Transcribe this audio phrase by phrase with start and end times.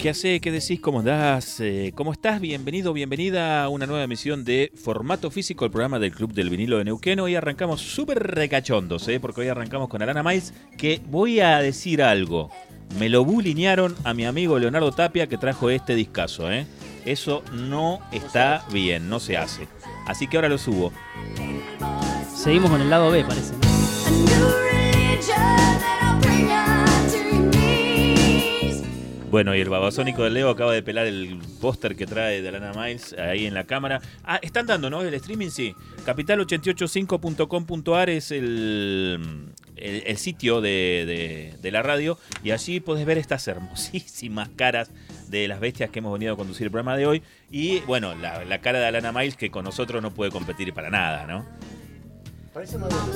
[0.00, 0.40] ¿Qué hace?
[0.40, 0.80] ¿Qué decís?
[0.80, 1.60] ¿Cómo andás?
[1.60, 2.40] Eh, ¿Cómo estás?
[2.40, 6.78] Bienvenido, bienvenida a una nueva emisión de Formato Físico, el programa del Club del Vinilo
[6.78, 7.20] de Neuquén.
[7.20, 9.20] Hoy arrancamos súper recachondos, ¿eh?
[9.20, 12.50] porque hoy arrancamos con Alana Miles, que voy a decir algo.
[12.98, 16.66] Me lo bulinearon a mi amigo Leonardo Tapia que trajo este discazo, ¿eh?
[17.04, 19.68] Eso no está bien, no se hace.
[20.06, 20.92] Así que ahora lo subo.
[22.34, 23.52] Seguimos con el lado B, parece.
[23.52, 23.60] ¿no?
[29.30, 32.72] Bueno, y el babasónico de Leo acaba de pelar el póster que trae de Alana
[32.72, 34.00] Miles ahí en la cámara.
[34.24, 35.02] Ah, están dando, ¿no?
[35.02, 35.72] El streaming, sí.
[36.04, 43.46] Capital885.com.ar es el, el, sitio de, de- de la radio y allí podés ver estas
[43.46, 44.90] hermosísimas caras
[45.28, 47.22] de las bestias que hemos venido a conducir el programa de hoy.
[47.52, 50.90] Y bueno, la, la cara de Alana Miles que con nosotros no puede competir para
[50.90, 51.46] nada, ¿no?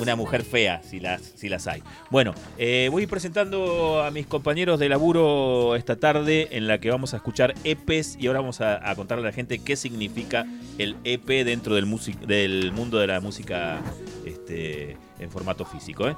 [0.01, 1.83] Una mujer fea, si las, si las hay.
[2.11, 7.15] Bueno, eh, voy presentando a mis compañeros de laburo esta tarde en la que vamos
[7.15, 10.47] a escuchar EPs y ahora vamos a, a contarle a la gente qué significa
[10.79, 13.81] el EP dentro del, music- del mundo de la música
[14.25, 16.07] este, en formato físico.
[16.09, 16.15] ¿eh?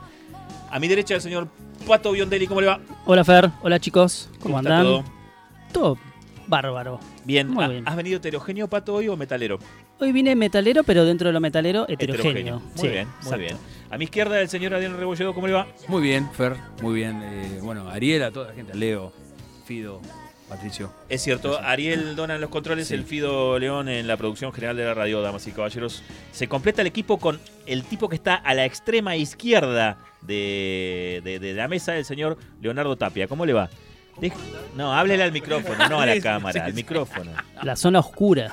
[0.70, 1.48] A mi derecha el señor
[1.86, 2.80] Pato Biondelli, ¿cómo le va?
[3.06, 4.84] Hola Fer, hola chicos, ¿cómo, está andan?
[4.84, 5.04] todo?
[5.72, 5.98] Todo
[6.48, 7.00] bárbaro.
[7.24, 7.48] Bien.
[7.48, 7.82] Muy ¿Ha- bien.
[7.88, 9.58] ¿Has venido heterogéneo, Pato, hoy o metalero?
[9.98, 12.60] Hoy vine metalero, pero dentro de lo metalero heterogéneo.
[12.60, 13.38] Muy Sí, bien, muy exacto.
[13.38, 13.56] bien.
[13.90, 15.66] A mi izquierda el señor Adrián Rebolledo, ¿cómo le va?
[15.88, 17.22] Muy bien, Fer, muy bien.
[17.24, 19.12] Eh, bueno, Ariel, a toda la gente, Leo,
[19.64, 20.02] Fido,
[20.50, 20.92] Patricio.
[21.08, 21.70] Es cierto, Gracias.
[21.70, 22.94] Ariel dona en los controles, Sí.
[22.94, 26.02] el Fido León en la producción general de la radio, damas y caballeros.
[26.30, 31.38] Se completa el equipo con el tipo que está a la extrema izquierda de, de-
[31.38, 33.28] de la mesa, el señor Leonardo Tapia.
[33.28, 33.70] ¿Cómo le va?
[34.76, 37.30] No, háblele al micrófono, no a la cámara, al micrófono.
[37.62, 38.52] La zona oscura.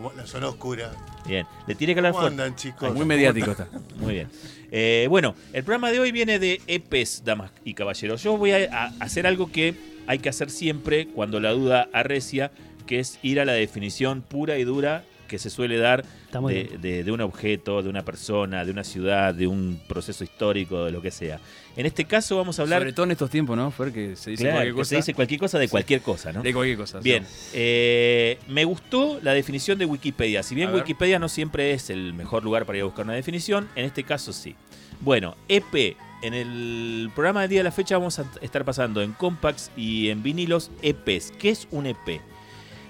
[0.00, 0.90] Como la zona oscura.
[1.26, 2.42] Bien, le tiene que hablar ¿Cómo fuerte.
[2.42, 2.94] andan, chicos?
[2.94, 3.68] Muy mediático está.
[3.98, 4.30] Muy bien.
[4.72, 8.22] Eh, bueno, el programa de hoy viene de EPs, damas y caballeros.
[8.22, 9.74] Yo voy a, a hacer algo que
[10.06, 12.50] hay que hacer siempre cuando la duda arrecia,
[12.86, 16.80] que es ir a la definición pura y dura que se suele dar de, bien.
[16.80, 20.92] de- de un objeto, de una persona, de una ciudad, de un proceso histórico, de
[20.92, 21.40] lo que sea.
[21.76, 23.92] En este caso vamos a hablar Sobre todo en estos tiempos, ¿no, Fer?
[23.92, 24.88] Que se dice claro, cualquier que cosa.
[24.88, 26.42] se dice cualquier cosa de cualquier cosa, ¿no?
[26.42, 27.00] De cualquier cosa.
[27.00, 30.42] Bien, eh, me gustó la definición de Wikipedia.
[30.42, 30.80] Si bien A ver.
[30.82, 34.04] Wikipedia no siempre es el mejor lugar para ir a buscar una definición, en este
[34.04, 34.54] caso sí.
[35.00, 35.96] Bueno, EP.
[36.22, 40.10] En el programa del día de la fecha vamos a estar pasando en compacts y
[40.10, 41.32] en vinilos EPs.
[41.38, 42.20] ¿Qué es un EP?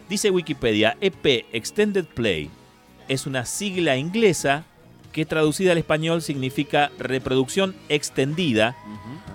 [0.09, 2.51] Dice Wikipedia, EP Extended Play
[3.10, 4.65] es una sigla inglesa
[5.10, 8.76] que traducida al español significa reproducción extendida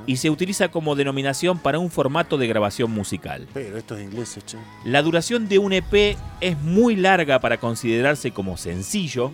[0.06, 3.48] y se utiliza como denominación para un formato de grabación musical.
[3.54, 4.58] Pero estos ingleses, che.
[4.86, 9.34] La duración de un EP es muy larga para considerarse como sencillo.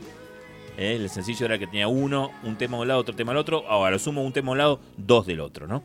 [0.75, 0.95] ¿eh?
[0.95, 3.59] El sencillo era que tenía uno, un tema de un lado, otro tema del otro,
[3.59, 5.83] o a lo sumo un tema de un lado, dos del otro, ¿no?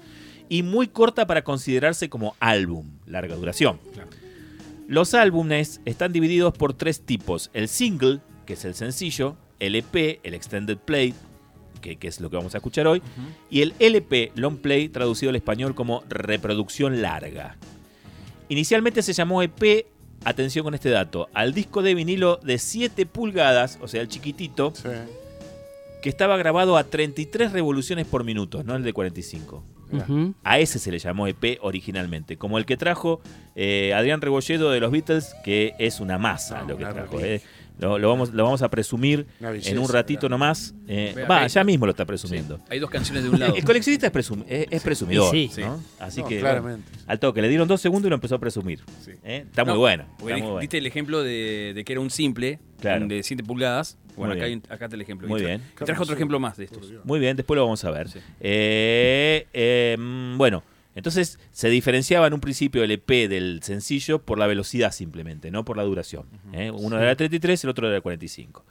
[0.49, 3.81] Y muy corta para considerarse como álbum, larga duración.
[3.93, 4.09] Claro.
[4.89, 7.51] Los álbumes están divididos por tres tipos.
[7.53, 11.13] El single, que es el sencillo, el EP, el extended play,
[11.81, 13.03] que, que es lo que vamos a escuchar hoy,
[13.51, 17.57] y el LP, long play, traducido al español como reproducción larga.
[18.49, 19.87] Inicialmente se llamó EP,
[20.25, 24.73] atención con este dato, al disco de vinilo de 7 pulgadas, o sea, el chiquitito,
[24.75, 24.89] Sí.
[26.03, 29.65] que estaba grabado a 33 revoluciones por minuto, no el de 45.
[29.93, 30.35] Ujú.
[30.43, 33.21] A ese se le llamó EP originalmente, como el que trajo
[33.55, 37.21] eh, Adrián Rebolledo de los Beatles, que es una masa No, lo que trajo.
[37.21, 37.41] eh.
[37.79, 40.31] Lo, lo vamos, lo vamos a presumir belleza, en un ratito ¿verdad?
[40.31, 40.75] nomás.
[40.89, 42.07] Eh, va, ya mismo lo está Sí.
[42.09, 42.59] presumiendo.
[42.71, 43.55] Hay dos canciones de un lado.
[43.57, 45.51] El coleccionista es, presum- es- es presumidor, Sí.
[45.59, 45.83] ¿no?
[45.99, 46.89] Así No, que claramente.
[46.91, 48.81] bueno, al toque le dieron dos segundos y lo empezó a presumir.
[49.05, 49.13] Sí.
[49.25, 49.45] ¿eh?
[49.49, 50.05] Está No, muy bueno.
[50.19, 50.59] Está di- muy bueno.
[50.61, 53.07] Diste el ejemplo de, de que era un simple, Claro.
[53.07, 53.99] de 7 pulgadas.
[54.17, 55.29] Bueno, acá, hay- acá está el ejemplo.
[55.29, 55.63] Muy Y bien.
[55.81, 56.91] y traje otro ejemplo más de estos.
[57.05, 58.09] Muy bien, después lo vamos a ver.
[58.09, 58.19] Sí.
[58.41, 60.63] Eh, eh, mm, bueno,
[60.97, 65.63] entonces se diferenciaba en un principio el EP del sencillo por la velocidad simplemente, no
[65.63, 66.25] por la duración.
[66.55, 66.71] ¿eh?
[66.71, 68.65] Uno era de 33, el otro era de 45.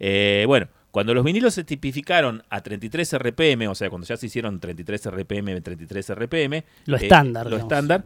[0.00, 4.26] Eh, bueno, cuando los vinilos se tipificaron a 33 RPM, o sea, cuando ya se
[4.26, 7.72] hicieron 33 RPM, 33 RPM, Lo eh, estándar, lo digamos.
[7.72, 8.04] estándar,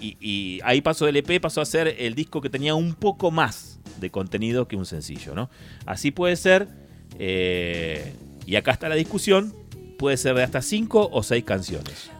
[0.00, 3.30] y, y ahí pasó del EP, pasó a ser el disco que tenía un poco
[3.30, 5.50] más de contenido que un sencillo, ¿no?
[5.84, 6.68] Así puede ser,
[8.46, 9.54] y acá está la discusión,
[10.04, 12.10] puede ser de hasta 5 o 6 canciones.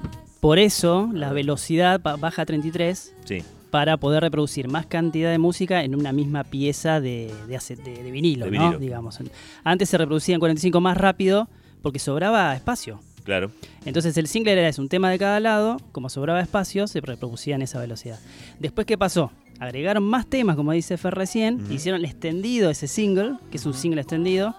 [0.41, 5.37] Por eso la velocidad ba- baja a 33 Sí, para poder reproducir más cantidad de
[5.37, 8.47] música en una misma pieza de, de, ace- de- de vinilo.
[8.79, 9.19] Digamos.
[9.65, 11.47] Antes se reproducía en 45 más rápido
[11.83, 13.01] porque sobraba espacio.
[13.23, 13.51] Claro.
[13.85, 17.55] Entonces el single era eso, un tema de cada lado, como sobraba espacio, se reproducía
[17.57, 18.19] en esa velocidad.
[18.61, 19.31] Después, ¿qué pasó?
[19.61, 21.75] Agregaron más temas, como dice Fer recién, Ujú.
[21.75, 24.55] hicieron extendido ese single, que es un single extendido,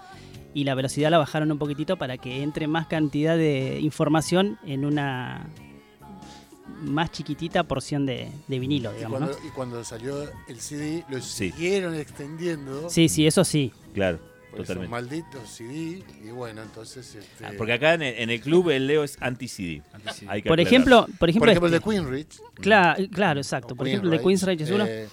[0.56, 4.86] y la velocidad la bajaron un poquitito para que entre más cantidad de información en
[4.86, 5.46] una
[6.82, 11.50] más chiquitita porción de, de vinilo, Y digamos, y cuando salió el CD, lo Sí.
[11.50, 12.88] siguieron extendiendo.
[12.88, 13.72] Sí, sí, eso sí.
[13.94, 14.18] Claro,
[14.50, 14.90] por totalmente.
[14.90, 16.02] malditos CD.
[16.24, 17.14] Y bueno, entonces.
[17.14, 19.82] Este, Ah, Porque acá en el, en el club el Leo es anti-CD.
[19.92, 20.26] Antes sí.
[20.28, 20.72] Hay que Por aclarar.
[20.72, 22.40] ejemplo, por por ejemplo, ejemplo, el de este- Queenrich.
[22.56, 23.74] Cla- claro, exacto.
[23.74, 24.86] o Por ejemplo, el de Queen's Rage es uno.
[24.86, 25.08] eh,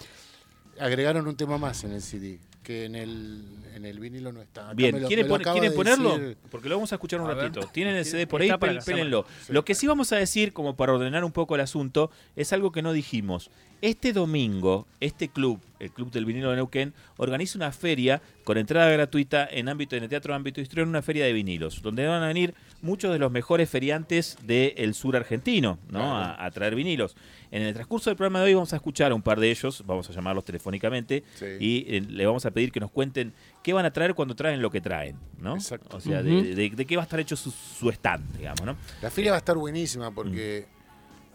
[0.79, 3.43] agregaron un tema más en el CD, que en el,
[3.75, 4.65] en el vinilo no está.
[4.65, 6.17] Acá Bien, lo- ¿quieren, pon- ¿quieren de ponerlo?
[6.17, 7.45] decir- Porque lo vamos a escuchar un A ver.
[7.45, 7.67] ratito.
[7.73, 8.51] Tienen el CD por ahí,
[8.85, 9.25] pélenlo.
[9.45, 9.53] Sí.
[9.53, 12.71] Lo que sí vamos a decir, como para ordenar un poco el asunto, es algo
[12.71, 13.49] que no dijimos.
[13.83, 18.89] Este domingo, este club, el Club del Vinilo de Neuquén, organiza una feria con entrada
[18.89, 22.27] gratuita en ámbito en el Teatro Ámbito Histrión, una feria de vinilos, donde van a
[22.27, 25.99] venir muchos de los mejores feriantes del sur argentino, ¿no?
[25.99, 26.13] Claro.
[26.13, 27.17] A, a traer vinilos.
[27.51, 29.83] En el transcurso del programa de hoy vamos a escuchar a un par de ellos,
[29.85, 31.45] vamos a llamarlos telefónicamente, Sí.
[31.59, 34.61] y eh, le vamos a pedir que nos cuenten qué van a traer cuando traen
[34.61, 35.55] lo que traen, ¿no?
[35.55, 35.97] Exacto.
[35.97, 38.77] O sea, de, de- de qué va a estar hecho su, su stand, digamos, ¿no?
[39.01, 40.82] La feria va a estar buenísima porque Mm.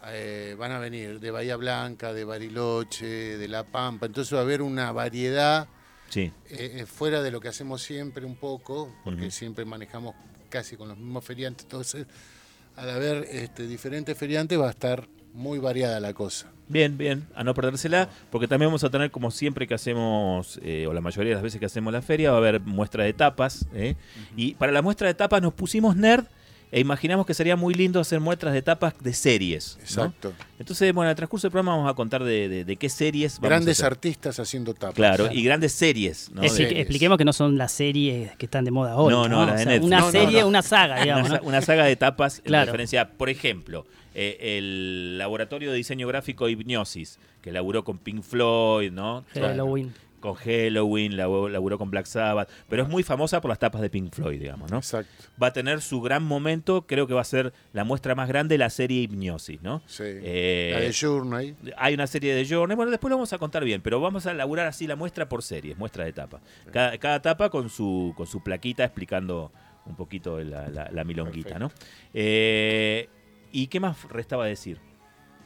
[0.07, 4.05] Eh, van a venir de Bahía Blanca, de Bariloche, de La Pampa.
[4.05, 5.67] Entonces va a haber una variedad
[6.09, 10.15] Sí, eh, eh, fuera de lo que hacemos siempre un poco, porque siempre manejamos
[10.49, 11.65] casi con los mismos feriantes.
[11.65, 12.07] Entonces,
[12.75, 16.51] al haber este, diferentes feriantes va a estar muy variada la cosa.
[16.67, 20.87] bien, bien, a no perdérsela, porque también vamos a tener, como siempre que hacemos, eh,
[20.87, 23.13] o la mayoría de las veces que hacemos la feria, va a haber muestra de
[23.13, 23.95] tapas, ¿eh?
[24.35, 26.25] y para la muestra de tapas nos pusimos nerd
[26.71, 29.75] e imaginamos que sería muy lindo hacer muestras de tapas de series.
[29.77, 29.83] ¿no?
[29.83, 30.33] Exacto.
[30.59, 33.37] Entonces, bueno, en el transcurso del programa vamos a contar de, de- de qué series
[33.37, 33.93] vamos Grandes a hacer.
[33.93, 34.93] artistas haciendo tapas.
[34.95, 36.41] Claro, y grandes series, ¿no?
[36.41, 36.47] De-
[36.81, 39.11] expliquemos que no son las series que están de moda hoy.
[39.11, 39.87] No, no, No, las O de sea, Netflix.
[39.87, 40.47] Una serie, no.
[40.47, 41.31] una saga, una, digamos.
[41.43, 42.65] una saga de tapas en Claro.
[42.67, 48.91] referencia, por ejemplo, eh, el laboratorio de diseño gráfico Hipnosis, que laburó con Pink Floyd,
[48.91, 49.23] ¿no?
[49.33, 49.93] Halloween.
[50.19, 54.13] Con Halloween, laburó con Black Sabbath, pero es muy famosa por las tapas de Pink
[54.13, 54.77] Floyd, digamos, ¿no?
[54.77, 55.11] Exacto.
[55.41, 58.53] Va a tener su gran momento, creo que va a ser la muestra más grande
[58.55, 59.81] de la serie Hipnosis, ¿no?
[59.87, 60.03] Sí.
[60.05, 61.55] Eh, la de Journey.
[61.77, 64.33] hay una serie de Journey, bueno, después lo vamos a contar bien, pero vamos a
[64.33, 66.41] laburar así la muestra por series, muestra de tapa.
[66.71, 69.51] Cada, cada tapa con su, con su plaquita explicando
[69.85, 71.71] un poquito la, la- la milonguita, ¿no?
[72.13, 73.07] Eh,
[73.51, 74.79] ¿Y qué más restaba decir?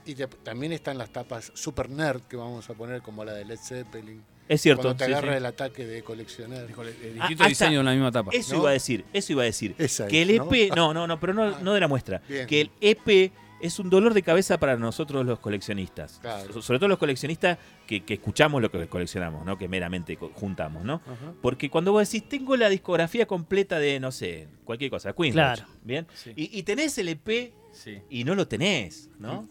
[0.05, 3.45] Y te- también están las tapas super nerd que vamos a poner como la de
[3.45, 4.21] Led Zeppelin.
[4.49, 4.83] Es cierto.
[4.83, 5.37] Cuando te agarra sí.
[5.37, 6.65] el ataque de coleccionar.
[6.65, 8.31] Eh, Ah, distinto ah, diseño en la misma tapa.
[8.33, 8.61] Eso ¿no?
[8.61, 9.75] iba a decir, eso iba a decir.
[9.77, 10.35] Esa que es, el.
[10.35, 12.21] EP, no, no, no, pero no, no de la muestra.
[12.27, 12.45] Bien.
[12.47, 13.31] Que el EP
[13.61, 16.19] es un dolor de cabeza para nosotros los coleccionistas.
[16.21, 16.51] Claro.
[16.53, 17.57] So- Sobre todo los coleccionistas
[17.87, 19.57] que, que escuchamos lo que coleccionamos, ¿no?
[19.57, 20.95] Que meramente juntamos, ¿no?
[21.05, 21.33] Ajá.
[21.41, 25.31] Porque cuando vos decís, tengo la discografía completa de, no sé, cualquier cosa, Queen.
[25.31, 25.63] Claro.
[25.81, 26.05] ¿Bien?
[26.13, 26.33] Sí.
[26.35, 27.99] Y, y tenés el EP Sí.
[28.09, 29.47] y no lo tenés, ¿no?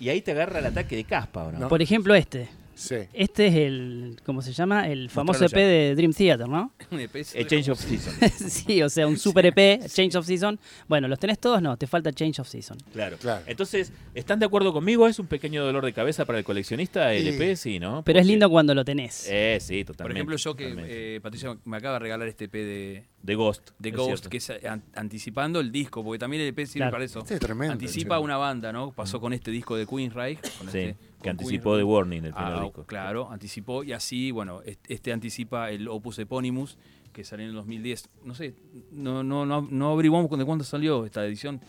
[0.00, 1.58] Y, y ahí te agarra el ataque de caspa, ¿o no?
[1.60, 1.68] No.
[1.68, 2.48] Por ejemplo, este.
[2.76, 2.96] Sí.
[3.14, 4.86] Este es el, ¿cómo se llama?
[4.88, 6.72] El famoso EP de Dream Theater, ¿no?
[6.90, 8.14] Un EP es- El Change of Season.
[8.50, 10.58] sí, o sea, un super EP, Change of Season.
[10.86, 11.62] Bueno, ¿los tenés todos?
[11.62, 12.76] No, te falta Change of Season.
[12.92, 13.16] Claro.
[13.16, 13.42] Claro.
[13.46, 15.08] Entonces, ¿están de acuerdo conmigo?
[15.08, 17.42] ¿Es un pequeño dolor de cabeza para el coleccionista el Sí.
[17.42, 17.56] EP?
[17.56, 18.02] Sí, ¿no?
[18.04, 19.26] Pero es lindo cuando lo tenés.
[19.30, 20.18] Eh, sí, Por totalmente.
[20.20, 20.74] ejemplo, yo que
[21.16, 23.70] eh, Patricia me acaba de regalar este EP de, de Ghost.
[23.78, 24.28] de es Ghost, cierto.
[24.30, 26.92] que es an- anticipando el disco, porque también el EP sirve Claro.
[26.92, 27.18] para eso.
[27.20, 27.72] Este es tremendo.
[27.72, 28.22] Anticipa che.
[28.22, 28.92] una banda, ¿no?
[28.92, 30.40] Pasó con este disco de Queensryche.
[30.58, 31.78] Con Sí, este, que anticipó Queensryche.
[31.78, 32.84] The Warning, el primer Ah, disco.
[32.86, 36.78] Claro, anticipó y así, bueno, est- este anticipa el Opus Eponymous
[37.12, 38.08] que salió en el 2010.
[38.24, 38.54] No sé,
[38.92, 41.60] no no no, no averiguamos de cuándo salió esta edición.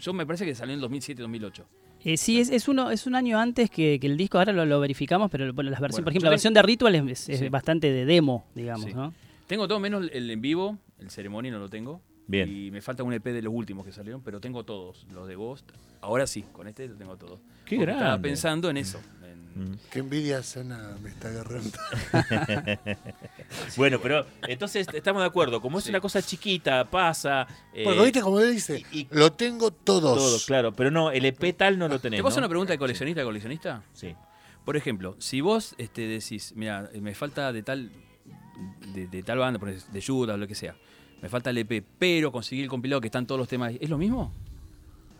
[0.00, 1.64] Yo me parece que salió en 2007-2008.
[2.02, 4.64] Eh, sí, es, es uno, es un año antes que, que el disco, ahora lo,
[4.64, 7.38] lo verificamos, pero bueno, las versiones, Bueno, por ejemplo, la versión de Ritual es, es
[7.40, 7.48] Sí.
[7.50, 8.94] bastante de demo, digamos, Sí.
[8.94, 9.12] ¿no?
[9.46, 12.00] Tengo todo menos el en vivo, el ceremonia no lo tengo.
[12.26, 12.48] Bien.
[12.48, 15.06] Y me falta un EP de los últimos que salieron, pero tengo todos.
[15.12, 15.68] Los de Ghost.
[16.00, 17.40] Ahora sí, con este lo tengo todo.
[17.64, 18.98] Qué Porque Estaba pensando en eso.
[19.24, 19.76] en- Mm.
[19.90, 21.76] Qué envidia sana me está agarrando.
[23.76, 25.60] Bueno, pero entonces estamos de acuerdo.
[25.60, 25.90] Como es Sí.
[25.90, 27.46] una cosa chiquita, pasa.
[27.74, 30.16] eh, Porque viste como él dice, y- y- lo tengo todos.
[30.18, 30.72] todo, claro.
[30.72, 32.18] Pero no, el EP tal no lo tenés.
[32.18, 32.46] ¿Te puedo hacer ¿no?
[32.46, 33.82] una pregunta de coleccionista a coleccionista?
[33.92, 34.14] Sí.
[34.64, 37.90] Por ejemplo, si vos este, decís, mira, me falta de tal
[38.94, 40.76] de, de tal banda, por ejemplo, de Judas o lo que sea,
[41.22, 43.90] me falta el EP, pero conseguí el compilado que están todos los temas, ahí, ¿es
[43.90, 44.32] lo mismo?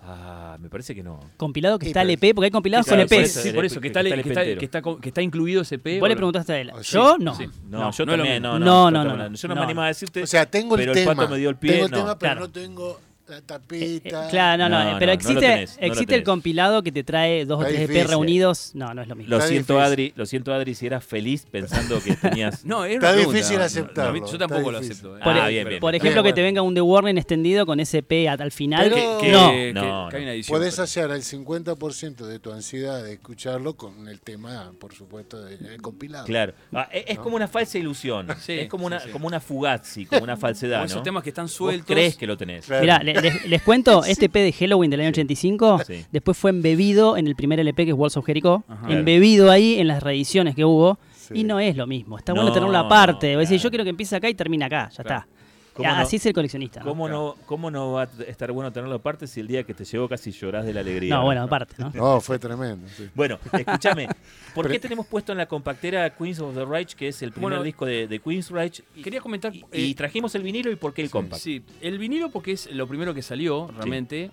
[0.02, 1.20] Ah, me parece que no.
[1.36, 3.64] Compilado que Sí, está el EP, porque hay compilados Claro, con eso, Sí, el por
[3.64, 4.58] EP eso, que está, el- el que EP está- entero.
[4.58, 6.00] que está con- que está incluido ese EP.
[6.00, 6.72] Vos le preguntaste a él.
[6.80, 6.92] Sí.
[6.94, 7.34] Yo no.
[7.34, 7.44] Sí.
[7.68, 8.90] No, No, yo no también, no, no.
[8.90, 10.22] No, no, Yo no, me animaba a decirte.
[10.22, 11.14] O sea, tengo el pero el tema.
[11.14, 11.96] pato me dio el pie, tengo el no.
[11.98, 12.40] tema, pero Claro.
[12.46, 13.00] no tengo
[13.30, 14.28] la Eh, tapita.
[14.28, 17.44] claro, no, no, No, eh, no, pero existe, tenés, existe el compilado que te trae
[17.44, 18.72] dos o tres EP reunidos.
[18.74, 19.30] No, no es lo mismo.
[19.30, 19.92] Lo Está siento, difícil.
[19.92, 22.64] Adri, lo siento, Adri, si eras feliz pensando que tenías.
[22.64, 25.16] No, es Está pregunta, difícil no, no, aceptarlo, Yo tampoco lo acepto.
[25.16, 25.20] eh.
[25.22, 25.80] Por, Ah, e- bien, bien.
[25.80, 28.52] por ejemplo, Bien, que te venga un The Warning extendido con ese EP hasta el
[28.52, 28.90] final.
[28.90, 29.50] Pero- Que, no.
[29.50, 30.46] que- No, que no.
[30.50, 35.80] pero- hallar el 50% de tu ansiedad de escucharlo con el tema, por supuesto, del
[35.82, 36.24] compilado.
[36.26, 36.52] Claro.
[36.72, 38.28] Ah, es es como una falsa ilusión.
[38.40, 39.10] Sí, es como una, sí.
[39.10, 40.78] como una fugazzi, como una falsedad.
[40.78, 41.86] Como esos temas que están sueltos.
[41.86, 42.66] crees que lo tenés.
[42.66, 42.80] Claro.
[42.82, 46.04] Mirá, le- les, les cuento, este EP de Halloween del año 85, Sí.
[46.12, 48.92] después fue embebido en el primer LP que es Walls of Jericho, Ajá.
[48.92, 50.98] embebido ahí en las reediciones que hubo,
[51.32, 52.18] y no es lo mismo.
[52.18, 53.28] Está No, bueno tenerlo aparte.
[53.36, 53.62] decir, claro.
[53.62, 55.20] yo quiero que empiece acá y termine acá, ya Claro.
[55.20, 55.39] está.
[55.74, 56.02] ¿Cómo Ya, no?
[56.02, 56.80] Así es el coleccionista.
[56.80, 59.84] ¿Cómo no, ¿Cómo no va a estar bueno tenerlo aparte si el día que te
[59.84, 61.14] llegó casi llorás de la alegría?
[61.14, 61.90] No, bueno, aparte, ¿no?
[61.94, 62.86] No, fue tremendo.
[62.96, 63.08] sí.
[63.14, 64.06] Bueno, escúchame,
[64.54, 67.30] ¿por Pero- qué tenemos puesto en la compactera Queens of the Reich, que es el
[67.32, 68.82] primer Bueno, disco de, de Queen's Reich?
[68.96, 69.54] Y, Quería comentar.
[69.54, 71.40] y- eh, y trajimos el vinilo y por qué el compact.
[71.42, 74.30] Sí, el vinilo porque es lo primero que salió realmente.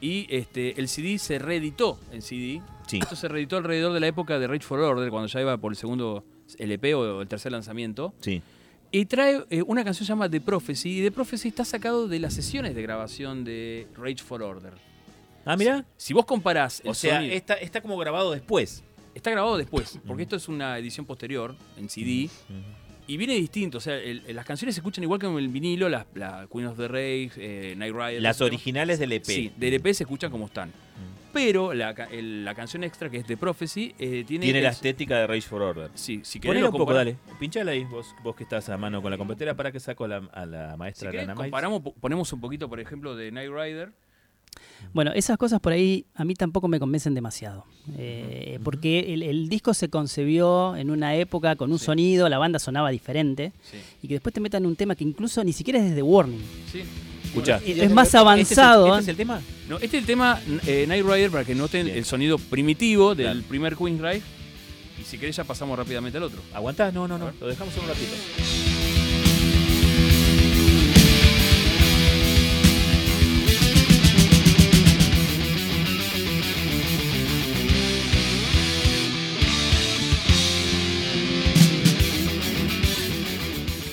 [0.00, 2.62] Y este, el CD se reeditó en CD.
[2.86, 3.00] Sí.
[3.00, 5.72] Esto se reeditó alrededor de la época de Rage for Order, cuando ya iba por
[5.72, 6.24] el segundo
[6.56, 8.14] LP o el tercer lanzamiento.
[8.20, 8.40] Sí.
[8.90, 10.98] Y trae eh, una canción que se llama The Prophecy.
[11.00, 14.72] Y The Prophecy está sacado de las sesiones de grabación de Rage for Order.
[15.44, 15.84] Ah, mira.
[15.96, 18.82] Si vos comparás el O sea, sonido- está, está como grabado después.
[19.14, 22.30] está grabado después, porque esto es una edición posterior en CD.
[23.06, 25.88] Y viene distinto, o sea, el- las canciones se escuchan igual que en el vinilo,
[25.88, 28.22] las la Queen of the Rage, eh, Night Rider.
[28.22, 29.24] Las originales del EP.
[29.24, 30.70] Sí, del EP se escuchan como están.
[31.32, 34.44] Pero la, ca- el- la canción extra, que es The Prophecy, eh, tiene...
[34.46, 35.90] Tiene la es- estética de Rage for Order.
[35.94, 37.16] Sí, si querés lo un poco, dale.
[37.38, 40.08] Pinchala ahí, vos, vos que estás a mano con la competera, para que saco a
[40.08, 41.46] la, a la Si maestra querés, Lana Miles.
[41.50, 43.92] comparamos, po- ponemos un poquito, por ejemplo, de Night Rider.
[44.92, 47.64] Bueno, esas cosas por ahí a mí tampoco me convencen demasiado.
[47.96, 51.84] Eh, Porque el, el disco se concebió en una época con un Sí.
[51.84, 53.76] sonido, la banda sonaba diferente, Sí.
[54.02, 56.40] y que después te metan un tema que incluso ni siquiera es desde Warning.
[56.72, 56.82] Sí.
[57.28, 57.60] Escuchá.
[57.64, 58.86] Es más avanzado.
[58.86, 59.02] ¿Este ¿eh?
[59.02, 59.40] es el, tema?
[59.68, 61.98] No, este es el tema eh, Night Rider para que noten Bien.
[61.98, 63.48] el sonido primitivo del Claro.
[63.48, 64.22] primer Queen Drive.
[65.00, 66.40] Y si querés ya pasamos rápidamente al otro.
[66.52, 66.92] ¿Aguantás?
[66.92, 67.30] No, no, no.
[67.40, 68.14] Lo dejamos un ratito.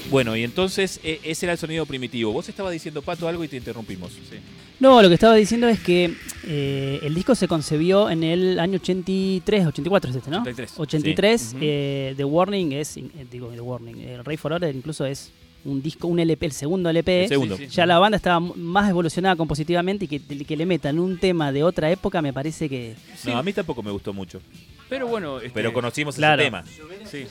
[0.10, 2.32] Bueno, y entonces eh, ese era el sonido primitivo.
[2.32, 4.12] Vos estabas diciendo, Pato, algo y te interrumpimos.
[4.14, 4.38] Sí.
[4.80, 6.14] No, lo que estaba diciendo es que
[6.46, 10.42] eh, el disco se concebió en el año 83, 84 es este, ¿no?
[10.42, 10.74] 83.
[10.78, 11.58] 83, Sí.
[11.62, 15.32] eh, The Warning es, eh, digo, The Warning, el Rey for Order incluso es
[15.64, 17.24] un disco, un LP, el segundo LP.
[17.24, 17.58] El segundo.
[17.58, 17.72] Sí, sí.
[17.76, 21.64] Ya la banda estaba más evolucionada compositivamente y que, que le metan un tema de
[21.64, 22.94] otra época me parece que...
[23.18, 23.30] Sí.
[23.32, 24.42] No, a mí tampoco me gustó mucho.
[24.88, 26.40] Pero bueno, este, Pero conocimos Claro.
[26.44, 26.64] ese tema.
[27.10, 27.26] sí.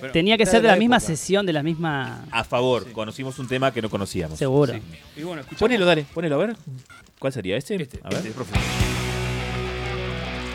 [0.00, 1.06] Pero- Tenía que ser de la la misma época.
[1.08, 2.24] sesión, de la misma...
[2.30, 2.90] A favor, Sí.
[2.92, 4.38] conocimos un tema que no conocíamos.
[4.38, 4.72] Seguro.
[4.74, 4.80] sí.
[5.16, 6.56] Y bueno, escuchamos Ponelo, dale, ponelo, a ver.
[7.18, 7.56] ¿Cuál sería?
[7.56, 7.76] ¿Este?
[7.76, 8.52] Este, a ver, este, profe.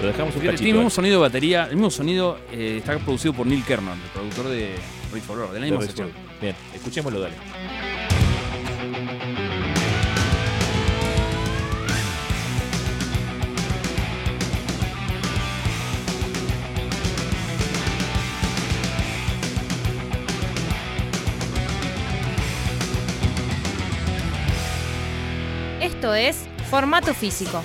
[0.01, 0.57] lo dejamos un cachito.
[0.57, 0.91] tiene el mismo eh.
[0.91, 4.75] sonido de batería, el mismo sonido eh, está producido por Neil Kernon, el productor de
[5.11, 6.09] Rage for Order, de la De misma Rage sección.
[6.11, 7.35] for- Bien, escuchémoslo, dale.
[25.99, 27.61] Esto es Formato Físico.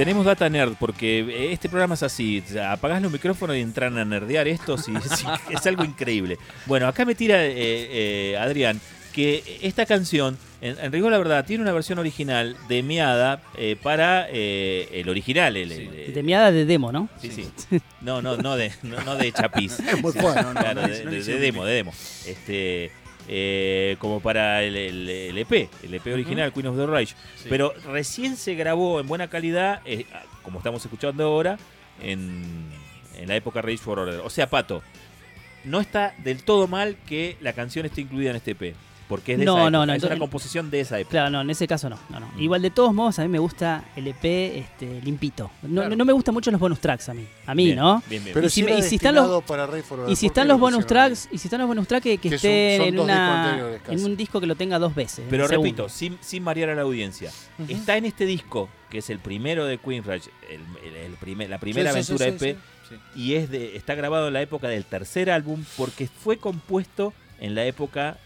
[0.00, 2.42] Tenemos Data Nerd porque este programa es así.
[2.66, 4.78] Apagás los micrófonos y entran a nerdear esto.
[4.78, 6.38] sí, sí, es algo increíble.
[6.64, 8.80] Bueno, acá me tira eh, eh, Adrián
[9.12, 13.76] que esta canción, en, en rigor la verdad, tiene una versión original de Miada eh,
[13.82, 15.54] para eh, el original.
[15.58, 17.10] El, De miada de demo, ¿no?
[17.20, 17.50] sí, sí.
[18.00, 19.80] No, no, no de, no, no de Chapiz.
[19.86, 20.52] Es muy bueno.
[20.54, 21.92] Claro, no, de, no de- de demo, de demo.
[22.26, 22.90] Este,
[23.32, 27.14] eh, como para el, el- el EP, el EP original, Queen of the Rage.
[27.36, 27.46] Sí.
[27.48, 30.04] Pero recién se grabó en buena calidad, eh,
[30.42, 31.56] como estamos escuchando ahora,
[32.02, 32.42] en,
[33.16, 34.20] en la época Rage for Order.
[34.24, 34.82] O sea, Pato,
[35.64, 38.74] no está del todo mal que la canción esté incluida en este EP.
[39.10, 41.10] Porque es de No, esa época, no, no, es una composición de esa época.
[41.10, 41.98] Claro, no, en ese caso no.
[42.08, 42.28] no, no.
[42.28, 42.40] Mm.
[42.42, 45.50] Igual de todos modos, a mí me gusta el EP este, limpito.
[45.62, 45.96] No, Claro.
[45.96, 47.26] no me gustan mucho los bonus tracks a mí.
[47.44, 48.02] A mí, Bien, ¿no?
[48.08, 48.32] Bien, bien.
[48.32, 49.64] Pero Y si si, me- era y si están los- para
[50.08, 52.18] Y si ¿por están los lo bonus tracks, y si están los bonus tracks que,
[52.18, 55.26] que Que son- estén son en una en un disco que lo tenga dos veces.
[55.28, 57.32] Pero repito, sin, sin marear a la audiencia,
[57.68, 61.50] está en este disco, que es el primero de Queen Raj, el, el- el primer-
[61.50, 62.94] la primera Sí, sí, aventura sí, sí, EP, sí.
[63.20, 67.56] y es de, está grabado en la época del tercer álbum, porque fue compuesto en
[67.56, 68.18] la época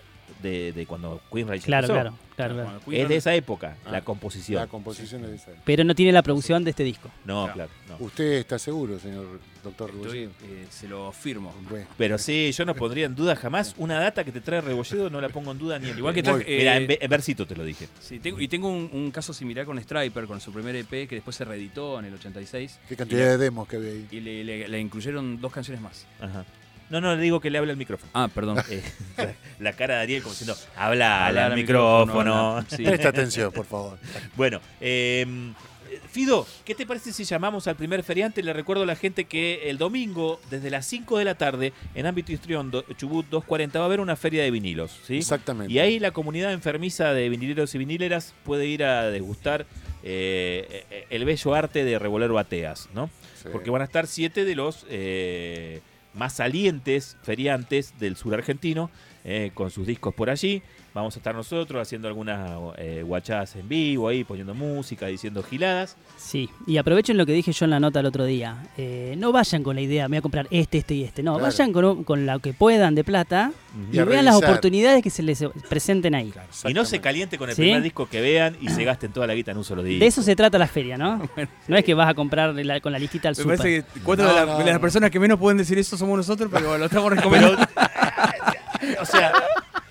[0.45, 2.01] de, de cuando Queen Raj Claro, empezó.
[2.01, 2.69] claro, claro, claro.
[2.71, 4.61] Cuando Queen Es de esa época, Ah, la composición.
[4.61, 5.51] La composición es de esa.
[5.65, 7.11] Pero no tiene la producción de este disco.
[7.25, 7.55] no, Claro.
[7.87, 8.07] claro, no.
[8.07, 10.31] ¿Usted está seguro, señor doctor Estoy, Ruggiero?
[10.45, 11.55] eh, se lo firmo.
[11.71, 15.09] Bueno, Pero sí, yo no pondría en duda jamás una data que te trae Rebolledo,
[15.11, 17.47] no la pongo en duda ni en Igual que traje, Mira, eh, en, en versito
[17.47, 17.89] te lo dije.
[18.01, 21.15] Sí, tengo, y tengo un, un caso similar con Striper, con su primer EP, que
[21.17, 22.79] después se reeditó en el 86.
[22.89, 24.07] qué cantidad de demos que había ahí.
[24.11, 26.07] Y le, le- le incluyeron dos canciones más.
[26.21, 26.45] Ajá.
[26.91, 28.11] No, no, le digo que le hable al micrófono.
[28.15, 28.59] Ah, perdón.
[28.71, 28.83] Eh,
[29.59, 32.65] la, cara de Ariel como diciendo, habla al micrófono.
[32.69, 32.85] sí.
[32.85, 33.99] Presta atención, por favor.
[34.37, 35.27] Bueno, eh,
[36.11, 38.43] Fido, ¿qué te parece si llamamos al primer feriante?
[38.43, 42.07] Le recuerdo a la gente que el domingo, desde las 5 de la tarde, en
[42.07, 44.99] Ámbito Histrión, do- Chubut 240, va a haber una feria de vinilos.
[45.07, 45.19] ¿sí?
[45.19, 45.73] Exactamente.
[45.73, 49.67] Y ahí la comunidad enfermiza de vinileros y vinileras puede ir a degustar
[50.03, 53.11] eh, eh, el bello arte de revoler bateas, ¿no?
[53.43, 53.49] Sí.
[53.53, 55.81] Porque van a estar siete de los eh,
[56.15, 58.91] más salientes feriantes del sur argentino,
[59.25, 60.63] eh, con sus discos por allí.
[60.95, 65.97] Vamos a estar nosotros haciendo algunas eh, guachadas en vivo ahí, poniendo música, diciendo giladas.
[66.17, 68.69] Sí, y aprovechen lo que dije yo en la nota el otro día.
[68.77, 71.25] Eh, no vayan con la idea, me voy a comprar este, este y este.
[71.25, 71.47] No, Claro.
[71.47, 73.51] vayan con, un- con lo que puedan de plata
[73.93, 76.33] y, vean las oportunidades que se les presenten ahí.
[76.65, 77.63] Y no se caliente con el ¿Sí?
[77.63, 79.99] primer disco que vean y se gasten toda la guita en un solo día.
[79.99, 81.29] De eso se trata la feria, ¿no?
[81.67, 83.59] No es que vas a comprar la- con la listita al Me super.
[83.59, 85.97] parece que cuatro No, de, la- no, de las personas que menos pueden decir eso
[85.97, 87.67] somos nosotros, pero lo estamos recomendando.
[89.01, 89.33] O sea,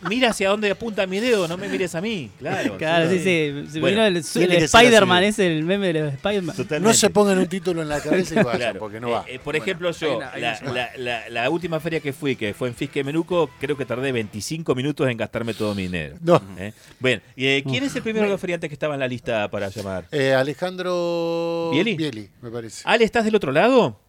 [0.10, 2.30] mira hacia dónde apunta mi dedo, no me mires a mí.
[2.40, 2.78] Claro.
[2.84, 3.66] Claro, sí, sí.
[3.72, 6.56] Se Bueno, vino el, Spider-Man, ese el meme de los Spider-Man.
[6.82, 8.80] No se pongan un título en la cabeza y vayan, Claro.
[8.80, 9.26] porque no Eh, va.
[9.28, 12.68] eh, por ejemplo, yo, una- la, la- la- la última feria que fui, que fue
[12.70, 16.16] en Fisque Menuco, creo que tardé 25 minutos en gastarme todo mi dinero.
[16.22, 16.42] No.
[16.58, 16.74] ¿Eh?
[17.00, 19.50] Bueno, y, eh, ¿quién es el primero de los feriantes que estaba en la lista
[19.50, 20.06] para llamar?
[20.12, 22.30] Eh, Alejandro ¿Bieli?
[22.42, 22.82] me parece.
[22.86, 24.00] Ale, ¿estás del otro lado?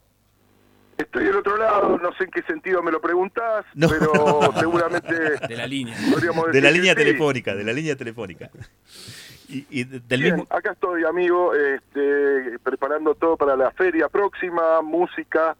[0.96, 3.88] Estoy del otro lado, no sé en qué sentido me lo preguntás, No.
[3.88, 4.12] pero
[4.58, 5.14] seguramente
[5.48, 5.96] De la línea.
[6.52, 6.98] De la línea sí.
[6.98, 8.50] telefónica, de la línea telefónica.
[9.48, 10.46] Y, y del Bien, mismo...
[10.50, 15.56] acá estoy, amigo, este, preparando todo para la feria próxima, música,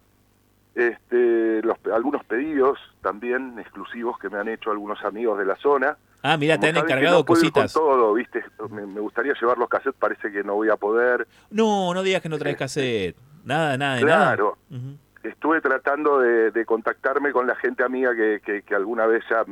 [0.73, 5.97] este, los, algunos pedidos también exclusivos que me han hecho algunos amigos de la zona.
[6.23, 7.71] Ah, mira, te han encargado no cositas.
[7.73, 8.43] Con todo, ¿viste?
[8.71, 11.27] Me, me gustaría llevar los cassettes, parece que no voy a poder.
[11.51, 13.15] No, no digas que no traes cassette.
[13.43, 14.57] Nada, nada, de Claro.
[14.71, 14.83] nada.
[14.83, 14.97] Ujú.
[15.25, 19.43] Estuve tratando de, de contactarme con la gente amiga que, que, que alguna vez ya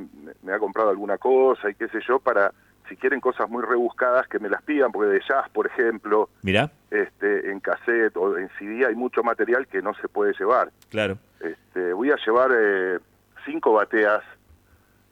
[0.44, 2.54] me, ha comprado alguna cosa y qué sé yo, para
[2.88, 6.70] si quieren cosas muy rebuscadas que me las pidan, porque de jazz, por ejemplo, Mirá,
[6.92, 10.72] este, en cassette o en CD hay mucho material que no se puede llevar.
[10.90, 11.18] claro.
[11.40, 13.00] Este, voy a llevar eh,
[13.46, 14.24] cinco bateas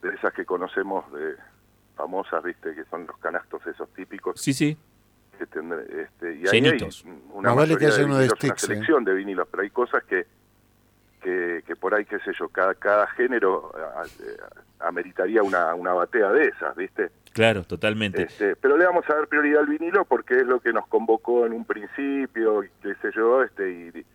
[0.02, 1.36] de esas que conocemos de
[1.96, 4.40] famosas, viste, que son los canastos esos típicos.
[4.40, 4.78] Sí, sí.
[5.38, 7.04] Que tendré, este, y ahí Llenitos.
[7.06, 8.58] hay una Más vale que mayoría haya de uno de vinilos, una ¿eh?
[8.58, 10.26] selección de vinilos, pero hay cosas que,
[11.22, 15.94] que, que por ahí, qué sé yo, cada, cada género a- a- ameritaría una, una
[15.94, 17.10] batea de esas, ¿viste?
[17.34, 18.24] Claro, totalmente.
[18.24, 21.46] Este, pero le vamos a dar prioridad al vinilo porque es lo que nos convocó
[21.46, 24.06] en un principio, qué sé yo, este, y,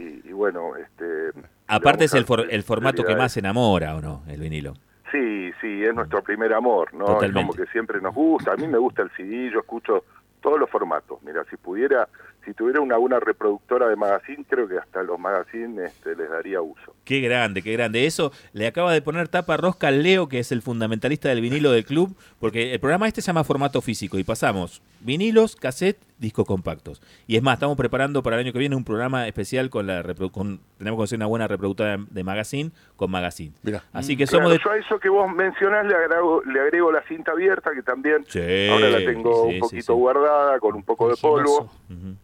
[0.00, 1.30] y, y bueno, este...
[1.68, 4.22] Aparte es el, for- el formato que más enamora, ¿o no?
[4.28, 4.74] El vinilo.
[5.12, 7.04] Sí, sí, es nuestro primer amor, ¿no?
[7.04, 7.40] Es Totalmente.
[7.40, 8.52] como que siempre nos gusta.
[8.52, 10.04] A mí me gusta el CD, yo escucho
[10.40, 11.20] todos los formatos.
[11.22, 12.08] Mira, si pudiera,
[12.44, 16.60] si tuviera una, una reproductora de magazine, creo que hasta los magazines este, les daría
[16.62, 16.94] uso.
[17.04, 18.06] Qué grande, qué grande.
[18.06, 21.72] Eso le acaba de poner tapa rosca al Leo, que es el fundamentalista del vinilo
[21.72, 26.46] del club, porque el programa este se llama formato físico y pasamos vinilos, cassette, discos
[26.46, 27.02] compactos.
[27.26, 30.04] Y es más, estamos preparando para el año que viene un programa especial con la
[30.32, 33.52] con, tenemos que hacer una buena reproductora de, de magazine con magazine.
[33.62, 33.82] Mirá.
[33.92, 36.92] Así que Claro, somos de Yo a eso que vos mencionás le agrego, le agrego
[36.92, 39.92] la cinta abierta, que también Sí, ahora la tengo sí, un poquito sí, sí.
[39.92, 41.70] guardada, con un poco de polvo.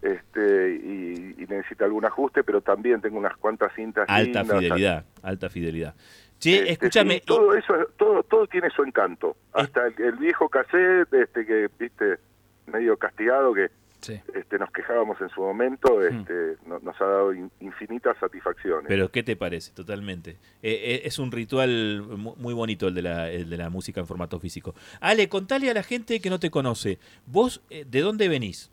[0.02, 5.04] Este, y, y necesita algún ajuste, pero también tengo unas cuantas cintas Alta lindas, fidelidad,
[5.22, 5.94] alta fidelidad.
[6.36, 7.14] Este, escúchame.
[7.14, 9.36] sí, todo eso, todo, todo tiene su encanto.
[9.54, 12.18] Hasta el, el viejo cassette, este que viste
[12.66, 13.70] medio castigado que
[14.06, 14.20] Sí.
[14.34, 18.86] este, nos quejábamos en su momento, este, no- nos ha dado in- infinitas satisfacciones.
[18.88, 19.72] Pero ¿qué te parece?
[19.72, 20.30] Totalmente.
[20.30, 24.00] Eh, eh, es un ritual mu- muy bonito el de, la, el de la música
[24.00, 24.74] en formato físico.
[25.00, 26.98] Ale, contale a la gente que no te conoce.
[27.26, 28.70] ¿Vos eh, de dónde venís?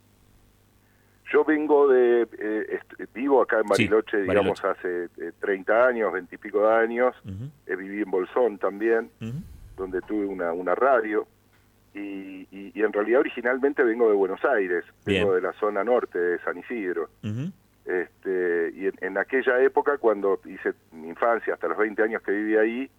[1.31, 2.27] Yo vengo de,
[3.13, 5.07] vivo acá en Sí, Bariloche, digamos, Bariloche.
[5.17, 7.15] hace eh, 30 años, 20 y pico de años.
[7.25, 9.09] Ujú, Eh, viví en Bolsón también.
[9.75, 11.25] donde tuve una, una radio.
[11.93, 16.17] Y, y- y en realidad originalmente vengo de Buenos Aires, vengo de la zona norte
[16.19, 17.09] de San Isidro.
[17.23, 17.51] Ujú.
[17.85, 22.31] Este, y en, en aquella época, cuando hice mi infancia, hasta los 20 años que
[22.31, 22.89] viví ahí,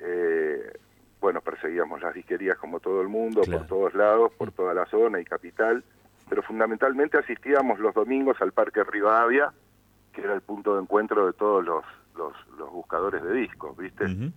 [0.00, 0.72] eh,
[1.20, 3.58] bueno, perseguíamos las disquerías como todo el mundo, Claro.
[3.60, 5.84] por todos lados, por toda la zona y capital,
[6.28, 9.52] pero fundamentalmente asistíamos los domingos al Parque Rivadavia,
[10.12, 11.84] que era el punto de encuentro de todos los,
[12.16, 14.04] los, los buscadores de discos, ¿viste?
[14.04, 14.32] Ujú.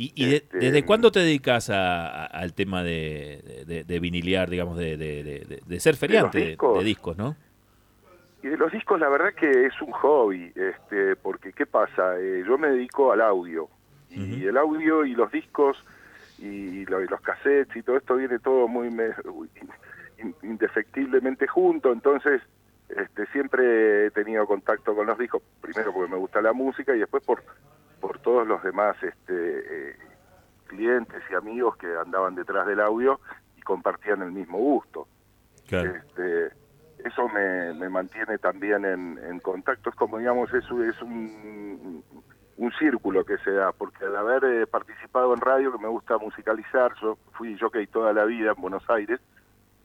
[0.00, 4.00] ¿Y, y de- Este, desde cuándo te dedicas a- a- al tema de, de, de
[4.00, 6.78] viniliar, digamos, de, de- ser feriante de, discos?
[6.78, 7.36] de discos, no?
[8.42, 12.18] Y de los discos, la verdad que es un hobby, este, porque ¿qué pasa?
[12.18, 13.68] Eh, yo me dedico al audio,
[14.08, 15.76] y el audio y los discos
[16.38, 19.10] y, lo- y los cassettes y todo esto viene todo muy me-
[20.18, 22.40] in- indefectiblemente junto, entonces
[22.88, 27.00] este, siempre he tenido contacto con los discos, primero porque me gusta la música y
[27.00, 27.42] después por,
[28.00, 29.96] por todos los demás este, eh,
[30.66, 33.20] clientes y amigos que andaban detrás del audio
[33.56, 35.06] y compartían el mismo gusto.
[35.68, 35.94] Claro.
[35.94, 36.48] Este,
[37.04, 39.90] eso me, me mantiene también en, en contacto.
[39.90, 42.04] Es como, digamos, es, un- es un,
[42.56, 46.18] un círculo que se da, porque al haber eh, participado en radio, que me gusta
[46.18, 49.18] musicalizar, yo fui jockey toda la vida en Buenos Aires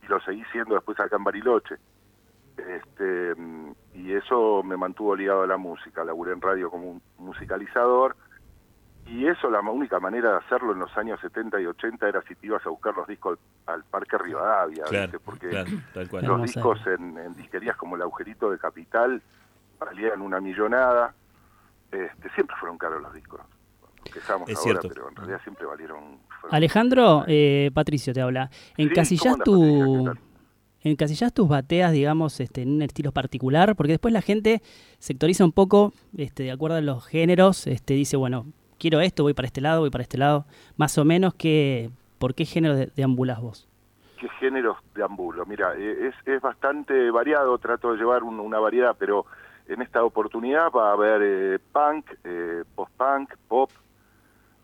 [0.04, 1.76] y lo seguí siendo después acá en Bariloche.
[2.58, 6.04] Este, mm, y eso me mantuvo ligado a la música.
[6.04, 8.16] Laburé en radio como un musicalizador.
[9.08, 12.34] Y eso, la única manera de hacerlo en los años 70 y 80 era si
[12.34, 13.38] te ibas a buscar los discos
[13.68, 15.20] al, al Parque Rivadavia, Claro, ¿viste?
[15.20, 16.26] porque claro, tal cual.
[16.26, 19.22] los discos en, en disquerías como el Agujerito de Capital
[19.80, 21.14] valían una millonada.
[21.92, 23.42] Este, siempre fueron caros los discos.
[24.08, 24.90] Empezamos Es ahora, cierto.
[24.90, 26.20] pero en realidad siempre valieron.
[26.50, 28.50] Alejandro, eh, Patricio te habla.
[28.52, 30.14] Sí, ¿Encasillás ¿cómo andas, Patricia?
[30.20, 30.25] tu...
[30.90, 33.76] ¿Encasillás tus bateas, digamos, este, en un estilo particular?
[33.76, 34.62] Porque después la gente
[35.00, 38.46] sectoriza un poco, este, de acuerdo a los géneros, este, dice, bueno,
[38.78, 40.46] quiero esto, voy para este lado, voy para este lado.
[40.78, 43.68] Más o menos, que, ¿por qué género de, deambulás vos?
[44.20, 45.44] ¿Qué géneros deambulo?
[45.48, 49.26] Mira, eh, es, es bastante variado, trato de llevar un- una variedad, pero
[49.68, 53.72] en esta oportunidad va a haber eh, punk, eh, post-punk, pop.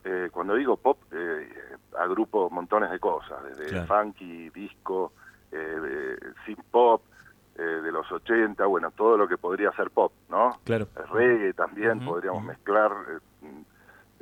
[0.03, 1.49] Eh, cuando digo pop, eh,
[1.97, 3.88] agrupo montones de cosas, desde Claro.
[3.88, 5.13] funky, disco,
[5.52, 7.02] eh, synth pop,
[7.58, 10.60] eh, de los 80, bueno, todo lo que podría ser pop, ¿no?
[10.64, 10.88] Claro.
[10.98, 12.92] El reggae también podríamos mezclar.
[13.10, 13.20] eh,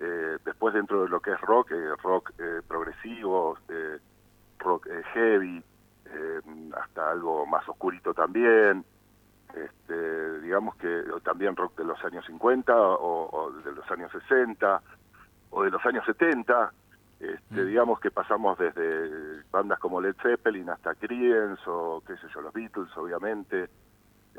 [0.01, 3.57] eh, después dentro de lo que es rock, eh, rock eh, progresivo,
[4.59, 5.63] rock eh, heavy,
[6.73, 8.83] hasta algo más oscurito también.
[9.53, 14.81] Este, digamos que también rock de los años 50 o, o de los años 60
[15.51, 16.71] o de los años 70.
[17.19, 22.41] Este, Digamos que pasamos desde bandas como Led Zeppelin hasta Creedence o qué sé yo,
[22.41, 23.69] los Beatles obviamente,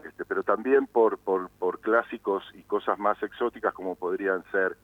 [0.02, 4.78] este, pero también por, por, por clásicos y cosas más exóticas como podrían ser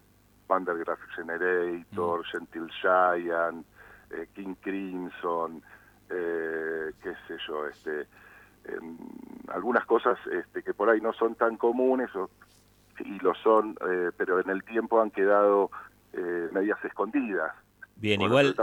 [0.48, 3.66] Vandergraaf Generator, Gentle Giant,
[4.10, 5.62] eh, King Crimson,
[6.10, 8.06] eh, qué sé yo, este,
[8.64, 8.96] em,
[9.48, 12.30] algunas cosas este, que por ahí no son tan comunes o-
[12.98, 15.70] y lo son, eh, pero en el tiempo han quedado
[16.12, 17.52] eh, medias escondidas.
[17.98, 18.54] Bien, Bueno, igual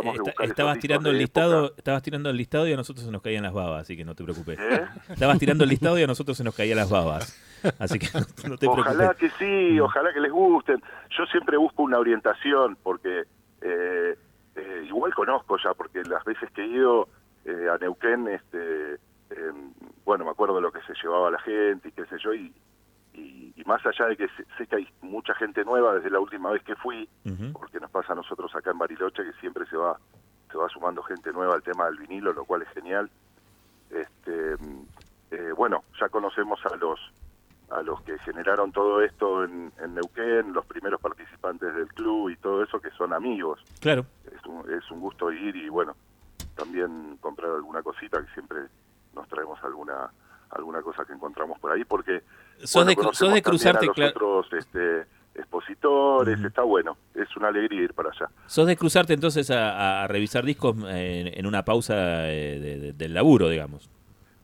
[0.44, 1.76] estabas tirando el listado, época.
[1.80, 4.14] estabas tirando el listado y a nosotros se nos caían las babas, así que no
[4.16, 4.60] te preocupes.
[4.60, 4.86] ¿eh?
[5.10, 7.36] Estabas tirando el listado y a nosotros se nos caían las babas.
[7.80, 9.34] Así que no, no te Ojalá preocupes.
[9.34, 10.82] que sí, ojalá que les gusten.
[11.18, 13.24] Yo siempre busco una orientación porque
[13.62, 14.16] eh,
[14.56, 17.08] eh, igual conozco ya, porque las veces que he ido
[17.46, 19.52] eh, a Neuquén, este, eh,
[20.06, 22.54] bueno, me acuerdo de lo que se llevaba la gente y qué sé yo, y,
[23.14, 26.52] y, y más allá de que sé, que hay mucha gente nueva desde la última
[26.52, 27.08] vez que fui,
[27.54, 29.98] porque nos pasa a nosotros acá en Bariloche que siempre se va
[30.52, 33.10] se va sumando gente nueva al tema del vinilo, lo cual es genial.
[33.90, 34.54] Este,
[35.32, 37.00] eh, bueno, ya conocemos a los
[37.70, 42.36] a los que generaron todo esto en, en Neuquén, los primeros participantes del club y
[42.38, 43.60] todo eso que son amigos.
[43.80, 44.06] Claro.
[44.26, 45.96] Es un, es un gusto ir y bueno,
[46.56, 48.60] también comprar alguna cosita que siempre
[49.16, 50.12] nos traemos alguna
[50.56, 52.22] alguna cosa que encontramos por ahí porque
[52.64, 57.48] Sos bueno, de, sos de cruzarte, a los otros este, expositores, está bueno, es una
[57.50, 58.30] alegría ir para allá.
[58.46, 62.94] sos de cruzarte entonces a, a revisar discos en, en una pausa eh, de- de-
[62.94, 63.90] del laburo, digamos.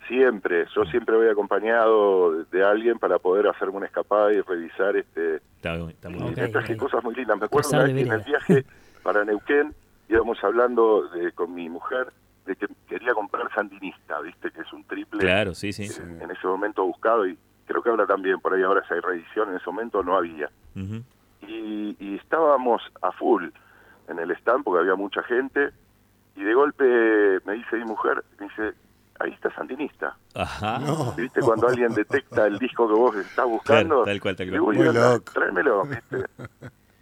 [0.07, 5.35] Siempre, yo siempre voy acompañado de, alguien para poder hacerme una escapada y revisar este
[5.57, 6.33] Está, está muy y bien.
[6.33, 6.79] Ok, me traje ok.
[6.79, 7.37] cosas muy lindas.
[7.39, 8.65] Me acuerdo una vez que en el viaje
[9.03, 9.75] para Neuquén
[10.09, 12.07] íbamos hablando de, con mi mujer
[12.45, 15.87] de que quería comprar Sandinista, viste que es un triple Claro, sí, sí.
[16.01, 18.99] en, en ese momento buscado y creo que ahora también por ahí ahora si hay
[19.01, 20.49] reedición, en ese momento no había.
[21.41, 23.45] Y, y estábamos a full
[24.07, 25.69] en el stand porque había mucha gente
[26.35, 26.83] y de golpe
[27.45, 28.73] me dice mi mujer, me dice,
[29.19, 30.15] ahí está Sandinista.
[30.35, 30.79] Ajá.
[31.17, 31.41] ¿Viste?
[31.41, 34.59] Cuando alguien detecta el disco que vos estás buscando, Claro, tal cual, tal cual.
[34.61, 35.31] digo, Muy "Anda, loco".
[35.33, 36.25] tráemelo, ¿viste?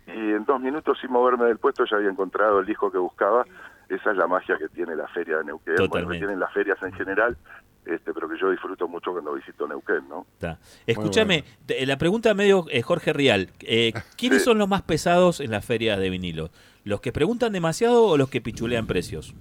[0.07, 3.45] Y en dos minutos sin moverme del puesto ya había encontrado el disco que buscaba.
[3.89, 6.77] Esa es la magia que tiene la feria de Neuquén, bueno, que tienen las ferias
[6.83, 7.37] en general,
[7.85, 10.25] este, pero que yo disfruto mucho cuando visito Neuquén, ¿no?
[10.33, 10.57] Está.
[10.85, 11.45] Escúchame,
[11.85, 13.49] la pregunta medio eh, Jorge Rial.
[13.61, 14.45] eh, ¿Quiénes Sí.
[14.45, 16.49] son los más pesados en las ferias de vinilo?
[16.83, 19.33] ¿Los que preguntan demasiado o los que pichulean precios?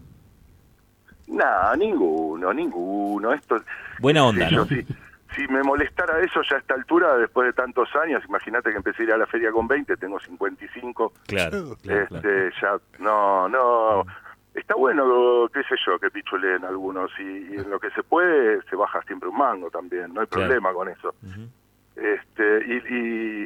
[1.27, 3.33] Nada, ninguno, ninguno.
[3.33, 3.57] Esto,
[3.99, 4.67] Buena onda, Sí, yo ¿no?
[4.69, 4.87] sí.
[5.35, 9.03] Si me molestara eso ya a esta altura, después de tantos años, imagínate que empecé
[9.03, 12.29] a ir a la feria con 20, tengo 55, Claro, claro, claro.
[12.29, 14.07] este, ya, no, no,
[14.67, 18.61] está bueno, qué sé yo, que pichuleen algunos, y, y en lo que se puede,
[18.69, 20.45] se baja siempre un mango también, no hay Claro.
[20.49, 21.15] problema con eso.
[21.95, 23.43] Este, y, y,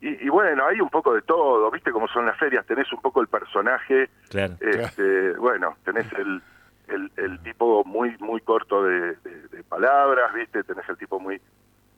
[0.00, 3.00] y- y bueno, hay un poco de todo, viste cómo son las ferias, tenés un
[3.02, 4.54] poco el personaje, Claro.
[4.60, 6.42] este, bueno, tenés el,
[6.88, 10.64] el, el tipo muy muy corto de, de- de palabras, ¿viste?
[10.64, 11.36] Tenés el tipo muy...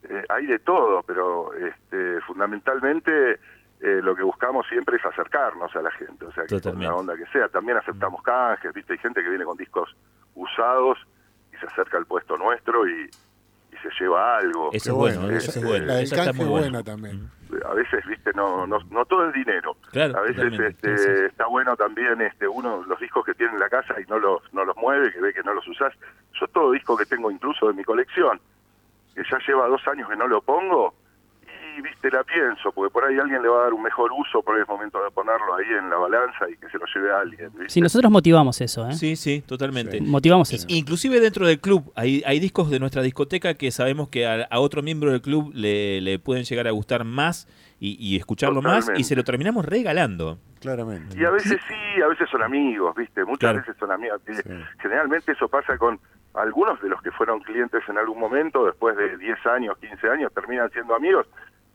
[0.03, 3.39] eh, hay de todo, pero este, fundamentalmente
[3.85, 6.95] eh, lo que buscamos siempre es acercarnos a la gente, o sea, que con la
[6.95, 7.47] onda que sea.
[7.49, 8.93] También aceptamos canjes, ¿viste?
[8.93, 9.95] Hay gente que viene con discos
[10.33, 10.97] usados
[11.53, 14.69] y se acerca al puesto nuestro y, y se lleva algo.
[14.73, 15.85] Eso es bueno, bueno, eso es bueno.
[15.85, 16.61] la del canje muy es bueno.
[16.63, 17.29] buena también.
[17.63, 21.13] a veces viste no no, no todo es dinero Claro, a veces este, Sí, sí,
[21.19, 21.25] sí.
[21.27, 24.41] está bueno también este uno los discos que tiene en la casa y no los
[24.51, 25.93] no los mueve que ve que no los usás
[26.39, 28.41] yo todo disco que tengo incluso de mi colección
[29.13, 30.95] que ya lleva dos años que no lo pongo
[31.81, 34.55] viste la pienso porque por ahí alguien le va a dar un mejor uso por
[34.55, 37.19] ahí es momento de ponerlo ahí en la balanza y que se lo lleve a
[37.19, 37.69] alguien ¿viste?
[37.69, 38.93] Sí, nosotros motivamos eso, ¿eh?
[38.93, 39.99] Sí, sí, totalmente.
[40.01, 40.65] Motivamos eso.
[40.69, 44.59] Inclusive dentro del club hay, hay discos de nuestra discoteca que sabemos que a, a
[44.59, 47.47] otro miembro del club le, le pueden llegar a gustar más
[47.79, 50.39] y, y escucharlo más y se lo terminamos regalando.
[50.61, 51.15] Claramente.
[51.19, 53.23] Y a veces sí, a veces son amigos, ¿viste?
[53.25, 53.59] Muchas Claro.
[53.59, 54.19] veces son amigos.
[54.25, 54.33] Sí.
[54.79, 55.99] Generalmente eso pasa con
[56.33, 60.33] algunos de los que fueron clientes en algún momento, después de 10 años, 15 años,
[60.33, 61.27] terminan siendo amigos.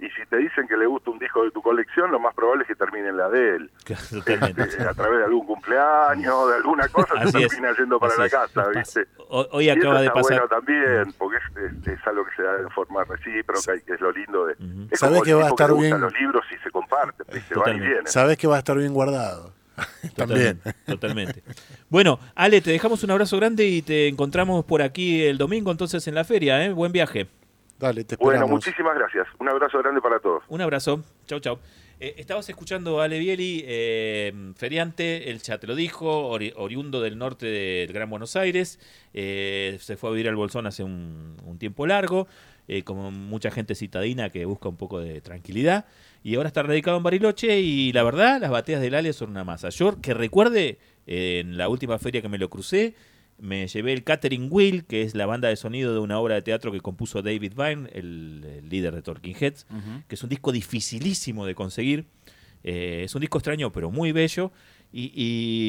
[0.02, 2.62] Y si te dicen que le gusta un disco de tu colección, lo más probable
[2.62, 3.70] es que termine en la de él.
[3.90, 4.34] Este,
[4.82, 8.26] a través de algún cumpleaños, de alguna cosa, se es, termina yendo para así la
[8.26, 8.32] es.
[8.32, 8.68] casa.
[8.74, 9.06] ¿viste?
[9.28, 10.40] Ho- Hoy Y eso acaba de está pasar.
[10.40, 13.92] bueno también, porque es, es- es algo que se da de forma recíproca y que
[13.92, 14.54] es lo lindo de...
[14.90, 16.00] Es Sabés que va a estar bien.
[16.00, 17.54] Los libros sí se comparten, ¿viste?
[17.54, 18.06] Van y vienen.
[18.06, 19.52] Sabes que va a estar bien guardado.
[20.16, 20.58] También.
[20.60, 21.42] Totalmente, totalmente.
[21.90, 26.06] Bueno, Ale, te dejamos un abrazo grande y te encontramos por aquí el domingo entonces
[26.08, 26.72] en la feria, ¿eh?
[26.72, 27.26] Buen viaje.
[27.80, 28.50] Dale, te Bueno, esperamos.
[28.50, 29.26] muchísimas gracias.
[29.38, 30.42] Un abrazo grande para todos.
[30.48, 31.02] Un abrazo.
[31.26, 31.58] Chau, chau.
[31.98, 37.00] Eh, estabas escuchando a Ale Bieli, eh, feriante, él ya te lo dijo, ori- oriundo
[37.00, 38.78] del norte del Gran Buenos Aires.
[39.14, 42.28] eh, se fue a vivir al Bolsón hace un, un tiempo largo,
[42.68, 45.86] eh, como mucha gente citadina que busca un poco de tranquilidad.
[46.22, 49.42] Y ahora está radicado en Bariloche y la verdad, las bateas del Ale son una
[49.44, 49.70] masa.
[49.70, 52.94] Yo, que recuerde, eh, en la última feria que me lo crucé,
[53.40, 56.42] me llevé el Catering Wheel, que es la banda de sonido de una obra de
[56.42, 59.66] teatro que compuso David Byrne, el, el líder de Talking Heads,
[60.08, 62.06] que es un disco dificilísimo de conseguir.
[62.62, 64.52] Eh, es un disco extraño, pero muy bello.
[64.92, 65.12] Y,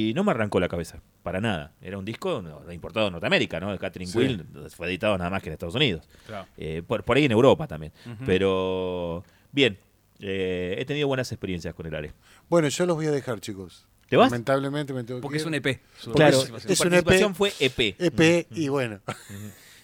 [0.09, 1.73] y no me arrancó la cabeza, para nada.
[1.79, 3.71] Era un disco no, importado de Norteamérica, ¿no?
[3.71, 4.17] El Catering Sí.
[4.17, 6.09] Wheel fue editado nada más que en Estados Unidos.
[6.25, 6.47] Claro.
[6.57, 7.93] Eh, por, por ahí en Europa también.
[8.25, 9.77] Pero, bien,
[10.19, 12.13] eh, he tenido buenas experiencias con el ARE.
[12.49, 13.87] Bueno, yo los voy a dejar, chicos.
[14.11, 14.29] ¿Te vas?
[14.29, 15.53] Lamentablemente me tengo Porque que es un.
[15.55, 15.79] EP.
[15.97, 16.71] Su Claro, participación.
[16.71, 17.35] es su un participación EP.
[17.37, 17.95] fue EP.
[17.97, 18.99] EP y bueno.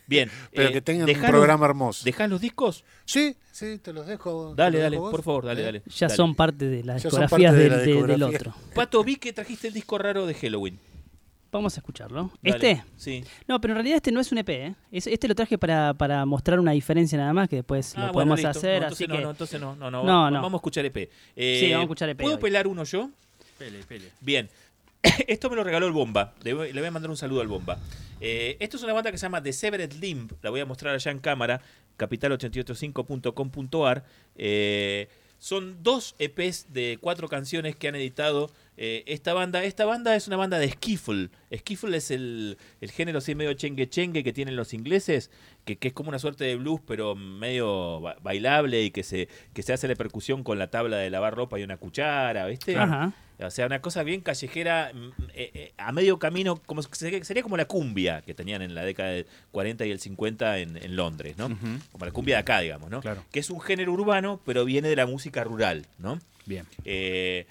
[0.05, 0.29] Bien.
[0.53, 2.03] Pero eh, que tengan un dejá los- programa hermoso.
[2.05, 2.83] ¿Dejás los discos?
[3.05, 4.53] Sí, sí, te los dejo.
[4.55, 5.11] Dale, los dale, dejo vos.
[5.11, 5.65] por favor, dale, ¿Eh?
[5.65, 5.83] dale.
[5.87, 6.15] Ya Dale.
[6.17, 8.37] son parte de las Ya son discografías parte de del, la de- del discografía.
[8.37, 8.53] otro.
[8.75, 10.79] Pato, vi que trajiste el disco raro de Halloween.
[11.49, 12.29] Vamos a escucharlo.
[12.43, 12.55] Dale.
[12.57, 12.83] ¿Este?
[12.97, 13.23] Sí.
[13.47, 14.75] No, pero en realidad este no es un EP, ¿eh?
[14.91, 18.13] Es- Este lo traje para, para mostrar una diferencia nada más, que después Ah, lo
[18.13, 18.49] bueno, podemos listo.
[18.49, 19.21] hacer, No, así entonces no, que...
[19.23, 20.41] no, entonces no, no, no, No, va- no.
[20.41, 21.09] Vamos a escuchar EP.
[21.37, 22.41] Eh, Sí, vamos a escuchar EP ¿Puedo hoy.
[22.41, 23.09] pelar uno yo?
[23.57, 24.11] Pele, pele.
[24.21, 24.47] Bien.
[25.27, 26.35] Esto me lo regaló el Bomba.
[26.43, 27.79] Le voy, a mandar un saludo al Bomba.
[28.19, 30.33] Eh, esto es una banda que se llama The Severed Limb.
[30.41, 31.61] La voy a mostrar allá en cámara.
[31.97, 34.03] Capital885.com.ar.
[34.35, 35.07] Eh,
[35.39, 39.63] son dos EPs de cuatro canciones que han editado eh, esta banda.
[39.63, 41.29] Esta banda es una banda de skiffle.
[41.55, 45.29] Skiffle es el, el género así medio chengue chengue que tienen los ingleses,
[45.65, 49.27] que, que es como una suerte de blues, pero medio ba- bailable y que se,
[49.53, 52.75] que se hace la percusión con la tabla de lavar ropa y una cuchara, ¿viste?
[52.77, 53.13] Ajá.
[53.39, 57.55] O sea, una cosa bien callejera, mm, eh, eh, a medio camino, como sería, como
[57.55, 61.37] la cumbia que tenían en la década del 40 y el 50 en, en Londres,
[61.37, 61.45] ¿no?
[61.45, 61.67] Ujú.
[61.91, 62.99] Como la cumbia de acá, digamos, ¿no?
[63.01, 63.23] Claro.
[63.31, 66.17] Que es un género urbano, pero viene de la música rural, ¿no?
[66.47, 66.65] Bien.
[66.83, 67.45] Eh,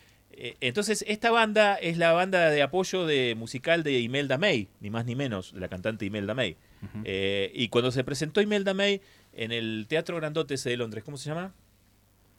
[0.61, 5.07] entonces, esta banda es la banda de apoyo de musical de Imelda May, ni más
[5.07, 6.57] ni menos, la cantante Imelda May.
[7.05, 9.01] Eh, y cuando se presentó Imelda May
[9.33, 11.53] en el Teatro Grandote ese de Londres, ¿cómo se llama?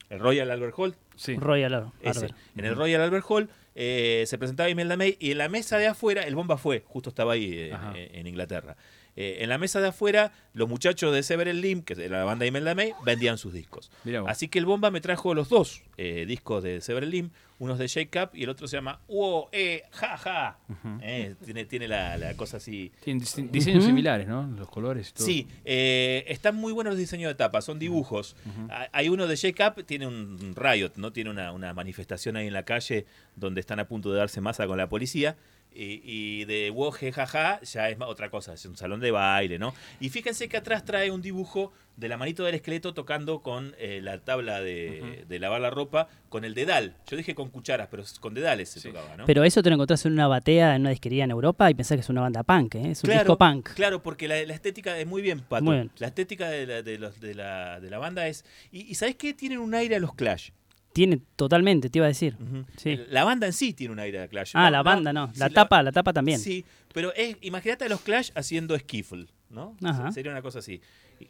[0.09, 0.95] El Royal Albert Hall.
[1.15, 1.35] Sí.
[1.35, 2.37] Royal Ar- ese, Arbor.
[2.55, 5.87] en el Royal Albert Hall, eh, se presentaba Imelda May y en la mesa de
[5.87, 8.77] afuera, el bomba fue, justo estaba ahí eh, eh, en Inglaterra.
[9.17, 12.43] Eh, en la mesa de afuera, los muchachos de Several Lim, que es la banda
[12.43, 13.91] de Imelda May, vendían sus discos.
[14.29, 17.79] Así que el bomba me trajo los dos eh, discos de Several Lim, uno es
[17.79, 20.59] de Shake Up y el otro se llama Uo, eh, ja, ja.
[21.01, 22.91] Eh, tiene tiene la, la cosa así.
[23.03, 24.45] Tienen dise- diseños similares, ¿no?
[24.55, 25.25] Los colores y todo.
[25.25, 28.35] Sí, eh, están muy buenos los diseños de tapa, son dibujos.
[28.69, 31.11] Ha- Hay uno de Shake Up, tiene un riot, ¿no?
[31.11, 34.67] Tiene una, una manifestación ahí en la calle donde están a punto de darse masa
[34.67, 35.35] con la policía.
[35.79, 39.75] Y, y de Woje Jaja ya es otra cosa, es un salón de baile, ¿no?
[39.99, 43.99] Y fíjense que atrás trae un dibujo de la manito del esqueleto tocando con eh,
[44.01, 46.95] la tabla de, de lavar la ropa con el dedal.
[47.07, 48.87] Yo dije con cucharas, pero con dedales se Sí.
[48.89, 49.25] tocaba, ¿no?
[49.27, 51.95] Pero eso te lo encontrás en una batea, en una disquería en Europa y pensás
[51.95, 52.91] que es una banda punk, ¿eh?
[52.91, 53.69] es un disco punk.
[53.75, 55.63] Claro, porque la, la estética es muy bien, Pato.
[55.63, 55.91] Muy bien.
[55.99, 58.45] La estética de la, de los- de la, de la banda es...
[58.71, 59.33] Y, y ¿sabés qué?
[59.35, 60.49] Tienen un aire a los Clash.
[60.97, 62.35] Tiene totalmente, te iba a decir.
[62.77, 62.99] Sí.
[63.09, 64.53] La banda en sí tiene un aire a Clash.
[64.55, 66.39] Ah, No, la banda no, la sí, tapa, la tapa también.
[66.39, 69.77] Sí, pero es, imagínate a los Clash haciendo skiffle, ¿no?
[69.83, 70.11] Ajá.
[70.11, 70.81] Sería una cosa así.
[71.19, 71.25] Y-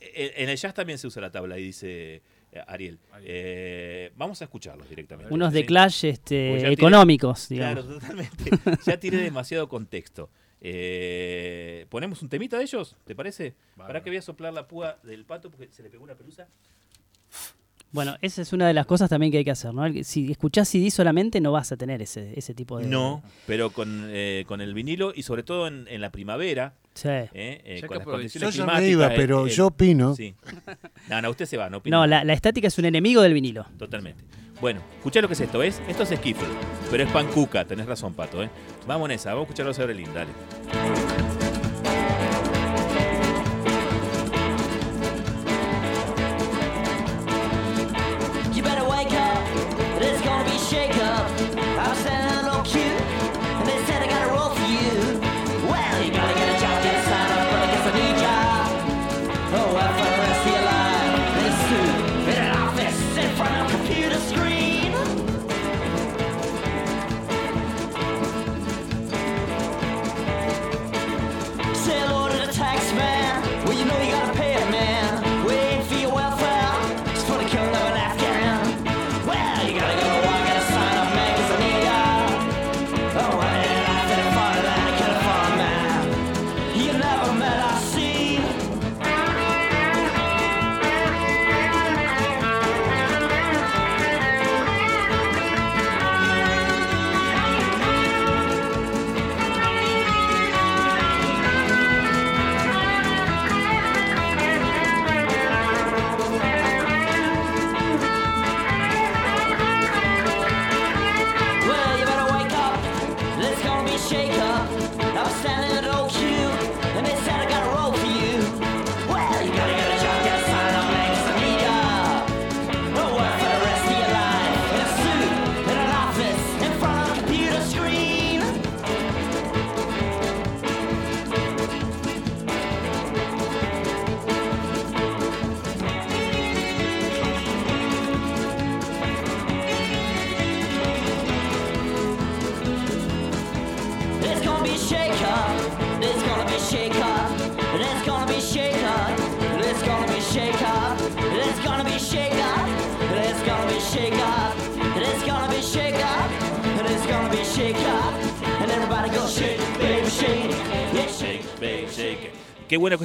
[0.00, 2.98] eh, En el jazz también se usa la tabla, ahí dice eh, Ariel.
[3.22, 5.32] Eh, vamos a escucharlos directamente.
[5.32, 5.64] Unos de.
[5.64, 7.84] Clash este, económicos, digamos.
[7.84, 8.50] Claro, totalmente.
[8.84, 10.28] Ya tiene demasiado contexto.
[10.60, 12.96] Eh, ¿Ponemos un temita de ellos?
[13.04, 13.54] ¿Te parece?
[13.76, 16.48] Para que voy a soplar la púa del pato porque se le pegó una pelusa.
[17.94, 19.84] Bueno, esa es una de las cosas también que hay que hacer, ¿no?
[20.02, 22.86] Si escuchás CD solamente no vas a tener ese, ese tipo de...
[22.88, 27.08] No, pero con, eh, con el vinilo y sobre todo en, en la primavera, Sí.
[27.08, 30.14] eh, eh, con las condiciones Yo ya me climáticas, iba, el- pero yo opino.
[30.16, 30.34] Sí.
[31.08, 31.96] No, no, usted se va, no opina.
[31.98, 33.64] No, la, la estática es un enemigo del vinilo.
[33.78, 34.24] Totalmente.
[34.60, 35.80] Bueno, escuchá lo que es esto, ¿ves?
[35.88, 36.48] Esto es skiffle,
[36.90, 38.50] pero es pancuca, tenés razón, Pato, ¿eh?
[38.88, 40.30] Vamos en esa, vamos a escucharlo a Severelín, dale.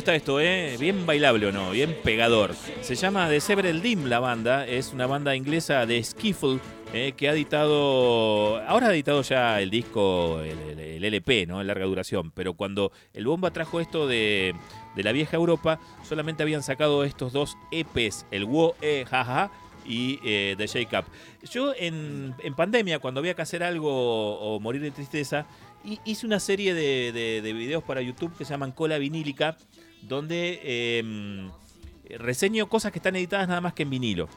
[0.09, 0.75] Esto, ¿eh?
[0.79, 2.55] Bien bailable o no, bien pegador.
[2.81, 6.59] Se llama The Several Dim la banda, es una banda inglesa de skiffle
[6.93, 11.61] eh, que ha editado, ahora ha editado ya el disco, el, LP, ¿no?
[11.61, 14.55] En larga duración, pero cuando el Bomba trajo esto de,
[14.95, 19.51] la vieja Europa, solamente habían sacado estos dos EPs, el Wo E Jaja
[19.85, 21.05] y eh, The Shake Up.
[21.49, 25.45] Yo en, pandemia, cuando había que hacer algo o morir de tristeza,
[25.85, 29.55] hi- hice una serie de- de videos para YouTube que se llaman Cola Vinílica,
[30.01, 31.49] donde eh,
[32.17, 34.27] reseño cosas que están editadas nada más que en vinilo,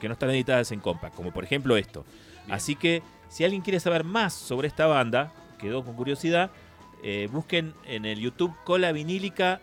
[0.00, 2.04] que no están editadas en compact, como por ejemplo esto.
[2.44, 2.52] Bien.
[2.52, 6.50] Así que si alguien quiere saber más sobre esta banda, quedó con curiosidad,
[7.02, 9.60] eh, busquen en el YouTube Cola Vinílica.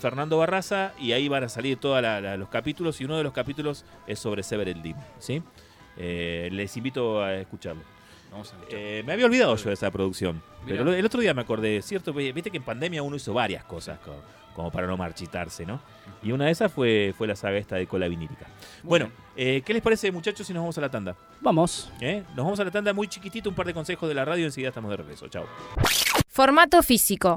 [0.00, 2.02] Fernando Barraza y ahí van a salir todos
[2.38, 5.42] los capítulos y uno de los capítulos es sobre Several Dim, ¿sí?
[5.98, 7.82] Eh, les invito a escucharlo.
[8.30, 8.78] Vamos a escuchar.
[8.78, 10.42] Eh, me había olvidado yo de esa producción.
[10.64, 10.78] Mirá.
[10.78, 12.12] Pero el otro día me acordé, ¿cierto?
[12.12, 14.22] Viste que en pandemia uno hizo varias cosas co-
[14.56, 15.78] como, para no marchitarse, ¿no?
[16.22, 18.46] Y una de esas fue, fue la saga esta de cola vinílica.
[18.82, 21.14] Muy bueno, eh, ¿qué les parece, muchachos, si nos vamos a la tanda?
[21.42, 21.92] Vamos.
[22.00, 22.24] ¿Eh?
[22.28, 24.46] Nos vamos a la tanda muy chiquitito, un par de consejos de la radio y
[24.46, 25.28] enseguida estamos de regreso.
[25.28, 25.44] Chao.
[26.26, 27.36] Formato físico.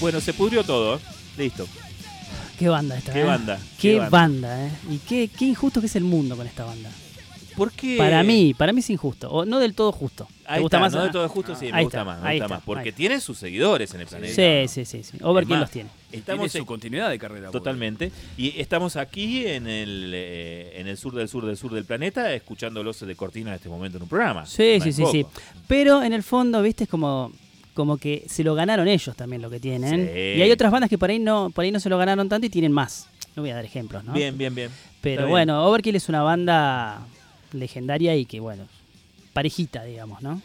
[0.00, 0.96] Bueno, se pudrió todo.
[0.96, 1.00] ¿eh?
[1.36, 1.66] Listo.
[2.62, 3.12] Qué banda esta.
[3.12, 3.24] ¿Qué ¿eh?
[3.24, 3.58] banda?
[3.80, 4.10] Qué, ¿Qué banda?
[4.10, 4.66] banda?
[4.66, 4.70] ¿eh?
[4.90, 6.90] Y qué, qué injusto que es el mundo con esta banda.
[7.56, 7.96] ¿Por qué?
[7.98, 9.28] Para mí, para mí es injusto.
[9.30, 10.26] O no del todo justo.
[10.26, 10.92] ¿Te Ahí gusta está, más?
[10.94, 12.64] no de todo justo, sí, me Ahí gusta está, más, me gusta está, más.
[12.64, 14.34] Porque tiene sus seguidores en el planeta.
[14.34, 15.02] Sí, sí, sí.
[15.02, 15.18] sí.
[15.22, 15.90] Overkill Es más, los tiene.
[16.12, 17.46] Estamos Tiene en- su continuidad de carrera.
[17.48, 18.12] porque- Totalmente.
[18.38, 22.32] Y estamos aquí en el, eh, en el sur del sur del sur del planeta,
[22.32, 24.46] escuchándolos de cortina en este momento en un programa.
[24.46, 25.26] Sí, sí, sí, sí.
[25.68, 27.32] Pero en el fondo, viste, es como,
[27.74, 30.06] como que se lo ganaron ellos también lo que tienen.
[30.12, 30.18] Sí.
[30.38, 32.46] Y hay otras bandas que por ahí no, por ahí no se lo ganaron tanto
[32.46, 33.08] y tienen más.
[33.34, 34.12] No voy a dar ejemplos, ¿no?
[34.12, 34.70] Bien, bien, bien.
[35.00, 35.30] Pero Está bien.
[35.30, 37.06] bueno, Overkill es una banda
[37.52, 38.64] legendaria y que, bueno,
[39.32, 40.42] parejita, digamos, ¿no?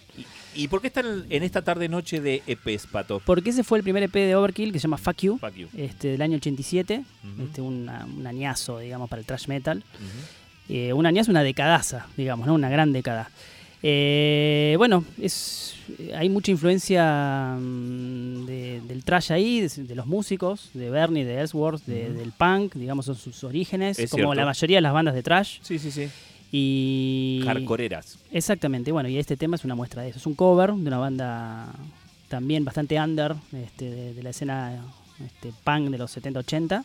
[0.55, 3.21] ¿Y por qué están en esta tarde noche de EPs, Pato?
[3.25, 5.67] Porque ese fue el primer EP de Overkill que se llama Fuck You, Fuck you.
[5.78, 7.03] este, del año 87.
[7.34, 7.43] Ujú.
[7.43, 9.84] este, una- un añazo, digamos, para el thrash metal.
[10.69, 12.53] Eh, un añazo, una decadaza, digamos, ¿no?
[12.53, 13.30] Una gran década.
[13.84, 15.75] Eh, bueno, es,
[16.15, 21.39] hay mucha influencia mm, de- del trash ahí, de, de los músicos, de Bernie, de
[21.41, 24.33] Ellsworth, de- del punk, digamos, son sus orígenes, Es como cierto.
[24.35, 25.59] la mayoría de las bandas de trash.
[25.61, 26.07] Sí, sí, sí.
[26.51, 28.19] Y Hardcoreeras.
[28.31, 30.19] Exactamente, bueno, y este tema es una muestra de eso.
[30.19, 31.73] Es un cover de una banda
[32.29, 34.81] también bastante under este, de, de la escena
[35.25, 36.83] este, punk de los 70-80.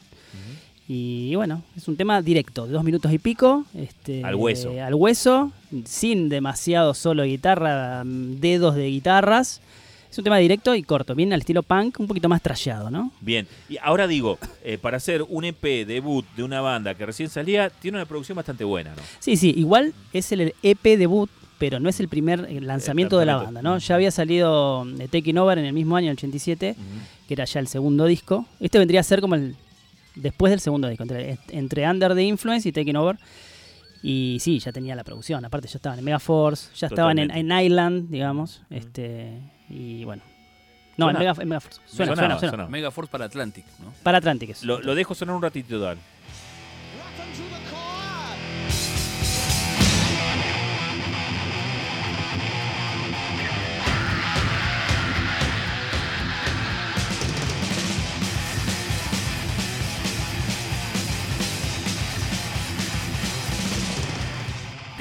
[0.94, 3.64] Y bueno, es un tema directo, de dos minutos y pico.
[3.74, 4.70] Este, Al hueso.
[4.72, 5.50] eh, al hueso,
[5.86, 9.62] sin demasiado solo de guitarra, mm, dedos de guitarras.
[10.10, 13.10] Es un tema directo y corto, bien al estilo punk, un poquito más trallado, ¿no?
[13.22, 13.46] Bien.
[13.70, 17.70] Y ahora digo, eh, para hacer un EP debut de una banda que recién salía,
[17.70, 19.00] tiene una producción bastante buena, ¿no?
[19.18, 23.24] Sí, sí, igual es el EP debut, pero no es el primer eh, lanzamiento de
[23.24, 23.78] la banda, ¿no?
[23.78, 26.76] Ya había salido Taking Over en el mismo año, el 87,
[27.26, 28.44] que era ya el segundo disco.
[28.60, 29.56] Este vendría a ser como el
[30.14, 33.18] después del segundo disco, entre, entre Under the Influence y Taking Over.
[34.02, 35.44] Y sí, ya tenía la producción.
[35.44, 37.52] Aparte, ya estaban en Megaforce, ya estaban en, en.
[37.52, 38.62] Island, digamos.
[38.70, 39.38] este
[39.68, 40.22] Y bueno.
[40.96, 41.18] No, en, Suena.
[41.18, 41.80] Mega, en Megaforce.
[41.86, 42.66] Suena, suena, suena.
[42.68, 43.92] Megaforce para Atlantic, ¿no?
[44.02, 44.50] Para Atlantic.
[44.50, 44.64] es.
[44.64, 45.98] Lo, lo dejo sonar un ratito, Dan.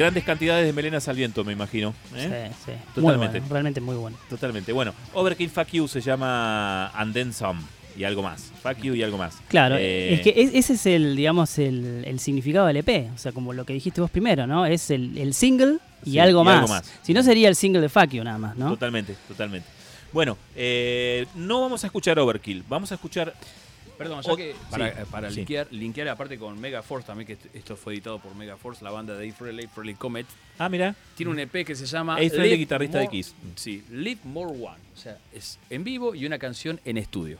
[0.01, 1.93] Grandes cantidades de melenas al viento, me imagino.
[2.15, 2.51] ¿eh?
[2.53, 2.71] Sí, sí.
[2.71, 3.39] Muy Totalmente.
[3.39, 4.17] bueno, realmente muy bueno.
[4.29, 4.73] Totalmente.
[4.73, 7.61] Bueno, Overkill Fuck You se llama And Then Some
[7.97, 8.51] y algo más.
[8.63, 9.35] Fuck You y algo más.
[9.47, 13.09] Claro, Eh, es que es- ese es el, digamos, el, el significado del EP.
[13.13, 14.65] O sea, como lo que dijiste vos primero, ¿no?
[14.65, 16.55] Es el, el single y, Sí, algo, y más.
[16.55, 16.91] algo más.
[17.03, 18.69] Si no, sería el single de Fuck You nada más, ¿no?
[18.69, 19.67] Totalmente, totalmente.
[20.13, 23.33] Bueno, eh, no vamos a escuchar Overkill, vamos a escuchar.
[24.03, 25.37] Perdón, ya O- que para, eh, para sí.
[25.37, 29.13] linkear, linkear aparte con Megaforce también, que est- esto fue editado por Megaforce, la banda
[29.13, 30.25] de Dave Frehley, Frehley Comet,
[30.57, 30.95] Ah, mira.
[31.15, 33.35] tiene un EP que se llama Ace Frehley, guitarrista de More- Kiss.
[33.55, 34.79] Sí, Live More One.
[34.93, 37.37] O sea, es en vivo y una canción en estudio,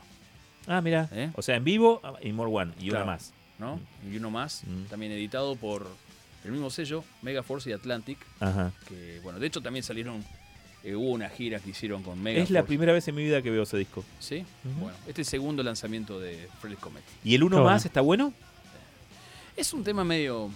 [0.66, 1.08] Ah, mira.
[1.12, 1.30] ¿Eh?
[1.34, 3.04] O sea, en vivo y More One y Claro.
[3.04, 3.32] una más.
[3.58, 3.78] ¿no?
[4.10, 4.84] Y uno más, Mm.
[4.90, 5.86] también editado por
[6.44, 8.72] el mismo sello, Megaforce y Atlantic, Ajá.
[8.88, 10.24] que bueno, de hecho también salieron,
[10.84, 12.44] eh, hubo una gira que hicieron con Megaforce.
[12.44, 14.04] Es la primera vez en mi vida que veo ese disco.
[14.18, 14.44] ¿Sí?
[14.80, 17.04] Bueno, este es el segundo lanzamiento de Frehley Comet.
[17.24, 17.76] ¿Y el uno más bueno.
[17.86, 18.32] está bueno?
[19.56, 20.50] Es un tema medio...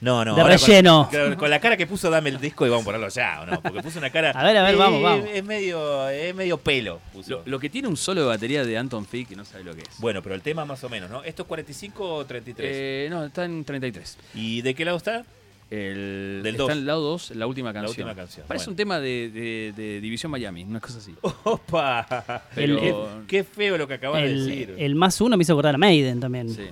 [0.00, 0.34] No, no.
[0.34, 1.10] De relleno.
[1.10, 3.46] Con, con la cara que puso, dame el disco y vamos a ponerlo ya, ¿o
[3.46, 3.60] no?
[3.60, 4.30] Porque puso una cara.
[4.34, 5.28] A ver, a ver, eh, vamos, vamos.
[5.30, 7.00] Es medio, es medio pelo.
[7.12, 7.30] puso.
[7.30, 9.74] Lo, lo que tiene un solo de batería de Anton Fick, que no sabe lo
[9.74, 9.98] que es.
[9.98, 11.22] Bueno, pero el tema más o menos, ¿no?
[11.22, 12.70] ¿Esto es 45 o 33?
[12.74, 14.16] Eh, no, está en 33.
[14.34, 15.22] ¿Y de qué lado está?
[15.70, 16.72] El, Del está dos.
[16.72, 17.90] en el lado 2, la última canción.
[18.08, 18.72] última canción, Parece bueno.
[18.72, 21.14] un tema de, de- de División Miami, una cosa así.
[21.20, 22.42] ¡Opa!
[22.56, 22.94] Pero- qué,
[23.28, 24.74] qué feo lo que acabas de El, decir.
[24.78, 26.48] el más uno me hizo acordar a Maiden también.
[26.50, 26.66] Sí.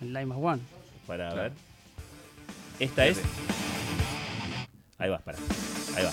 [0.00, 0.62] El Live más One.
[1.06, 1.42] Para Claro.
[1.42, 1.52] ver.
[2.78, 3.20] Esta es.
[4.98, 5.38] Ahí va, para.
[5.96, 6.12] Ahí va.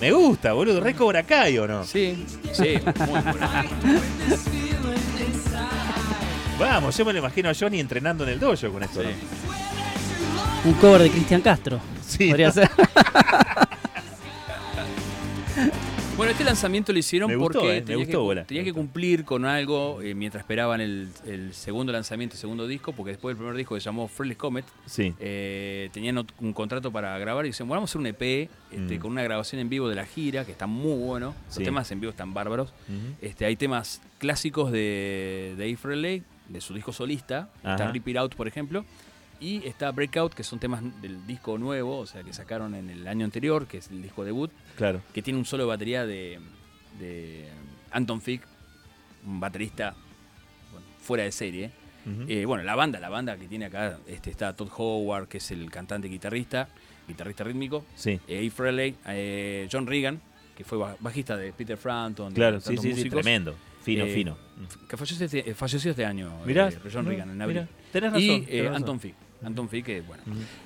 [0.00, 0.80] Me gusta, boludo.
[0.80, 1.84] Re Cobra Kai, ¿o no?
[1.84, 3.36] Sí, sí, muy bueno.
[6.58, 9.02] Vamos, yo me lo imagino a Johnny entrenando en el dojo con esto.
[9.02, 9.08] Sí.
[10.64, 10.70] ¿no?
[10.70, 11.80] Un cover de Cristian Castro.
[12.06, 12.28] Sí.
[12.28, 12.70] Podría ser.
[16.18, 18.44] Bueno, este lanzamiento lo hicieron Me gustó, porque eh, me tenía, gustó, que, bola.
[18.44, 18.80] tenía Me que gustó.
[18.82, 23.34] cumplir con algo eh, mientras esperaban el, el segundo lanzamiento, el segundo disco, porque después
[23.34, 25.14] del primer disco que se llamó Friendly Comet, Sí.
[25.20, 28.96] eh, tenían un contrato para grabar y dicen, bueno, vamos a hacer un EP este,
[28.96, 29.00] Mm.
[29.00, 31.34] con una grabación en vivo de la gira, que está muy bueno.
[31.50, 31.60] Sí.
[31.60, 32.74] Los temas en vivo están bárbaros.
[33.22, 37.48] Este, hay temas clásicos de Dave Frehley, de su disco solista.
[37.58, 37.92] Está.
[37.92, 38.84] Rip It Out, por ejemplo.
[39.40, 43.06] Y está Breakout, que son temas del disco nuevo, o sea, que sacaron en el
[43.06, 45.00] año anterior, que es el disco debut, Claro.
[45.14, 46.40] que tiene un solo de batería de,
[46.98, 47.48] de
[47.92, 48.42] Anton Fick,
[49.24, 49.94] un baterista
[50.72, 51.70] bueno, fuera de serie.
[52.26, 55.50] Eh, bueno, la banda, la banda que tiene acá, este, está Todd Howard, que es
[55.50, 56.66] el cantante guitarrista,
[57.06, 58.18] guitarrista rítmico, Sí.
[58.26, 60.18] eh, Frehley, eh, John Regan,
[60.56, 63.54] que fue ba- bajista de Peter Frampton, de Claro, sí, sí, sí, tremendo.
[63.82, 64.38] Fino, Eh, fino.
[64.88, 67.68] que falleció este, falleció este año, Mirá, eh, John no, Regan, en abril.
[67.92, 68.76] tenés razón, y tenés razón.
[68.76, 69.14] Anton Fick,
[69.44, 70.22] Anton Fick, que bueno,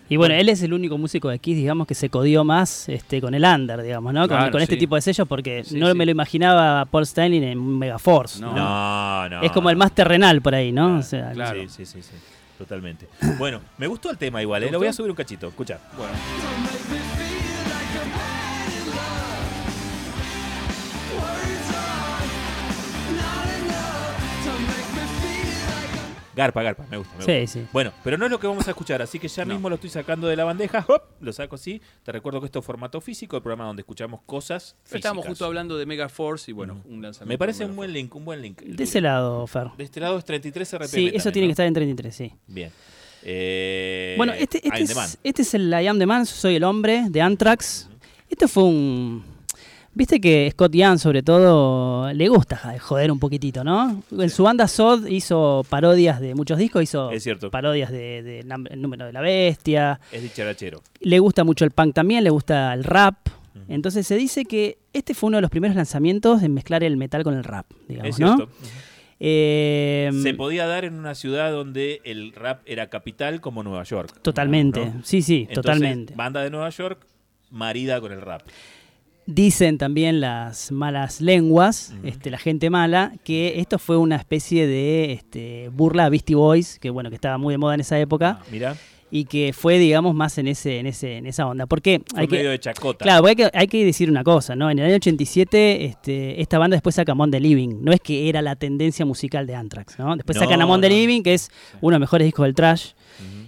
[0.08, 3.20] Y bueno, él es el único músico de Kiss, digamos, que se codió más este,
[3.20, 4.20] con el under, digamos, ¿no?
[4.22, 4.80] Con- Claro, con, este sí.
[4.80, 5.94] tipo de sellos, porque Sí, no sí.
[5.96, 8.40] me lo imaginaba a Paul Stanley en Megaforce.
[8.40, 8.54] No.
[8.54, 9.42] No, no.
[9.42, 10.98] Es como el más terrenal por ahí, ¿no?
[10.98, 11.60] O sea, Claro.
[11.62, 12.14] Sí, sí, sí, sí.
[12.56, 13.08] Totalmente.
[13.38, 14.66] Bueno, me gustó el tema igual, ¿eh?
[14.66, 15.48] ¿Te Lo voy a subir un cachito.
[15.48, 15.78] Escucha.
[15.96, 16.12] bueno.
[26.34, 27.14] Garpa, garpa, me gusta.
[27.18, 27.60] Me Sí, gusta.
[27.60, 27.66] sí.
[27.72, 29.52] Bueno, pero no es lo que vamos a escuchar, así que ya No.
[29.54, 30.84] mismo lo estoy sacando de la bandeja.
[30.88, 31.02] ¡hop!
[31.20, 31.80] Lo saco así.
[32.02, 34.76] Te recuerdo que esto es formato físico, el programa donde escuchamos cosas.
[34.90, 37.28] Estábamos justo hablando de Mega Force y bueno, un lanzamiento.
[37.32, 38.60] Me parece un buen link, un buen link.
[38.62, 39.68] de ese lado, Fer.
[39.76, 40.88] De este lado es 33 RPM.
[40.88, 41.48] Sí, eso también, tiene ¿no?
[41.48, 42.32] que estar en 33, sí.
[42.46, 42.70] Bien.
[43.24, 47.04] Eh, Bueno, este, este, es, este es el I Am The Man, Soy el Hombre,
[47.08, 47.88] de Anthrax.
[48.28, 49.31] Este fue un...
[49.94, 54.02] Viste que Scott Young, sobre todo, le gusta joder un poquitito, ¿no?
[54.10, 57.50] En su banda Sod hizo parodias de muchos discos, hizo Es cierto.
[57.50, 58.42] parodias de,
[58.76, 60.00] Número de la Bestia.
[60.10, 60.80] Es dicharachero.
[61.00, 63.16] Le gusta mucho el punk también, le gusta el rap.
[63.68, 67.22] Entonces se dice que este fue uno de los primeros lanzamientos en mezclar el metal
[67.22, 68.46] con el rap, digamos, Es cierto.
[68.46, 68.48] ¿no?
[69.20, 74.20] Eh, Se podía dar en una ciudad donde el rap era capital como Nueva York.
[74.22, 75.00] Totalmente, ¿no?
[75.04, 76.14] sí, sí, Entonces, totalmente.
[76.16, 77.06] Banda de Nueva York
[77.50, 78.42] marida con el rap.
[79.26, 85.12] Dicen también las malas lenguas, este, la gente mala, que esto fue una especie de
[85.12, 88.40] este, burla a Beastie Boys, que bueno, que estaba muy de moda en esa época,
[88.50, 88.76] Mira,
[89.14, 91.66] y que fue, digamos, más en ese, en ese, en esa onda.
[91.66, 93.04] Porque fue hay que, medio de chacota.
[93.04, 94.70] Claro, hay que, hay que decir una cosa, ¿no?
[94.70, 97.82] En el año 87, este, esta banda después saca Amon the Living.
[97.82, 100.16] No es que era la tendencia musical de Anthrax, ¿no?
[100.16, 100.94] Después No, sacan Amon the no.
[100.96, 101.50] Living, que es
[101.82, 102.92] uno de los mejores discos del trash.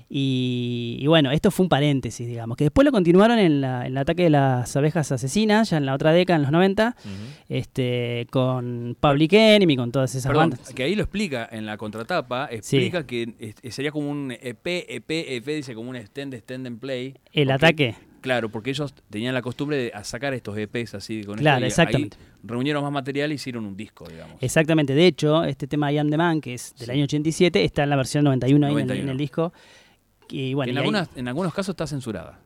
[0.09, 2.57] Y, y bueno, esto fue un paréntesis, digamos.
[2.57, 5.87] Que después lo continuaron en, la- en el ataque de las abejas asesinas, ya en
[5.87, 7.11] la otra década, en los 90, Ujú.
[7.49, 10.73] este, con Public Enemy, con todas esas Perdón, bandas.
[10.75, 15.47] que ahí lo explica en la contratapa, explica que sería como un EP, EP, EP,
[15.57, 17.15] dice como un extend, extend and play.
[17.33, 17.95] El Porque- ataque.
[18.21, 22.17] Claro, porque ellos tenían la costumbre de sacar estos EPs así con Claro, exactamente.
[22.19, 24.39] Ahí reunieron más material y hicieron un disco, digamos.
[24.43, 26.93] Exactamente, de hecho, este tema I Am The Man, que es del Sí.
[26.93, 29.13] año 87, está en la versión 91, ahí en el- En, 91.
[29.13, 29.53] el disco.
[30.29, 32.39] Y bueno, en, y ahí- algunas, en algunos casos está censurada.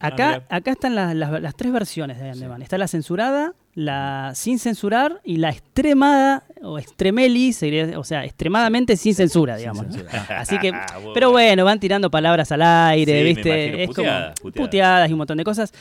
[0.00, 0.46] Acá, mira.
[0.50, 2.62] acá están las, las- las tres versiones de Andeman.
[2.62, 7.54] Está la censurada, la sin censurar y la extremada o extremeli,
[7.96, 9.86] o sea, extremadamente sin censura, digamos.
[9.88, 10.02] ¿no?
[10.36, 11.10] Así que, Bueno.
[11.14, 13.48] pero bueno, van tirando palabras al aire, Sí, me ¿viste?
[13.48, 14.66] imagino, es puteadas, como puteadas.
[14.68, 15.72] puteadas y un montón de cosas.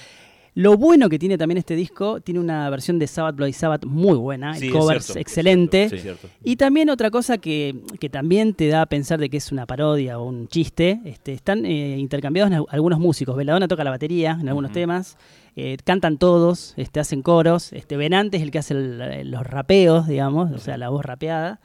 [0.60, 4.18] Lo bueno que tiene también este disco, tiene una versión de Sabbath Bloody Sabbath muy
[4.18, 5.78] buena, Sí, el cover es cierto, excelente.
[5.90, 6.30] cierto, es cierto.
[6.44, 9.68] Y también otra cosa que, que también te da a pensar de que es una
[9.68, 13.38] parodia o un chiste, este, están eh, intercambiados algunos músicos.
[13.38, 15.16] Veladona toca la batería en algunos temas,
[15.56, 17.72] eh, cantan todos, este, hacen coros.
[17.74, 21.60] Este, Benante es el que hace el- los rapeos, digamos, o sea, la voz rapeada.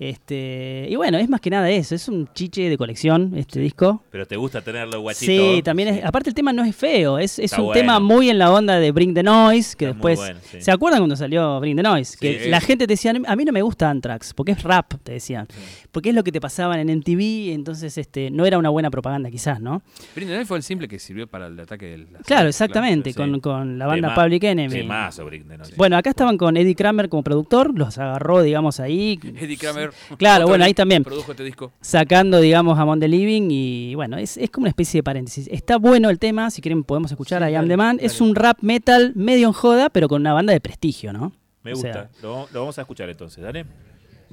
[0.00, 4.02] Este, y bueno, es más que nada eso, es un chiche de colección este disco.
[4.10, 5.30] Pero te gusta tenerlo guachito.
[5.30, 7.80] Sí, también es, aparte el tema no es feo, es, es un bueno.
[7.80, 10.60] tema muy en la onda de Bring the Noise, que Está después, bueno, sí.
[10.60, 12.16] ¿se acuerdan cuando salió Bring the Noise?
[12.18, 12.48] Que Sí.
[12.50, 15.46] la gente te decía, a mí no me gusta Anthrax, porque es rap, te decían,
[15.92, 19.30] porque es lo que te pasaban en MTV, entonces este, no era una buena propaganda
[19.30, 19.82] quizás, ¿no?
[20.16, 22.08] Britney fue el simple que sirvió para el ataque del.
[22.26, 24.74] Claro, exactamente, con, con la banda Tema- Public Enemy.
[24.74, 25.64] Temazo, Britney, ¿no?
[25.76, 29.18] Bueno, acá estaban con Eddie Kramer como productor, los agarró, digamos, ahí.
[29.38, 29.81] Eddie Kramer.
[30.18, 31.04] Claro, bueno, ahí también.
[31.04, 31.72] Produjo este disco.
[31.80, 35.48] sacando, digamos, a the Living y bueno, es, es como una especie de paréntesis.
[35.50, 37.98] Está bueno el tema, si quieren podemos escuchar Sí, a I Am The Man.
[38.00, 41.32] Es un rap metal medio en joda, pero con una banda de prestigio, ¿no?
[41.62, 41.92] Me O gusta.
[41.92, 43.64] sea, lo, lo vamos a escuchar entonces, ¿dale?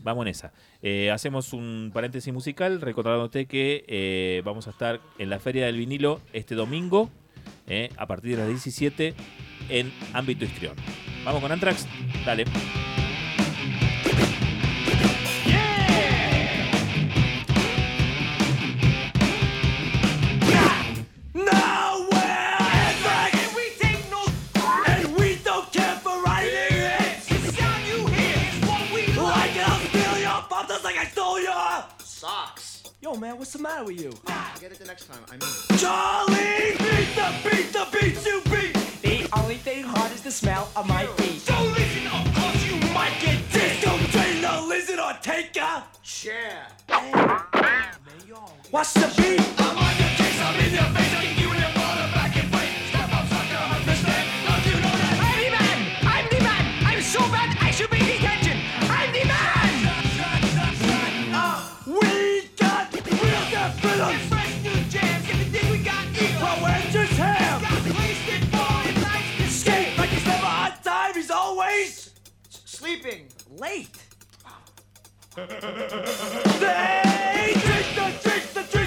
[0.01, 0.53] Vamos en esa.
[0.81, 5.75] Eh, hacemos un paréntesis musical recordándote que eh, vamos a estar en la Feria del
[5.77, 7.09] Vinilo este domingo
[7.67, 9.13] eh, a partir de las 17
[9.69, 10.73] en Ámbito Histrión.
[11.25, 11.85] Vamos con Antrax.
[12.25, 12.45] Dale.
[33.15, 33.37] Man.
[33.37, 34.11] What's the matter with you?
[34.59, 35.19] Get it the next time.
[35.27, 35.79] I mean it.
[35.79, 38.73] Charlie, beat the beat, the beats you beat.
[39.01, 41.45] The only thing hard is the smell of my feet.
[41.45, 43.81] Don't listen, or cause you might get dissed.
[43.83, 46.67] Don't train the lizard or take a Share.
[48.71, 49.98] Watch the beat.
[72.89, 73.27] Sleeping.
[73.59, 74.03] late.
[75.35, 75.43] They
[77.53, 78.09] drink the
[78.55, 78.78] the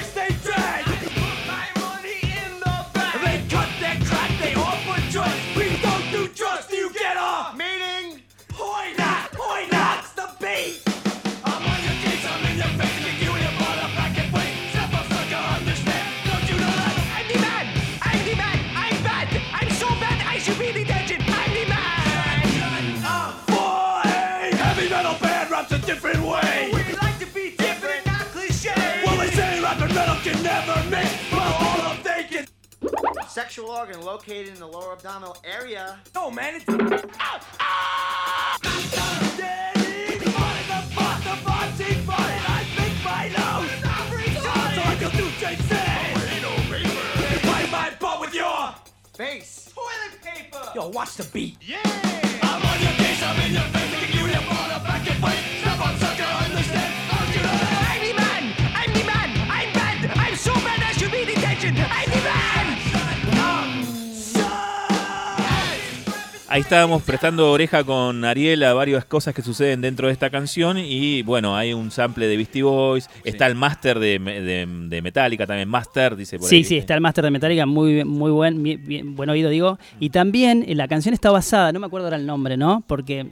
[33.33, 35.99] Sexual organ located in the lower abdominal area.
[36.15, 36.67] No, man, it's.
[36.69, 38.59] Ah, ah!
[39.39, 43.73] Daddy, body, the pot, the party, I think my nose.
[44.75, 46.13] So I can do Jake say.
[47.41, 48.75] Fight my butt with your
[49.15, 49.73] Face.
[49.75, 50.71] Toilet paper!
[50.75, 51.57] Yo, watch the beat.
[51.63, 51.81] Yeah!
[52.43, 55.09] I'm on your case, I'm in your face, I kicking you in your ball, back
[55.09, 55.41] and fight.
[55.63, 56.93] Step on, sucker, understand?
[57.09, 57.97] Don't you know that?
[57.97, 58.45] I'm the man!
[58.77, 59.31] I'm the man!
[59.49, 60.19] I'm bad!
[60.19, 61.77] I'm so bad I should be detention!
[61.79, 62.02] I'm
[66.53, 70.77] Ahí estábamos prestando oreja con Ariel a varias cosas que suceden dentro de esta canción
[70.77, 75.47] y bueno, hay un sample de Beastie Boys, está el máster de, de, de Metallica
[75.47, 76.65] también, Master dice por Sí, ahí.
[76.65, 79.79] sí, está el máster de Metallica, muy, muy buen, bien- bien- buen oído, digo.
[79.99, 82.85] Y también eh, la canción está basada, no me acuerdo ahora el nombre, ¿no?
[82.87, 83.29] Porque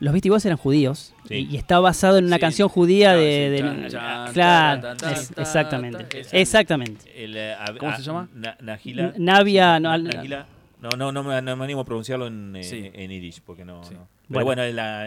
[0.00, 1.34] los Beastie Boys eran judíos Sí.
[1.36, 2.40] y, y está basado en una Sí.
[2.40, 3.28] canción judía Claro, de...
[3.46, 7.24] sí, de- chan, chan, claro, tan, tan, es- tan, exactamente, tan, exactamente.
[7.24, 8.28] El, a- ¿Cómo a- se llama?
[8.34, 9.12] Na- Nagila.
[9.18, 10.46] Navia, no, Nagila.
[10.84, 12.90] No, no, no me, no me animo a pronunciarlo en, eh, Sí.
[12.92, 13.82] en irish, porque no.
[13.84, 13.94] Sí.
[13.94, 14.06] no.
[14.28, 14.60] Pero Bueno.
[14.62, 15.06] bueno, la.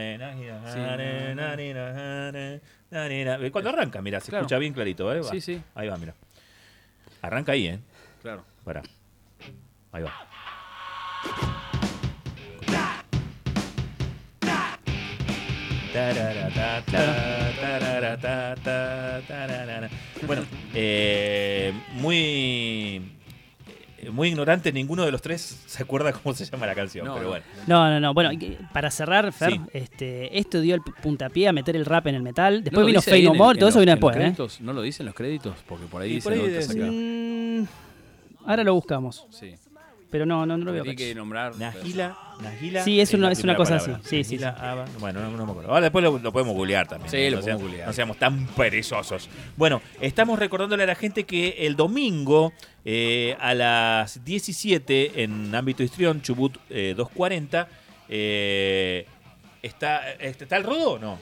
[3.51, 4.45] Cuando arranca, mira, se Claro.
[4.45, 5.21] escucha bien clarito, ¿eh?
[5.21, 5.30] Va.
[5.30, 5.61] Sí, sí.
[5.75, 6.15] Ahí va, mira.
[7.21, 7.80] Arranca ahí, ¿eh?
[8.23, 8.43] Claro.
[8.63, 8.82] Pará.
[9.91, 10.11] Ahí va.
[20.25, 23.01] Bueno, eh, muy
[24.11, 27.23] muy ignorante, ninguno de los tres se acuerda cómo se llama la canción, No, pero
[27.25, 27.29] no.
[27.29, 27.45] bueno.
[27.67, 28.13] No, no, no.
[28.13, 28.29] Bueno,
[28.73, 29.61] para cerrar, Fer, Sí.
[29.73, 32.57] este, esto dio el puntapié a meter el rap en el metal.
[32.57, 34.19] ¿No Después vino ahí No More, todo eso vino después, ¿eh?
[34.19, 34.61] créditos?
[34.61, 35.55] ¿No lo dicen los créditos?
[35.67, 36.91] Porque por ahí Y dice por ahí debe acá.
[36.91, 37.67] Mm,
[38.49, 39.25] ahora lo buscamos.
[39.31, 39.55] Sí.
[40.09, 40.83] Pero no, no, no lo veo.
[40.83, 41.57] Hay que nombrar.
[41.57, 42.81] Nagila, Nagila.
[42.83, 43.99] Sí, es una- es una cosa palabra.
[44.05, 44.23] así.
[44.23, 45.69] Sí, sí, Aba- Bueno, no, no me acuerdo.
[45.71, 47.11] Ahora después lo, lo podemos googlear también.
[47.11, 47.31] Sí, ¿no?
[47.31, 47.87] lo No podemos googlear.
[47.87, 49.29] No seamos tan perezosos.
[49.57, 52.53] Bueno, estamos recordándole a la gente que el domingo
[52.85, 57.67] eh, a las 17 en ámbito histrión, Chubut eh, 240,
[58.07, 59.05] eh,
[59.61, 61.19] está, este, ¿está el rodo o no?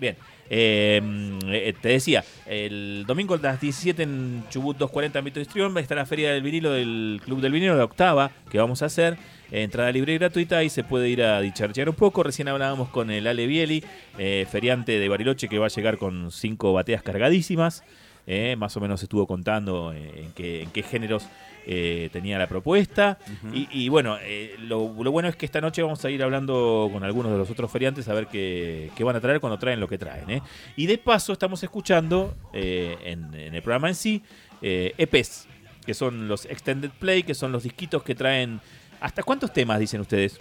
[0.00, 0.16] Bien.
[0.50, 1.00] Eh,
[1.46, 6.06] eh, te decía, el domingo a las 17 en Chubut 240 ámbito histrión está la
[6.06, 9.16] feria del vinilo del Club del Vinilo, la octava, que vamos a hacer.
[9.50, 12.22] Entrada libre y gratuita y se puede ir a dicharchear un poco.
[12.22, 13.82] Recién hablábamos con el Ale Bieli,
[14.18, 17.82] eh, feriante de Bariloche, que va a llegar con cinco bateas cargadísimas.
[18.58, 21.26] Más o menos estuvo contando en qué géneros
[21.70, 23.18] eh, tenía la propuesta.
[23.52, 26.88] y, y bueno, eh, lo, lo bueno es que esta noche vamos a ir hablando
[26.90, 29.78] con algunos de los otros feriantes a ver qué, qué van a traer cuando traen
[29.78, 30.30] lo que traen.
[30.30, 30.42] eh.
[30.76, 34.22] Y de paso estamos escuchando eh, en, en el programa en sí
[34.62, 35.46] eh, EPs,
[35.84, 38.60] que son los Extended Play, que son los disquitos que traen...
[39.00, 40.40] ¿Hasta cuántos temas dicen ustedes?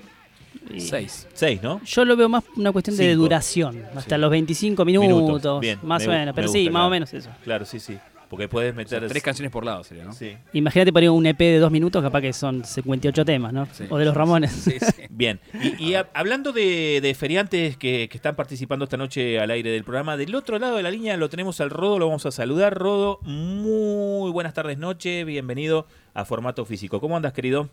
[0.78, 1.28] Seis.
[1.34, 1.80] Seis, ¿no?
[1.84, 4.22] Yo lo veo más una cuestión de duración, hasta Sí.
[4.22, 7.14] los 25 minutos, Bien, más me o menos, me pero gusta, sí, más o menos
[7.14, 7.30] eso.
[7.44, 7.98] Claro, sí, sí.
[8.30, 9.00] Porque puedes O meter...
[9.00, 10.12] sea, tres canciones por lado sería, ¿no?
[10.12, 10.36] Sí.
[10.52, 13.66] Imagínate poner un EP de dos minutos, capaz que son 58 temas, ¿no?
[13.68, 13.86] Sí.
[13.90, 14.52] O de los Ramones.
[14.52, 15.04] Sí, sí.
[15.10, 19.50] Bien, y, y a- hablando de, de feriantes que, que están participando esta noche al
[19.52, 22.26] aire del programa, del otro lado de la línea lo tenemos al Rodo, lo vamos
[22.26, 22.78] a saludar.
[22.78, 27.00] Rodo, muy buenas tardes, noche, bienvenido a Formato Físico.
[27.00, 27.70] ¿Cómo andas, querido?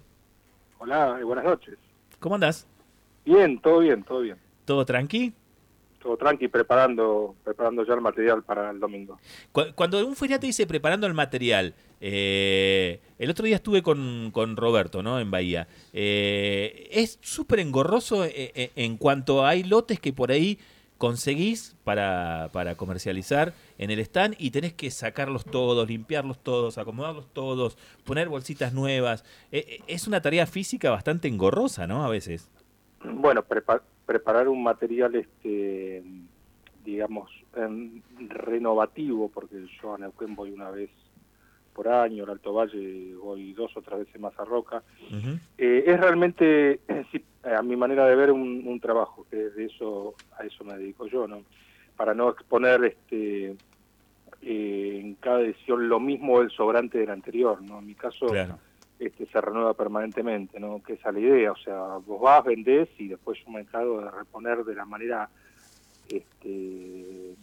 [0.79, 1.75] Hola, y buenas noches.
[2.21, 2.67] ¿Cómo andás?
[3.25, 4.37] Bien, todo bien, todo bien.
[4.65, 5.33] ¿Todo tranqui?
[6.05, 9.19] Todo tranqui, preparando, preparando ya el material para el domingo.
[9.53, 14.55] Cu- Cuando un feriante dice preparando el material, eh, el otro día estuve con, con
[14.59, 15.19] Roberto, ¿no?
[15.19, 15.67] En Bahía.
[15.95, 20.59] Eh, es súper engorroso eh, en cuanto hay lotes que por ahí
[20.99, 27.33] conseguís para, para comercializar en el stand y tenés que sacarlos todos, limpiarlos todos, acomodarlos
[27.33, 29.25] todos, poner bolsitas nuevas.
[29.53, 32.05] Eh, es una tarea física bastante engorrosa, ¿no?
[32.05, 32.51] A veces.
[33.03, 36.03] Bueno, prepa- preparar un material, este,
[36.85, 40.91] digamos, em, renovativo, porque yo a Neuquén voy una vez
[41.73, 44.83] por año, al Alto Valle voy dos o tres veces más a Roca,
[45.59, 49.65] Eh, es realmente, eh, sí, a mi manera de ver, un, un trabajo, que de
[49.65, 51.43] eso a eso me dedico yo, ¿no?
[51.97, 53.57] Para no exponer este
[54.43, 57.79] eh, en cada edición lo mismo del sobrante del anterior, ¿no?
[57.79, 58.27] En mi caso,
[58.99, 60.83] este se renueva permanentemente, ¿no?
[60.83, 64.01] Que esa es la idea, o sea, vos vas, vendés y después yo me encargo
[64.01, 65.29] de reponer de la manera,
[66.09, 67.37] este, de,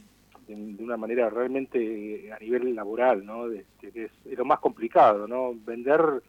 [0.55, 3.47] de una manera realmente a nivel laboral, ¿no?
[3.49, 5.53] De- de- que es, es lo más complicado, ¿no?
[5.55, 6.23] Vender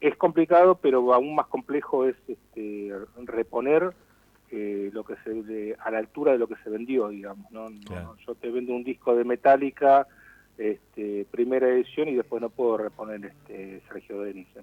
[0.00, 2.92] es complicado, pero aún más complejo es este,
[3.24, 3.92] reponer
[4.50, 7.50] eh, lo que se de- a la altura de lo que se vendió, digamos.
[7.50, 7.70] ¿no?
[7.70, 10.06] No, yo te vendo un disco de Metallica,
[10.58, 14.46] este, primera edición, y después no puedo reponer este Sergio Denis.
[14.56, 14.60] Eh,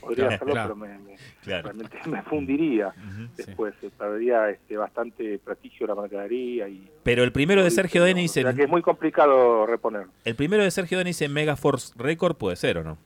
[0.00, 0.76] Podría Claro, hacerlo, claro.
[0.78, 1.62] pero me, me- Claro.
[1.64, 2.92] realmente me fundiría.
[3.36, 6.68] Después se perdería este, bastante prestigio la mercadería.
[6.68, 10.06] y Pero el primero de Sergio Denis o sea en, que es muy complicado reponer.
[10.24, 12.98] el primero de Sergio Denis en Megaforce Record puede ser, ¿o no?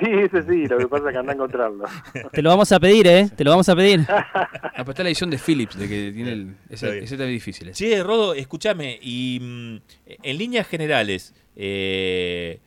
[0.00, 1.84] Sí, ese sí, lo que pasa es que anda a encontrarlo.
[2.32, 3.28] Te lo vamos a pedir, ¿eh?
[3.34, 4.00] Te lo vamos a pedir.
[4.08, 7.36] Ah, pero está la edición de Philips, de que tiene el, Está ese, ese también
[7.36, 7.68] difícil.
[7.68, 7.78] ese.
[7.84, 9.76] Sí, Rodo, escúchame, y mm,
[10.22, 12.58] en líneas generales, eh,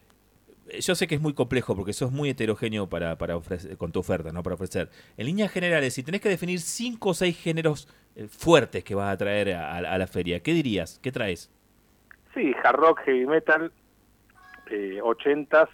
[0.80, 4.00] yo sé que es muy complejo porque sos muy heterogéneo para, para ofrecer, con tu
[4.00, 4.42] oferta, ¿no?
[4.44, 4.90] Para ofrecer.
[5.18, 9.14] En líneas generales, si tenés que definir cinco o seis géneros eh, fuertes que vas
[9.14, 11.00] a traer a, a la feria, ¿qué dirías?
[11.04, 11.52] ¿Qué traes?
[12.34, 13.72] Sí, hard rock, heavy metal,
[14.70, 15.70] eh, 80s,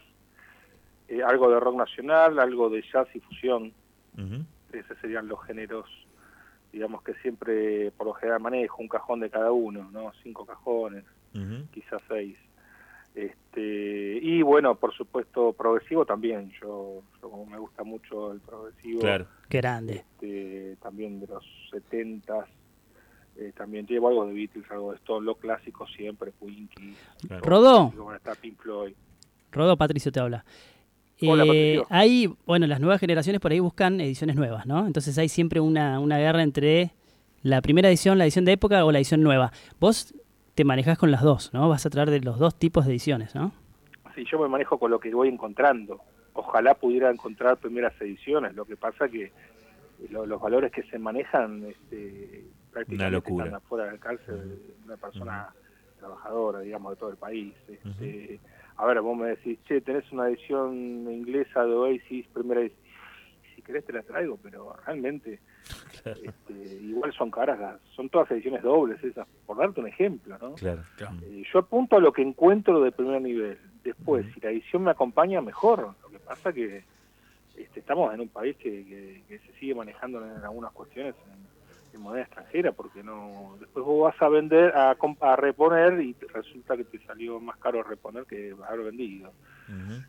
[1.14, 3.74] eh, algo de rock nacional, algo de jazz y fusión.
[4.72, 5.86] Esos serían los géneros,
[6.72, 10.12] digamos que siempre por lo general manejo, un cajón de cada uno, ¿no?
[10.24, 11.04] Cinco cajones,
[11.72, 12.38] quizás seis.
[13.16, 16.52] Este, y bueno, por supuesto, progresivo también.
[16.62, 19.02] Yo, yo como me gusta mucho el progresivo.
[19.02, 19.28] Claro.
[19.50, 19.94] Qué grande.
[19.98, 22.46] este, también de los 70s.
[23.38, 26.34] eh, también llevo algo de Beatles, algo de Stone, lo clásico siempre.
[27.42, 27.94] Rodó.
[28.16, 28.94] Está Pink Floyd.
[29.52, 30.44] Rodo, Patricio te habla.
[31.32, 34.86] Hola, Eh, hay, bueno, las nuevas generaciones por ahí buscan ediciones nuevas, ¿no?
[34.86, 36.92] Entonces hay siempre una, una guerra entre
[37.42, 39.52] la primera edición, la edición de época o la edición nueva.
[39.80, 40.14] Vos
[40.56, 41.68] te manejás con las dos, ¿no?
[41.70, 43.52] Vas a traer de los dos tipos de ediciones, ¿no?
[44.16, 46.00] Sí, yo me manejo con lo que voy encontrando.
[46.34, 48.56] Ojalá pudiera encontrar primeras ediciones.
[48.56, 49.32] Lo que pasa que
[50.10, 53.46] lo- los valores que se manejan este, prácticamente locura.
[53.46, 55.50] están afuera del cárcel de una persona
[56.00, 57.54] trabajadora, digamos, de todo el país.
[57.68, 58.40] Este,
[58.78, 60.74] A ver, vos me decís, che, tenés una edición
[61.12, 62.80] inglesa de Oasis, primera edición.
[63.56, 65.40] Si querés te la traigo, pero realmente
[66.06, 70.56] este, igual son caras, las- son todas ediciones dobles esas, por darte un ejemplo, ¿no?
[70.56, 70.82] Claro.
[71.24, 73.58] Eh, yo apunto a lo que encuentro de primer nivel.
[73.84, 75.94] Después, si la edición me acompaña, mejor.
[76.02, 76.84] Lo que pasa que
[77.58, 81.53] este, estamos en un país que, que- que se sigue manejando en algunas cuestiones en,
[81.94, 86.76] en moneda extranjera, porque no después vos vas a vender, a, a reponer y resulta
[86.76, 89.32] que te salió más caro reponer que haber vendido.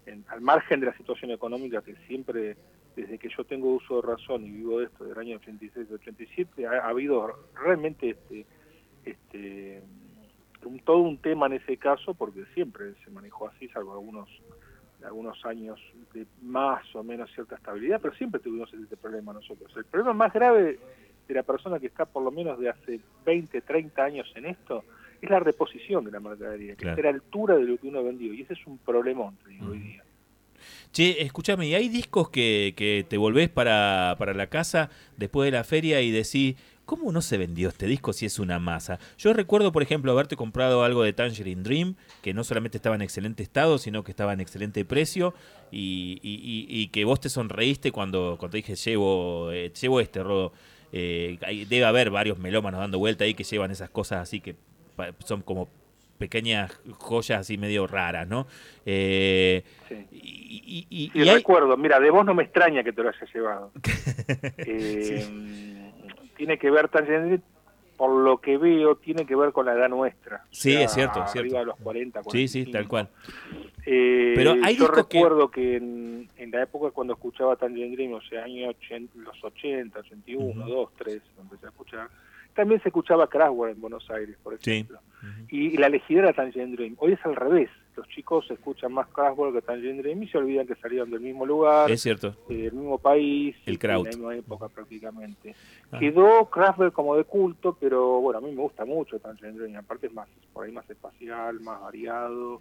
[0.06, 2.56] En- al margen de la situación económica que siempre,
[2.96, 6.86] desde que yo tengo uso de razón y vivo de esto, del año 86-87, ha,
[6.86, 8.46] ha habido realmente este,
[9.04, 9.82] este
[10.64, 14.28] un- todo un tema en ese caso, porque siempre se manejó así, salvo algunos
[15.04, 15.78] algunos años
[16.14, 19.70] de más o menos cierta estabilidad, pero siempre tuvimos este problema nosotros.
[19.76, 20.78] El problema más grave
[21.26, 24.84] de la persona que está por lo menos de hace 20, 30 años en esto
[25.22, 26.96] es la reposición de la mercadería, que Claro.
[26.96, 29.50] esté a la altura de lo que uno vendió, y ese es un problemón, te
[29.50, 30.04] digo, hoy día.
[30.92, 35.56] Che, escúchame, ¿y hay discos que, que te volvés para, para la casa después de
[35.56, 38.98] la feria y decís, ¿cómo no se vendió este disco si es una masa?
[39.18, 43.02] Yo recuerdo, por ejemplo, haberte comprado algo de Tangerine Dream, que no solamente estaba en
[43.02, 45.34] excelente estado, sino que estaba en excelente precio,
[45.72, 50.22] y, y- y- y que vos te sonreíste cuando, cuando dije, llevo, eh, llevo este,
[50.22, 50.52] Rodo.
[50.96, 54.54] Eh, hay- debe haber varios melómanos dando vuelta ahí que llevan esas cosas así que
[55.24, 55.68] son como
[56.18, 58.46] pequeñas joyas así medio raras, ¿no?
[58.86, 59.64] Eh,
[60.12, 63.08] y, y- Sí, y hay- recuerdo, mira, de vos no me extraña que te lo
[63.08, 63.72] hayas llevado.
[64.58, 65.90] Eh,
[66.36, 67.42] Tiene que ver también,
[67.96, 70.36] por lo que veo, tiene que ver con la edad nuestra.
[70.44, 72.72] O Sí, sea, es cierto, es Arriba de los 40, Sí, sí, 45.
[72.72, 73.08] tal cual.
[73.86, 78.12] Eh, Pero hay yo que- recuerdo que, en, en la época cuando escuchaba Tangerine Dream,
[78.14, 82.08] o sea, años 80, los 80, 81, 2, 3, lo empecé a escuchar,
[82.54, 84.70] también se escuchaba Kraftwerk en Buenos Aires, por Sí.
[84.70, 85.00] ejemplo.
[85.50, 86.94] Y, y la elegida era Tangerine Dream.
[86.98, 87.68] Hoy es al revés.
[87.96, 91.46] los chicos escuchan más Kraftwerk que Tangerine Dream y se olvidan que salieron del mismo
[91.46, 92.34] lugar, Es cierto.
[92.48, 95.54] eh, del mismo país, El en la misma época prácticamente.
[95.92, 95.98] Ah.
[96.00, 100.08] Quedó Kraftwerk como de culto, pero bueno, a mí me gusta mucho Tangerine Dream, aparte
[100.08, 102.60] es más, por ahí más espacial, más variado,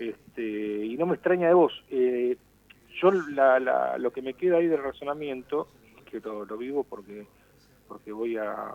[0.00, 0.42] este,
[0.86, 1.72] y no me extraña de vos.
[1.90, 2.36] Eh,
[3.00, 5.68] yo la, la- lo que me queda ahí del razonamiento,
[6.10, 7.26] que lo, lo vivo porque
[7.86, 8.72] porque voy a,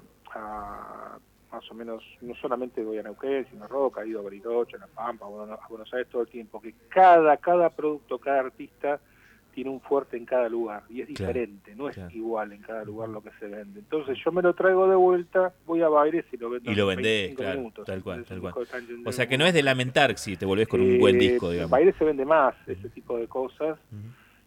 [1.52, 4.76] más o menos, no solamente voy a Neuquén, sino a Roca, he ido a Bariloche,
[4.76, 8.20] a La Pampa, a Buenos a Buenos Aires todo el tiempo, que cada, cada producto,
[8.20, 9.00] cada artista
[9.56, 12.12] tiene un fuerte en cada lugar y es Claro, diferente, no es claro.
[12.16, 13.80] igual en cada lugar lo que se vende.
[13.80, 16.92] Entonces yo me lo traigo de vuelta, voy a Baires y lo vendo Y lo
[16.92, 17.86] en vendés, 25 claro, minutos.
[17.88, 18.54] tal cual, tal cual.
[19.06, 21.48] O sea que no es de lamentar si te volvés con un eh, buen disco,
[21.48, 21.72] En digamos.
[21.72, 23.80] Baires se vende más ese tipo de cosas,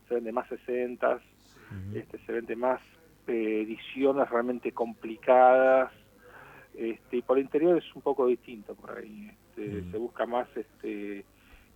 [0.07, 1.21] se vende más 60,
[1.95, 2.81] este, se vende más
[3.27, 5.91] eh, ediciones realmente complicadas,
[6.77, 9.31] este, y por el interior es un poco distinto por ahí.
[9.57, 11.25] Este, Se busca más este,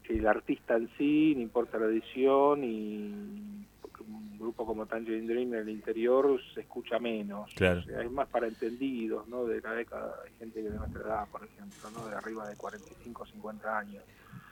[0.09, 5.55] el artista en sí, no importa la edición, y porque un grupo como Tangerine Dream
[5.55, 7.51] en el interior se escucha menos.
[7.55, 7.81] Claro.
[7.81, 9.45] O sea, es más para entendidos, ¿no?
[9.45, 12.09] De la década, hay gente que de nuestra edad, por ejemplo, ¿no?
[12.09, 14.03] De arriba de 45, 50 años.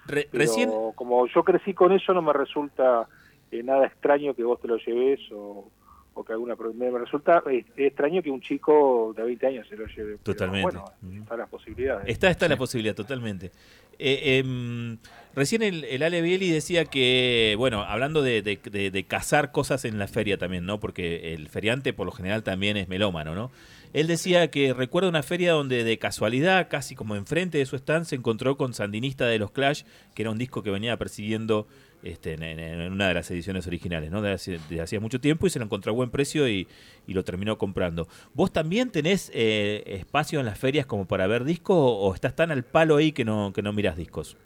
[0.06, 3.08] Re- Pero recién, como yo crecí con eso, no me resulta
[3.50, 5.68] eh, nada extraño que vos te lo lleves o,
[6.14, 6.54] o que alguna...
[6.74, 10.18] Me resulta eh, extraño que un chico de 20 años se lo lleve.
[10.22, 10.62] pero Totalmente.
[10.62, 10.84] bueno,
[11.22, 12.08] están las posibilidades.
[12.08, 13.50] Está, está la posibilidad, totalmente.
[13.98, 14.96] Eh, em,
[15.34, 19.84] recién el, el Ale Bieli decía que, bueno, hablando de, de, de- de cazar cosas
[19.84, 20.80] en la feria también, ¿no?
[20.80, 23.50] Porque el feriante por lo general también es melómano, ¿no?
[23.92, 28.04] Él decía que recuerda una feria donde de casualidad, casi como enfrente de su stand,
[28.06, 29.82] se encontró con Sandinista de los Clash,
[30.14, 31.66] que era un disco que venía persiguiendo
[32.02, 34.22] este, en, una de las ediciones originales, ¿no?
[34.22, 36.66] De, hace- de hacía mucho tiempo y se lo encontró a buen precio y,
[37.06, 38.08] y lo terminó comprando.
[38.34, 42.50] ¿Vos también tenés eh, espacio en las ferias como para ver discos o, estás tan
[42.50, 44.36] al palo ahí que no, que no mirás discos?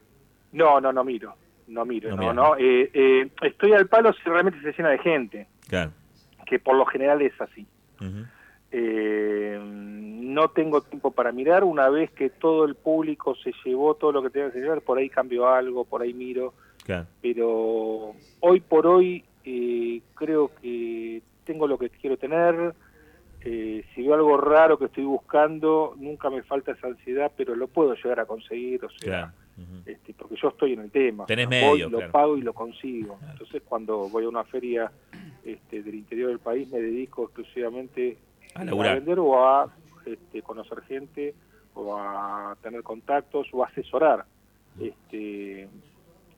[0.52, 1.34] No, no, no miro.
[1.66, 2.56] No miro, No no.
[2.56, 5.92] Eh, eh, estoy al palo si realmente se llena de gente, Claro.
[6.46, 7.66] que por lo general es así.
[8.70, 11.64] Eh, no tengo tiempo para mirar.
[11.64, 14.98] Una vez que todo el público se llevó todo lo que tenía que llevar, por
[14.98, 16.54] ahí cambio algo, por ahí miro.
[16.84, 17.06] Claro.
[17.22, 22.74] Pero hoy por hoy eh, creo que tengo lo que quiero tener.
[23.40, 27.68] Eh, si veo algo raro que estoy buscando, nunca me falta esa ansiedad, pero lo
[27.68, 28.84] puedo llegar a conseguir.
[28.84, 29.82] O sea, Claro.
[29.86, 31.26] este, porque yo estoy en el tema.
[31.26, 33.18] Tenés medio, voy, lo pago y lo consigo.
[33.30, 34.90] Entonces, cuando voy a una feria
[35.44, 38.16] este, del interior del país, me dedico exclusivamente
[38.54, 39.70] A a vender o a
[40.06, 41.34] este, conocer gente
[41.74, 44.24] o a tener contactos o a asesorar.
[44.80, 45.68] Este,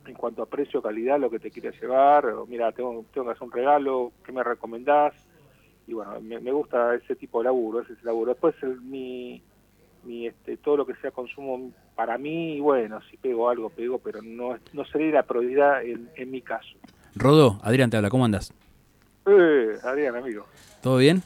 [0.06, 3.32] en cuanto a precio, calidad, lo que te quieras llevar, o mira, tengo, tengo que
[3.32, 5.14] hacer un regalo, ¿qué me recomendás?
[5.86, 8.32] Y bueno, me, me gusta ese tipo de laburo, ese es el laburo.
[8.32, 9.42] Después el- mi,
[10.02, 14.20] mi este, todo lo que sea consumo para mí, bueno, si pego algo, pego, pero
[14.22, 16.76] no, no sería la prioridad en, en mi caso.
[17.14, 18.52] Rodo, Adrián te habla, ¿cómo andás?
[19.26, 20.46] Eh, Adrián, amigo.
[20.82, 21.22] ¿Todo bien?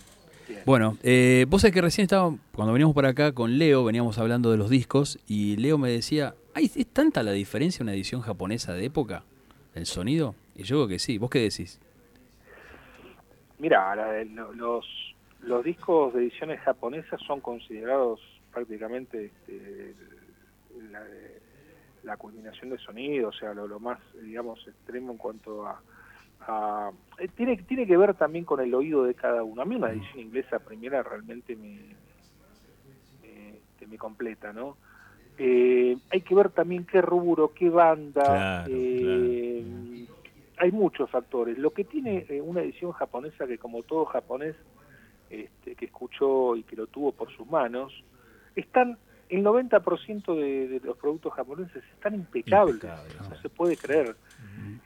[0.49, 0.63] Bien.
[0.65, 4.51] Bueno, eh, vos sabés que recién estaba, cuando veníamos por acá con Leo, veníamos hablando
[4.51, 8.75] de los discos y Leo me decía, ¿Ay, ¿es tanta la diferencia una edición japonesa
[8.75, 9.23] de época?
[9.75, 10.35] ¿El sonido?
[10.57, 11.17] Y yo digo que sí.
[11.19, 11.79] ¿Vos qué decís?
[13.59, 14.87] Mira, la- lo- los,
[15.43, 18.21] los discos de ediciones japonesas son considerados
[18.53, 19.95] prácticamente este,
[20.91, 21.05] la,
[22.03, 25.81] la culminación de sonido, o sea, lo, lo más, digamos, extremo en cuanto a...
[26.41, 29.63] a- eh, tiene, tiene que ver también con el oído de cada uno.
[29.63, 31.95] A mí una edición inglesa primera realmente me,
[33.23, 34.77] me, este, me completa, ¿no?
[35.43, 38.23] Eh, hay que ver también qué rubro, qué banda,
[38.67, 39.65] Claro, eh,
[40.59, 41.57] hay muchos factores.
[41.57, 44.55] Lo que tiene eh, una edición japonesa que como todo japonés
[45.31, 48.05] este, que escuchó y que lo tuvo por sus manos,
[48.55, 48.99] están
[49.31, 54.17] el 90% de, de los productos japoneses están impecables, no se puede creer.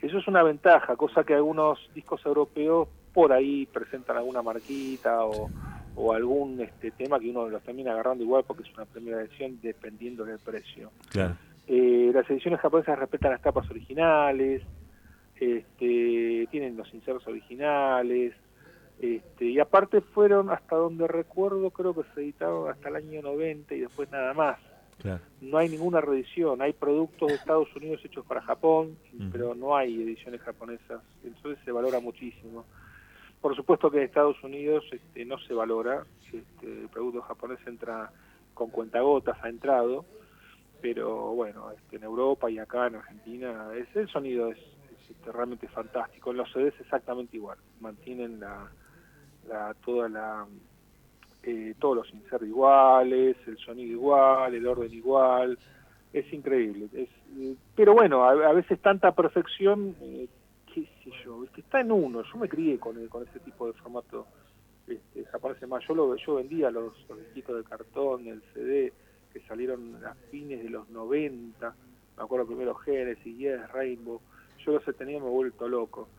[0.01, 5.49] Eso es una ventaja, cosa que algunos discos europeos por ahí presentan alguna marquita o,
[5.95, 9.59] o algún este tema que uno los termina agarrando igual porque es una primera edición
[9.61, 10.91] dependiendo del precio.
[11.09, 11.35] Claro.
[11.67, 14.61] Eh, las ediciones japonesas respetan las tapas originales,
[15.39, 18.33] este, tienen los insertos originales,
[18.99, 23.73] este, y aparte fueron, hasta donde recuerdo, creo que se editaron hasta el año 90
[23.75, 24.57] y después nada más.
[25.01, 25.21] Claro.
[25.41, 28.97] No hay ninguna reedición, hay productos de Estados Unidos hechos para Japón,
[29.31, 32.63] pero no hay ediciones japonesas, entonces se valora muchísimo.
[33.45, 38.09] Por supuesto que en Estados Unidos este, no se valora, este, el producto japonés entra
[38.55, 40.03] con cuentagotas, ha entrado,
[40.81, 45.31] pero bueno, este, en Europa y acá en Argentina es, el sonido es, es, este,
[45.31, 46.31] realmente fantástico.
[46.31, 48.67] En los CDs exactamente igual, mantienen la,
[49.47, 50.47] la toda la
[51.43, 55.59] eh, todos los insertos iguales, el sonido igual, el orden igual,
[56.13, 56.87] es increíble.
[56.93, 60.27] Es, eh, pero bueno, a, a veces tanta perfección, eh,
[60.83, 61.61] qué sé yo, ¿viste?
[61.61, 62.23] está en uno.
[62.23, 64.27] Yo me crié con, el- con ese tipo de formato
[64.87, 65.61] este, japonés.
[65.67, 68.93] Más, yo, lo, yo vendía los, los disquitos de cartón, el CD,
[69.31, 71.75] que salieron a fines de los 90.
[72.17, 74.21] Me acuerdo primero Genesis, Yes, Rainbow.
[74.65, 76.09] Yo los he tenido, me he vuelto loco.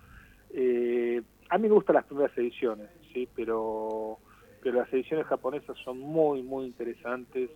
[0.50, 4.18] Eh, a mí me gustan las primeras ediciones, sí, pero
[4.60, 7.50] pero las ediciones japonesas son muy, muy interesantes.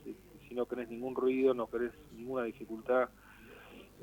[0.48, 3.08] Si no querés ningún ruido, no querés ninguna dificultad.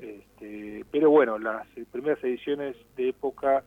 [0.00, 3.64] Este, pero bueno, las primeras ediciones de época,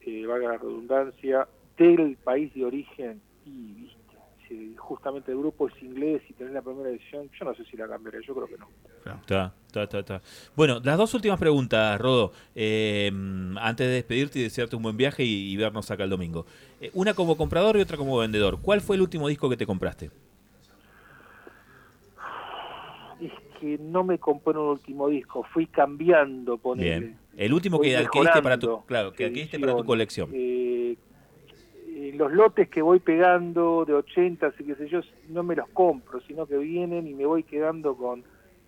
[0.00, 1.46] eh, valga la redundancia,
[1.76, 3.98] del país de origen, y viste,
[4.48, 7.76] si justamente el grupo es inglés y tenés la primera edición, yo no sé si
[7.76, 8.68] la cambiaría, yo creo que no.
[9.20, 10.22] Está, está, está, está.
[10.56, 12.32] Bueno, las dos últimas preguntas, Rodo.
[12.54, 13.10] Eh,
[13.60, 16.46] antes de despedirte y desearte un buen viaje y, y vernos acá el domingo.
[16.80, 18.60] Eh, una como comprador y otra como vendedor.
[18.60, 20.10] ¿Cuál fue el último disco que te compraste?
[23.20, 26.98] Es que no me compré un último disco, fui cambiando, ponele.
[26.98, 27.18] Bien.
[27.36, 30.30] El último que adquiriste para tu, claro, que adquiriste para tu colección.
[30.32, 30.96] Eh,
[31.88, 35.68] eh, los lotes que voy pegando de 80 y qué sé yo, no me los
[35.68, 38.24] compro, sino que vienen y me voy quedando con,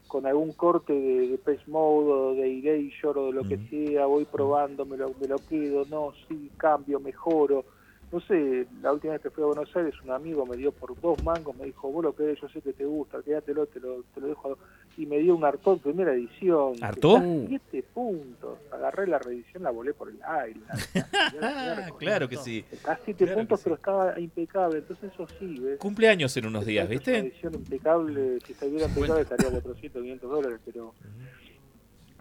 [0.07, 4.25] con algún corte de, de Mode o de Erasure o de lo que sea, voy
[4.25, 7.65] probando, me lo, me lo quedo, no, sí, cambio, mejoro.
[8.13, 11.01] No sé, la última vez que fui a Buenos Aires, un amigo me dio por
[11.01, 14.03] dos mangos, me dijo, vos lo querés, yo sé que te gusta, quédatelo, te lo,
[14.13, 14.59] te lo dejo.
[14.97, 16.75] Y me dio un Artó primera edición.
[16.83, 17.23] ¿Artó?
[17.47, 18.59] siete puntos.
[18.73, 20.61] Agarré la reedición, la volé por el aire.
[21.99, 22.65] Claro que sí.
[22.71, 23.65] Está a siete Claro puntos, sí.
[23.65, 24.79] pero estaba impecable.
[24.79, 25.79] Entonces eso sí, ¿ves?
[25.79, 27.19] Cumpleaños en unos días, Es una ¿viste?
[27.19, 30.95] edición impecable, si estuviera impecable estaría 400, 500 dólares, pero...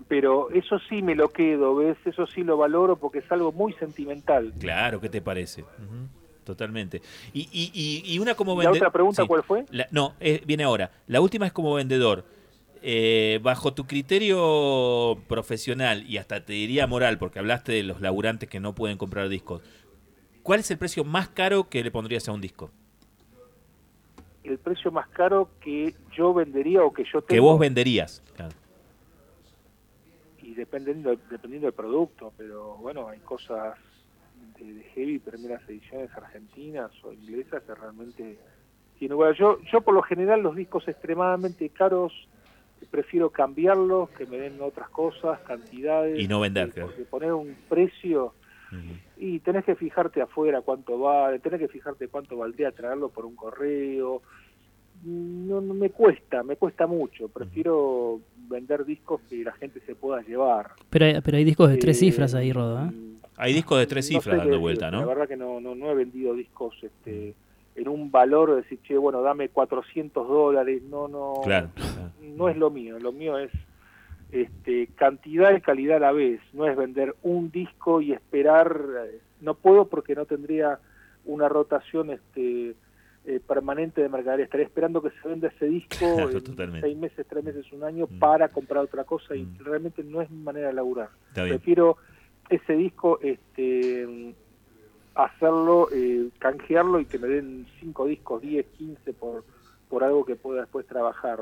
[0.09, 1.95] Pero eso sí me lo quedo, ¿ves?
[2.03, 4.51] Eso sí lo valoro porque es algo muy sentimental.
[4.59, 5.63] Claro, ¿qué te parece?
[6.43, 7.01] Totalmente.
[7.31, 8.77] Y, y, y, y una como ¿La vendedor.
[8.77, 9.65] otra pregunta cuál fue?
[9.91, 10.91] no, viene ahora.
[11.07, 12.25] La última es como vendedor.
[12.81, 18.49] Eh, bajo tu criterio profesional y hasta te diría moral, porque hablaste de los laburantes
[18.49, 19.61] que no pueden comprar discos,
[20.43, 22.71] ¿cuál es el precio más caro que le pondrías a un disco?
[24.45, 27.27] El precio más caro que yo vendería o que yo tengo.
[27.27, 28.23] Que vos venderías.
[28.35, 28.55] Claro.
[30.49, 33.77] Y dependiendo dependiendo del producto pero bueno hay cosas
[34.57, 38.39] de, de heavy primeras ediciones argentinas o inglesas que realmente
[38.97, 42.13] tienen bueno, yo yo por lo general los discos extremadamente caros
[42.89, 46.19] prefiero cambiarlos que me den otras cosas cantidades.
[46.19, 48.33] Y no vender, porque poner un precio
[49.17, 53.35] y tenés que fijarte afuera cuánto vale tenés que fijarte cuánto valdría traerlo por un
[53.35, 54.21] correo
[55.03, 57.27] no, no me cuesta, me cuesta mucho.
[57.29, 60.71] Prefiero vender discos que la gente se pueda llevar.
[60.89, 62.85] Pero hay, pero hay discos de tres Eh, cifras ahí, Rodo.
[62.85, 62.91] ¿eh?
[63.37, 65.07] Hay discos de tres No cifras sé qué dando decir, vuelta, La ¿no?
[65.07, 67.33] verdad que no, no, no he vendido discos este,
[67.75, 70.81] en un valor de decir, che, bueno, dame 400 dólares.
[70.83, 71.69] No, no, Claro,
[72.21, 72.99] no es lo mío.
[72.99, 73.51] Lo mío es
[74.31, 76.41] este, cantidad y calidad a la vez.
[76.53, 78.79] No es vender un disco y esperar.
[79.05, 80.79] eh, No puedo porque no tendría
[81.25, 82.75] una rotación este,
[83.25, 84.45] eh, permanente de mercadería.
[84.45, 86.87] Estaría esperando que se venda ese disco Claro, en totalmente.
[86.87, 90.41] seis meses, tres meses, un año para comprar otra cosa y realmente no es mi
[90.41, 91.09] manera de laburar.
[91.33, 91.97] Prefiero
[92.49, 94.33] ese disco este,
[95.15, 99.43] hacerlo, eh, canjearlo y que me den cinco discos, 10, 15 por,
[99.89, 101.39] por algo que pueda después trabajar.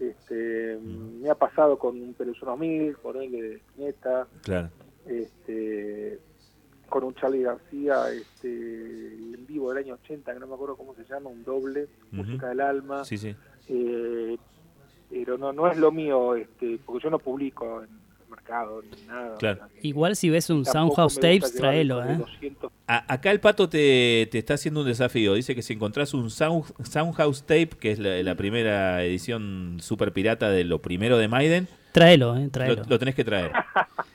[0.00, 0.78] Este,
[1.20, 4.68] Me ha pasado con un Pelusono 1000, con él de Neta, claro.
[5.06, 6.18] este,
[6.88, 10.94] con un Charlie García este, en vivo del año 80, que no me acuerdo cómo
[10.94, 11.86] se llama, un doble.
[12.10, 13.04] Música del Alma.
[13.04, 13.34] Sí, sí.
[13.68, 14.36] Eh,
[15.10, 19.06] pero no, no es lo mío, este, porque yo no publico en el mercado ni
[19.06, 19.36] nada.
[19.38, 19.60] Claro.
[19.82, 22.16] Igual si ves un Soundhouse Tapes, tráelo, ¿eh?
[22.18, 25.34] 200 A- acá el pato te, te está haciendo un desafío.
[25.34, 30.12] Dice que si encontrás un Sound, Soundhouse Tape, que es la, la primera edición super
[30.12, 32.44] pirata de lo primero de Maiden, Tráelo, ¿eh?
[32.44, 32.82] lo, Tráelo.
[32.88, 33.50] lo tenés que traer.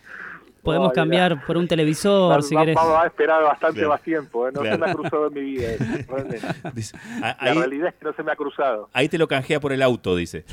[0.64, 2.78] Podemos No, cambiar por un televisor, Va- si querés.
[2.78, 3.90] va a esperar bastante Claro.
[3.90, 4.52] más tiempo, ¿eh?
[4.54, 4.76] no Claro.
[4.78, 5.68] se me ha cruzado en mi vida.
[6.08, 6.40] realmente.
[6.74, 8.90] Dice, La ahí, realidad es que no se me ha cruzado.
[8.94, 10.46] ahí te lo canjea por el auto, dice.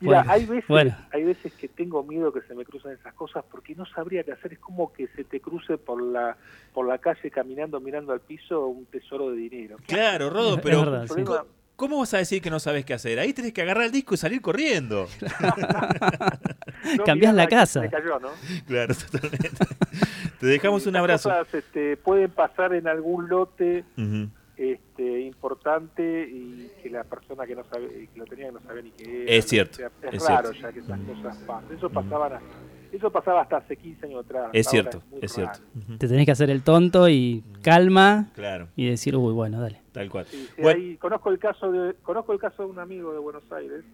[0.00, 0.96] Mira, Bueno, hay veces, bueno.
[1.12, 4.32] hay veces que tengo miedo que se me crucen esas cosas porque no sabría qué
[4.32, 4.52] hacer.
[4.54, 6.36] Es como que se te cruce por la
[6.72, 9.76] por la calle caminando, mirando al piso un tesoro de dinero.
[9.86, 11.22] Claro, Rodo, Es pero verdad, sí.
[11.76, 13.18] ¿Cómo, vas a decir que no sabes qué hacer?
[13.18, 15.06] Ahí tenés que agarrar el disco y salir corriendo.
[16.98, 17.80] No, Cambiás la que casa.
[17.80, 18.28] Me cayó, ¿no?
[18.66, 19.48] Claro, totalmente.
[20.40, 21.30] Te dejamos un abrazo.
[21.30, 23.84] cosas, este, pueden pasar en algún lote
[24.56, 28.90] este, importante y que la persona que no sabe que lo tenía no sabía ni
[28.90, 29.32] qué era.
[29.32, 30.68] Es cierto, O sea, es, es raro cierto.
[30.68, 31.76] ya que esas cosas pasen.
[31.76, 32.46] Eso pasaban hasta-
[32.96, 34.50] eso pasaba hasta hace 15 años atrás.
[34.52, 35.58] Es cierto, es cierto.
[35.98, 39.80] Te tenés que hacer el tonto y calma Claro, y decir, uy, bueno, dale.
[39.92, 40.26] tal cual.
[40.26, 43.18] Sí, sí, Bueno, ahí- conozco el caso de conozco el caso de un amigo de
[43.18, 43.84] Buenos Aires.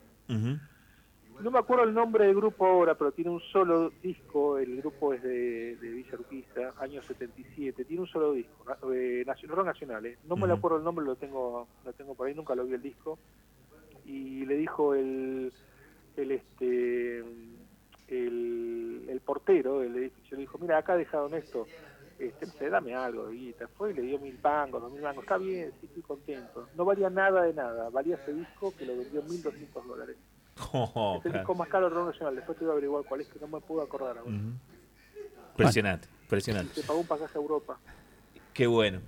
[1.42, 4.59] No me acuerdo el nombre del grupo ahora, pero tiene un solo disco.
[4.59, 7.86] El grupo es de, de Villa Urquiza, año 77.
[7.86, 9.24] Tiene un solo disco, eh,
[9.64, 10.05] nacional.
[10.05, 10.18] eh.
[10.28, 10.59] No me lo Ujú.
[10.59, 13.18] acuerdo el nombre, lo tengo lo tengo por ahí, nunca lo vi el disco.
[14.05, 15.51] Y le dijo el,
[16.18, 17.24] el este
[18.11, 21.68] el, el portero del edificio, le dijo, mira, acá dejaron esto,
[22.18, 23.68] este, no sé, dame algo de guita.
[23.68, 25.24] Fue y le dio mil pangos, dos mil mangos.
[25.24, 26.68] Está bien, sí, estoy contento.
[26.74, 27.88] No valía nada de nada.
[27.90, 30.16] Valía ese disco que lo vendió en 1.200 dólares.
[30.72, 32.36] Oh, es el disco más caro del rock nacional.
[32.36, 34.30] Después te voy a averiguar cuál es, que no me puedo acordar ahora.
[34.30, 34.52] Ujú.
[35.52, 36.74] Impresionante, impresionante.
[36.74, 37.78] Se pagó un pasaje a Europa.
[38.52, 39.00] Qué bueno.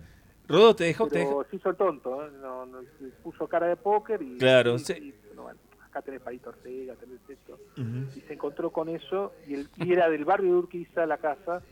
[0.48, 2.30] Rodo, te dejó, te dejó- Pero se hizo el tonto, ¿eh?
[2.40, 4.38] no, no, se puso cara de póker y...
[4.38, 4.92] Claro, y- sí.
[5.30, 5.61] y, bueno,
[5.93, 7.59] acá tenés Paito Ortega, tenés esto.
[8.16, 11.62] Y se encontró con eso, y, el, y era del barrio de Urquiza la casa,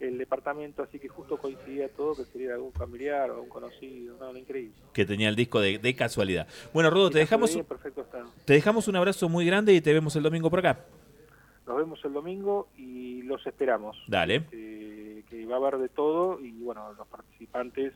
[0.00, 4.32] el departamento, así que justo coincidía todo, que sería algún familiar o algún conocido, no,
[4.32, 4.74] no, increíble.
[4.94, 6.48] que tenía el disco de, de casualidad.
[6.72, 8.30] Bueno, Rodo, te dejamos, bien, perfecto estado.
[8.46, 10.86] te dejamos un abrazo muy grande y te vemos el domingo por acá.
[11.66, 14.02] Nos vemos el domingo y los esperamos.
[14.08, 14.36] Dale.
[14.36, 17.92] Este, que va a haber de todo y bueno, los participantes,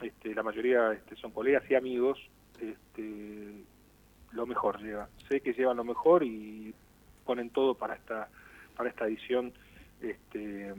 [0.00, 2.18] este, la mayoría este, son colegas y amigos,
[2.60, 3.64] este,
[4.32, 5.08] lo mejor llevan.
[5.28, 6.74] Sé que llevan lo mejor y
[7.24, 8.28] ponen todo para esta
[8.76, 9.52] para esta edición
[10.00, 10.74] este,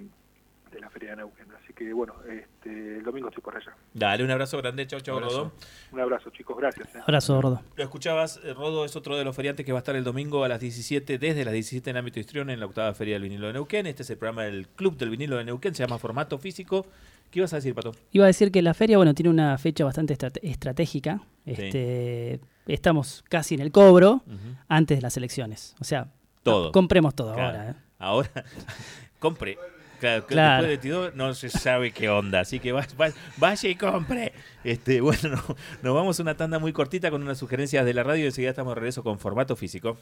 [0.72, 1.48] de la Feria de Neuquén.
[1.64, 3.76] Así que bueno, este, el domingo estoy por allá.
[3.94, 4.86] Dale, un abrazo grande.
[4.88, 5.38] Chau, chau, Abrazo.
[5.38, 5.52] Rodo.
[5.92, 6.96] Un abrazo chicos, gracias.
[6.96, 7.00] ¿eh?
[7.02, 7.62] Abrazo, Rodo.
[7.76, 10.44] Lo escuchabas, eh, Rodo es otro de los feriantes que va a estar el domingo
[10.44, 13.48] a las 17, desde las 17 en ámbito histrión en la octava Feria del Vinilo
[13.48, 13.86] de Neuquén.
[13.86, 16.86] Este es el programa del Club del Vinilo de Neuquén, se llama Formato Físico.
[17.34, 17.94] ¿Qué ibas a decir, Pato?
[18.12, 21.20] Iba a decir que la feria, bueno, tiene una fecha bastante estrate- estratégica.
[21.48, 24.22] Este, Estamos casi en el cobro
[24.68, 25.76] antes de las elecciones.
[25.82, 26.14] O sea,
[26.44, 26.72] Todo.
[26.72, 27.58] compremos todo Claro.
[27.58, 27.70] ahora.
[27.72, 27.76] ¿eh?
[27.98, 28.30] Ahora,
[29.20, 29.58] compre.
[30.00, 30.68] Claro, Claro.
[30.68, 34.32] después de 22 no se sabe qué onda, así que va- va- vaya y compre.
[34.64, 38.04] Este, bueno, no- nos vamos a una tanda muy cortita con unas sugerencias de la
[38.04, 39.98] radio y enseguida estamos de regreso con formato físico.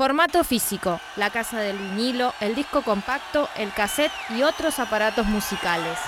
[0.00, 5.98] Formato físico, la casa del vinilo, el disco compacto, el cassette y otros aparatos musicales.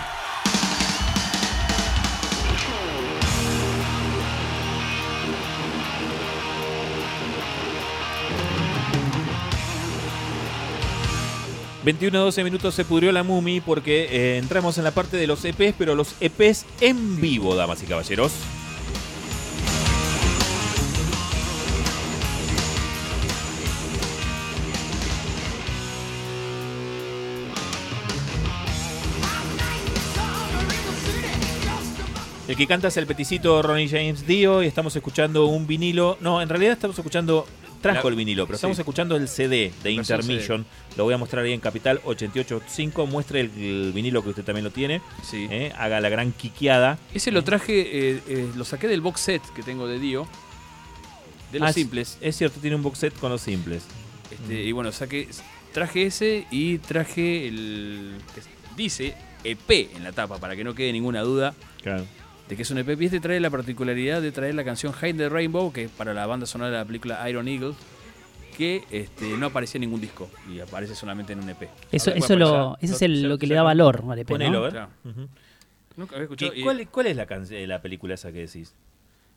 [11.84, 11.88] Mm.
[11.88, 15.74] 21-12 minutos se pudrió la Mumi porque eh, entramos en la parte de los EPs,
[15.76, 18.32] pero los EPs en vivo, damas y caballeros.
[32.62, 36.16] Que canta es el peticito Ronnie James Dio y estamos escuchando un vinilo.
[36.20, 37.46] No, en realidad estamos escuchando.
[37.80, 38.60] Trajo el vinilo, pero sí.
[38.60, 40.64] estamos escuchando el CD de Intermission.
[40.96, 43.06] Lo voy a mostrar ahí en Capital 885.
[43.06, 45.02] Muestre el, el vinilo que usted también lo tiene.
[45.28, 45.48] Sí.
[45.50, 45.72] ¿eh?
[45.76, 46.98] Haga la gran quiqueada.
[47.12, 50.28] Ese lo traje, eh, eh, lo saqué del box set que tengo de Dio.
[51.50, 52.18] De los Ah, es- simples.
[52.20, 53.82] Es cierto, tiene un box set con los simples.
[54.30, 55.26] Este, Y bueno, saqué,
[55.72, 58.42] traje ese y traje el que
[58.76, 61.52] dice EP en la tapa, para que no quede ninguna duda
[61.82, 62.04] Claro.
[62.48, 63.00] De que es un EP.
[63.00, 66.12] Y este trae la particularidad de traer la canción Hide the Rainbow, que es para
[66.14, 67.74] la banda sonora de la película Iron Eagle,
[68.56, 71.68] que este, no aparecía en ningún disco y aparece solamente en un EP.
[71.90, 74.34] Eso, eso lo, eso es el- lo que le da valor al EP, ¿no?
[74.34, 74.72] Ponelo, ver.
[74.72, 74.88] Claro.
[75.96, 76.52] Nunca había escuchado.
[76.52, 78.74] ¿Qué- y- cuál, cuál es la, can- eh, la película esa que decís?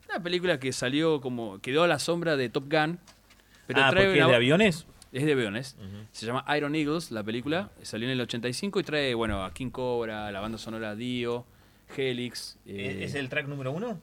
[0.10, 1.60] Una película que salió como.
[1.60, 3.00] quedó a la sombra de Top Gun.
[3.68, 4.86] Pero ah, trae porque es de aviones.
[5.12, 5.76] Es de aviones.
[6.12, 7.70] Se llama Iron Eagles, la película.
[7.82, 11.46] Salió en el 85 y trae, bueno, a King Cobra, la banda sonora Dio,
[11.96, 12.58] Helix.
[12.66, 14.00] eh, ¿Es el track número uno?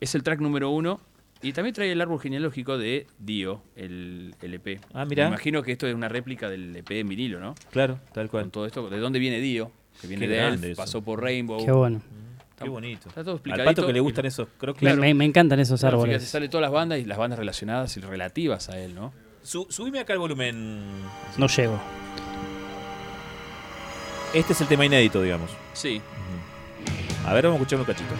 [0.00, 1.00] es el track número uno.
[1.42, 4.80] Y también trae el árbol genealógico de Dio, el, el EP.
[4.94, 5.24] Ah, mirá.
[5.24, 7.54] Me imagino que esto es una réplica del EP en vinilo, ¿no?
[7.70, 8.44] Claro, tal cual.
[8.44, 9.70] Con todo esto, ¿de dónde viene Dio?
[10.00, 10.76] Que viene Qué de Elf, eso.
[10.76, 11.62] pasó por Rainbow.
[11.64, 12.00] Qué bueno.
[12.58, 13.10] Qué bonito.
[13.10, 13.64] Está todo Al explicadito.
[13.70, 14.82] pato que le y- gustan esos croquis.
[14.88, 16.16] Me, me- me encantan esos Claro, árboles.
[16.16, 19.12] fíjate, sale todas las bandas y las bandas relacionadas y relativas a él, ¿no?
[19.42, 20.80] Su- subime acá el volumen.
[21.36, 21.78] No llego.
[24.34, 25.50] Este es el tema inédito, digamos.
[25.74, 26.00] Sí.
[27.26, 28.14] A ver, vamos a escuchar un cachito.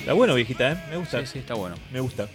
[0.00, 0.76] Está bueno, viejita, ¿eh?
[0.90, 1.20] Me gusta.
[1.20, 1.76] Sí, sí, está bueno.
[1.92, 2.28] Me gusta.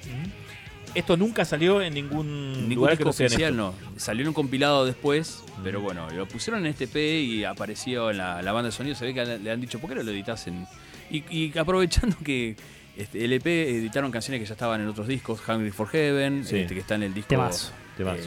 [0.95, 3.73] Esto nunca salió en ningún, Ningún lugar que no sea oficial no.
[3.97, 8.17] Salió en un compilado después, pero bueno, lo pusieron en este P y apareció en
[8.17, 8.95] la, la banda de sonido.
[8.95, 10.65] Se ve que le han dicho, ¿por qué no lo editas en...?
[11.11, 12.55] Y, y aprovechando que
[12.97, 16.59] este, el EP editaron canciones que ya estaban en otros discos, Hungry for Heaven, Sí.
[16.59, 17.71] este, que está en el disco Temazo.
[17.97, 18.23] Temazo.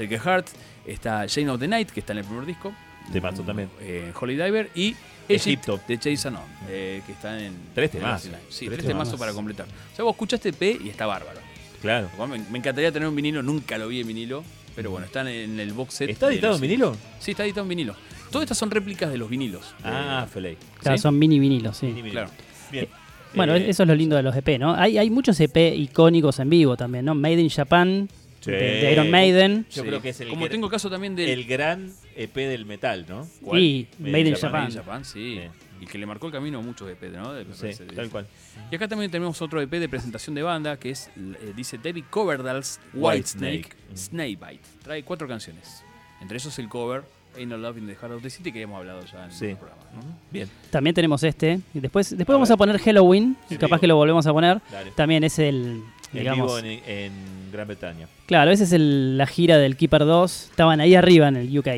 [0.00, 0.46] eh, Heart,
[0.86, 2.72] está Shane of the Night, que está en el primer disco,
[3.12, 3.68] Temazo también.
[3.80, 4.94] Eh, Holy Diver y
[5.28, 5.80] Egipto.
[5.88, 7.54] De Chase Anon, eh, que están en.
[7.74, 9.18] Tres la- Sí, Tres tres temazos temazos.
[9.18, 9.66] para completar.
[9.92, 11.40] O sea, vos escuchaste EP y está bárbaro.
[11.82, 12.08] Claro.
[12.28, 14.42] Me, me encantaría tener un vinilo, nunca lo vi en vinilo,
[14.74, 16.10] pero bueno, están en el box set.
[16.10, 16.96] ¿Está editado en vinilo?
[17.18, 17.94] Sí, está editado en vinilo.
[18.30, 19.74] Todas estas son réplicas de los vinilos.
[19.84, 20.56] Ah, Eh, Feley.
[20.80, 21.02] Claro, ¿Sí?
[21.02, 21.86] son mini vinilos, sí.
[21.86, 22.22] Mini vinilo.
[22.22, 22.30] Claro.
[22.70, 22.88] Bien.
[23.34, 24.74] Bueno, Eh, eso es lo lindo de los EP, ¿no?
[24.74, 27.14] Hay, hay muchos EP icónicos en vivo también, ¿no?
[27.14, 28.08] Made in Japan,
[28.40, 28.50] Sí.
[28.50, 29.66] de, de Iron Maiden.
[29.70, 29.88] Yo Sí.
[29.88, 31.28] creo que es el, Como tengo caso también del.
[31.30, 33.26] el gran EP del metal, ¿no?
[33.42, 33.60] ¿Cuál?
[33.60, 34.52] Y Made in Japan.
[34.62, 35.40] Made in Japan, sí.
[35.82, 37.32] Y que le marcó el camino a muchos EP, ¿no?
[37.32, 38.26] De- Sí, de- tal cual.
[38.70, 42.04] Y acá también tenemos otro EP de presentación de banda que es, eh, dice David
[42.08, 43.96] Coverdale's Whitesnake Whitesnake.
[43.96, 44.62] Snakebite.
[44.84, 45.82] Trae cuatro canciones.
[46.20, 47.02] Entre esos el cover
[47.36, 49.46] Ain't No Love in the Heart of the City que hemos hablado ya en Sí.
[49.46, 49.82] el programa.
[49.94, 50.00] ¿no?
[50.30, 50.48] Bien.
[50.70, 51.60] También tenemos este.
[51.74, 52.54] Y después después A vamos ver.
[52.54, 54.60] a poner Halloween, y En capaz que lo volvemos a poner.
[54.70, 54.90] Dale.
[54.92, 55.82] También es el,
[56.12, 56.62] En digamos...
[56.62, 57.12] vivo en, en
[57.50, 58.06] Gran Bretaña.
[58.26, 60.48] Claro, esa es el- la gira del Keeper 2.
[60.50, 61.68] Estaban ahí arriba en el UK.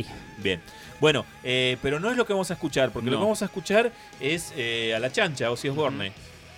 [0.43, 0.61] Bien.
[1.05, 3.45] Bueno, eh, pero no es lo que vamos a escuchar, porque lo que vamos a
[3.45, 6.13] escuchar es eh, a la chancha, Ozzy Osbourne.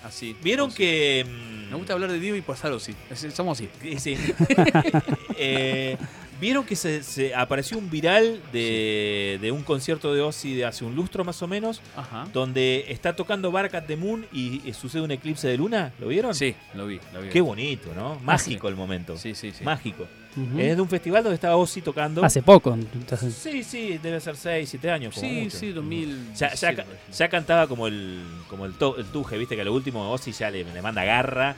[0.04, 0.36] Así.
[0.40, 1.26] ¿Vieron que...
[1.28, 2.72] mm, Me gusta hablar de Dio y pasar.
[2.72, 3.68] Es- Somos así.
[3.98, 4.16] Sí.
[5.36, 5.96] Eh,
[6.40, 10.84] Vieron que se, se apareció un viral de, de un concierto de Ozzy de hace
[10.84, 12.28] un lustro más o menos, Ajá.
[12.32, 15.92] donde está tocando Bark at the Moon y, y sucede un eclipse de luna.
[15.98, 16.34] ¿Lo vieron?
[16.36, 17.00] Sí, lo vi.
[17.14, 17.30] Lo vi.
[17.30, 18.20] Qué bonito, ¿no?
[18.22, 19.16] Mágico el momento.
[19.16, 19.64] Sí, sí, sí.
[19.64, 20.06] Mágico.
[20.36, 20.58] Ujú.
[20.60, 22.24] Es de un festival donde estaba Ozzy tocando.
[22.24, 22.74] Hace poco.
[22.74, 25.14] entonces- Sí, sí, debe ser 6, 7 años.
[25.14, 25.56] como Sí, mucho.
[25.56, 26.34] sí, 2000.
[26.34, 26.84] Ya, ya, ca-
[27.16, 30.32] ya cantaba como el como el, to- el tuje, viste que a lo último Ozzy
[30.32, 31.56] ya le, le manda garra.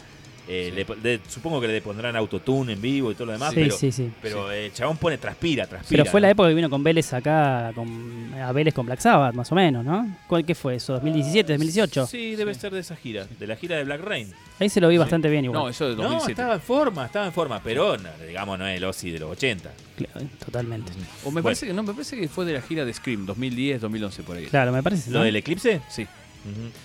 [0.48, 0.84] Eh, Sí.
[1.02, 3.76] le le- supongo que le pondrán autotune en vivo y todo lo demás, Sí, pero,
[3.76, 4.10] sí, sí.
[4.22, 6.02] pero eh, chabón pone transpira, transpira.
[6.02, 6.32] Pero fue la ¿no?
[6.32, 9.84] época que vino con Vélez acá, con, a Vélez con Black Sabbath, más o menos,
[9.84, 10.08] ¿no?
[10.26, 11.00] ¿Cuál qué fue eso?
[11.00, 12.06] ¿2017, 2018?
[12.06, 14.32] Sí, debe ser de esa gira, de la gira de Black Rain.
[14.58, 14.98] Ahí se lo vi Sí.
[14.98, 15.62] bastante bien igual.
[15.62, 16.32] No, eso de No, 2007.
[16.32, 19.30] estaba en forma, estaba en forma, pero no, digamos no es el Ozzy de los
[19.30, 19.70] 80.
[19.96, 20.92] Claro, totalmente.
[21.24, 23.80] O me parece que no, me parece que fue de la gira de Scream, 2010,
[23.80, 24.46] 2011 por ahí.
[24.46, 25.10] Claro, me parece.
[25.10, 25.24] ¿Lo ¿no?
[25.24, 25.80] del eclipse?
[25.88, 26.06] Sí.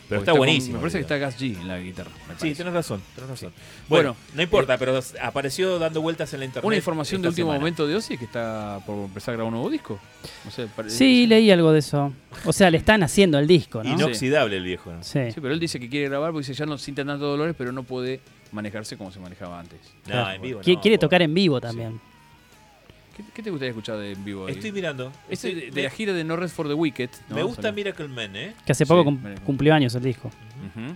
[0.09, 0.73] Pero está buenísimo.
[0.75, 2.11] me parece que está Gas G en la guitarra.
[2.37, 3.51] Sí, tenés razón, tenés razón.
[3.55, 3.61] Sí.
[3.87, 6.65] Bueno, Bueno, no importa, pero apareció dando vueltas en la internet.
[6.65, 7.59] Una información de último semana.
[7.59, 9.99] momento de Ozzy es que está por empezar a grabar un nuevo disco.
[10.43, 12.11] No sé, pare- Sí, leí algo de eso.
[12.45, 13.89] O sea, le están haciendo el disco, ¿no?
[13.91, 14.91] Inoxidable el viejo.
[14.91, 15.03] ¿no?
[15.03, 15.31] Sí.
[15.31, 17.71] Sí, pero él dice que quiere grabar porque dice ya no siente tantos dolores, pero
[17.71, 18.19] no puede
[18.51, 19.79] manejarse como se manejaba antes.
[20.05, 20.31] No, Claro.
[20.35, 21.99] en vivo no, Quiere por- tocar en vivo también.
[23.25, 24.45] ¿Qué, qué te gustaría escuchar de en vivo?
[24.47, 24.53] ahí?
[24.53, 25.11] Estoy mirando.
[25.29, 27.09] Este Estoy- de, de me, la gira de No Rest for the Wicked.
[27.29, 27.35] ¿no?
[27.35, 27.75] me gusta Salió.
[27.75, 28.53] Miracle Man, ¿eh?
[28.65, 30.27] Que hace poco Sí, cum- cumplió años el disco.
[30.29, 30.95] Ujú.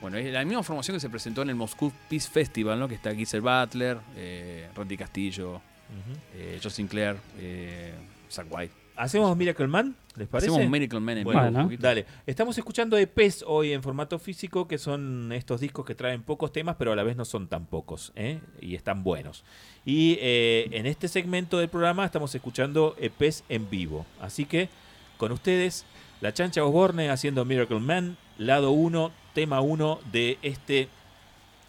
[0.00, 2.86] Bueno, es la misma formación que se presentó en el Moscú Peace Festival, ¿no?
[2.88, 6.18] Que está Geezer Butler, eh, Randy Castillo, Ujú.
[6.36, 7.94] eh, Joe Sinclair, eh,
[8.30, 8.72] Zach White.
[8.98, 9.94] ¿Hacemos Miracle Man?
[10.16, 10.50] ¿Les parece?
[10.50, 11.80] Hacemos Miracle Man en Bueno, vivo.
[11.80, 16.50] Dale, estamos escuchando EPs hoy en formato físico, que son estos discos que traen pocos
[16.50, 18.40] temas, pero a la vez no son tan pocos, ¿eh?
[18.60, 19.44] y están buenos.
[19.84, 24.04] Y eh, en este segmento del programa estamos escuchando EPs en vivo.
[24.20, 24.68] Así que,
[25.16, 25.86] con ustedes,
[26.20, 30.88] La Chancha Osborne haciendo Miracle Man, lado 1, tema 1 de este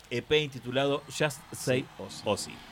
[0.09, 1.85] EP intitulado Just Say
[2.25, 2.68] Ozzy.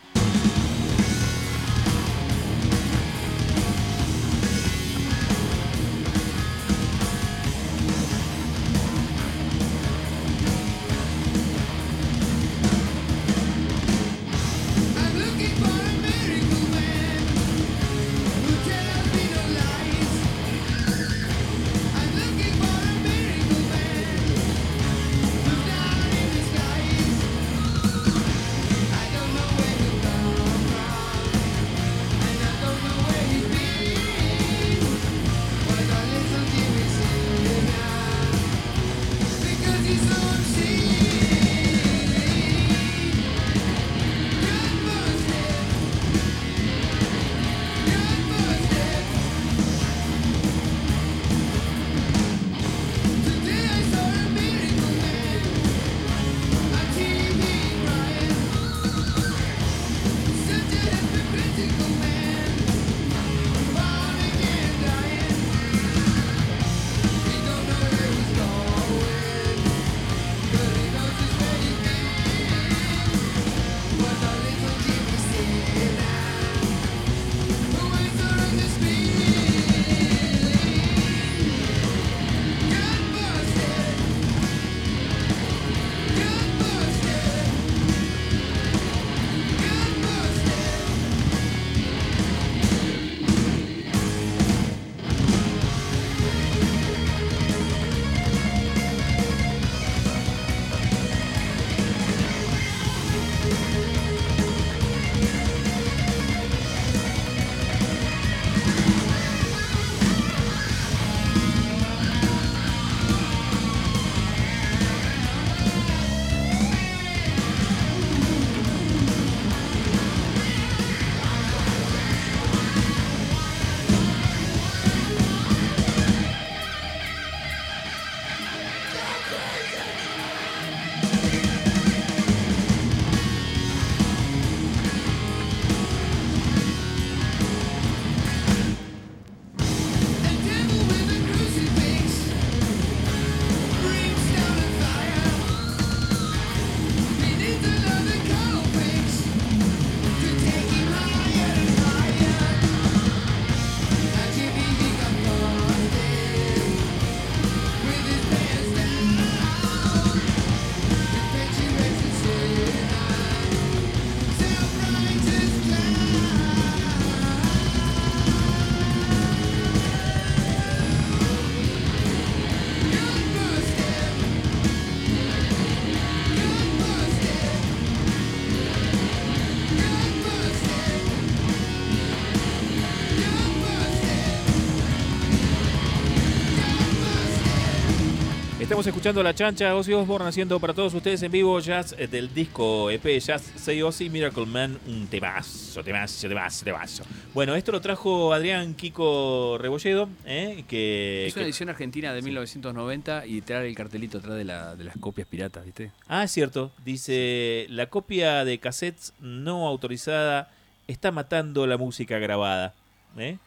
[188.68, 192.34] Estamos escuchando La Chancha, Ozzy Osbourne haciendo para todos ustedes en vivo jazz eh, del
[192.34, 197.04] disco EP Jazz Say Ozzy Miracle Man, un temazo, temazo, temazo, temazo.
[197.34, 200.66] Bueno, esto lo trajo Adrián Kiko Rebolledo, ¿eh?
[200.68, 201.28] que...
[201.28, 204.84] Es una que- edición argentina de 1990 y trae el cartelito atrás de, la- de
[204.84, 205.92] las copias piratas, ¿viste?
[206.10, 206.74] Ah, es cierto.
[206.84, 210.52] Dice, la copia de cassettes no autorizada
[210.88, 212.74] está matando la música grabada.
[213.18, 213.38] ¿Eh?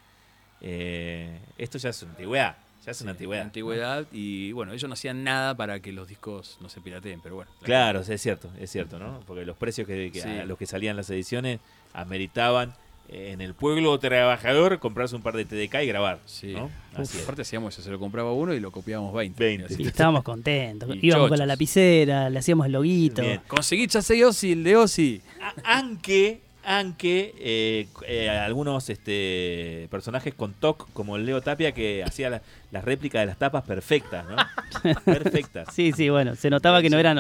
[0.63, 2.57] Eh, esto ya es antigüedad.
[2.91, 3.45] Ya es una antigüedad.
[3.45, 7.37] Antigüedad y bueno, ellos no hacían nada para que los discos no se pirateen, pero
[7.37, 7.51] bueno.
[7.61, 9.21] la- Claro, es cierto, es cierto, ¿no?
[9.27, 10.29] Porque los precios que, que Sí.
[10.29, 11.61] a los que salían las ediciones
[11.95, 12.75] ameritaban
[13.13, 16.21] eh, en el pueblo trabajador comprarse un par de TDK y grabar.
[16.27, 16.53] Sí.
[16.53, 16.71] ¿no?
[16.95, 17.25] Así es.
[17.25, 19.43] Aparte hacíamos eso, se lo compraba uno y lo copiábamos 20.
[19.45, 19.65] 20.
[19.75, 19.83] Así.
[19.83, 20.89] Y estábamos contentos.
[20.95, 23.23] Y Íbamos con la lapicera, le hacíamos el loguito.
[23.23, 23.41] Bien.
[23.49, 24.77] Conseguí sé Ozzy, el de.
[25.43, 32.03] A- Aunque, aunque eh, eh, algunos este, personajes con TOC, como el Leo Tapia, que
[32.05, 34.37] hacía la- las réplicas de las tapas perfectas, ¿no?
[35.05, 35.69] perfectas.
[35.75, 37.19] Sí, sí, bueno, se notaba que no eran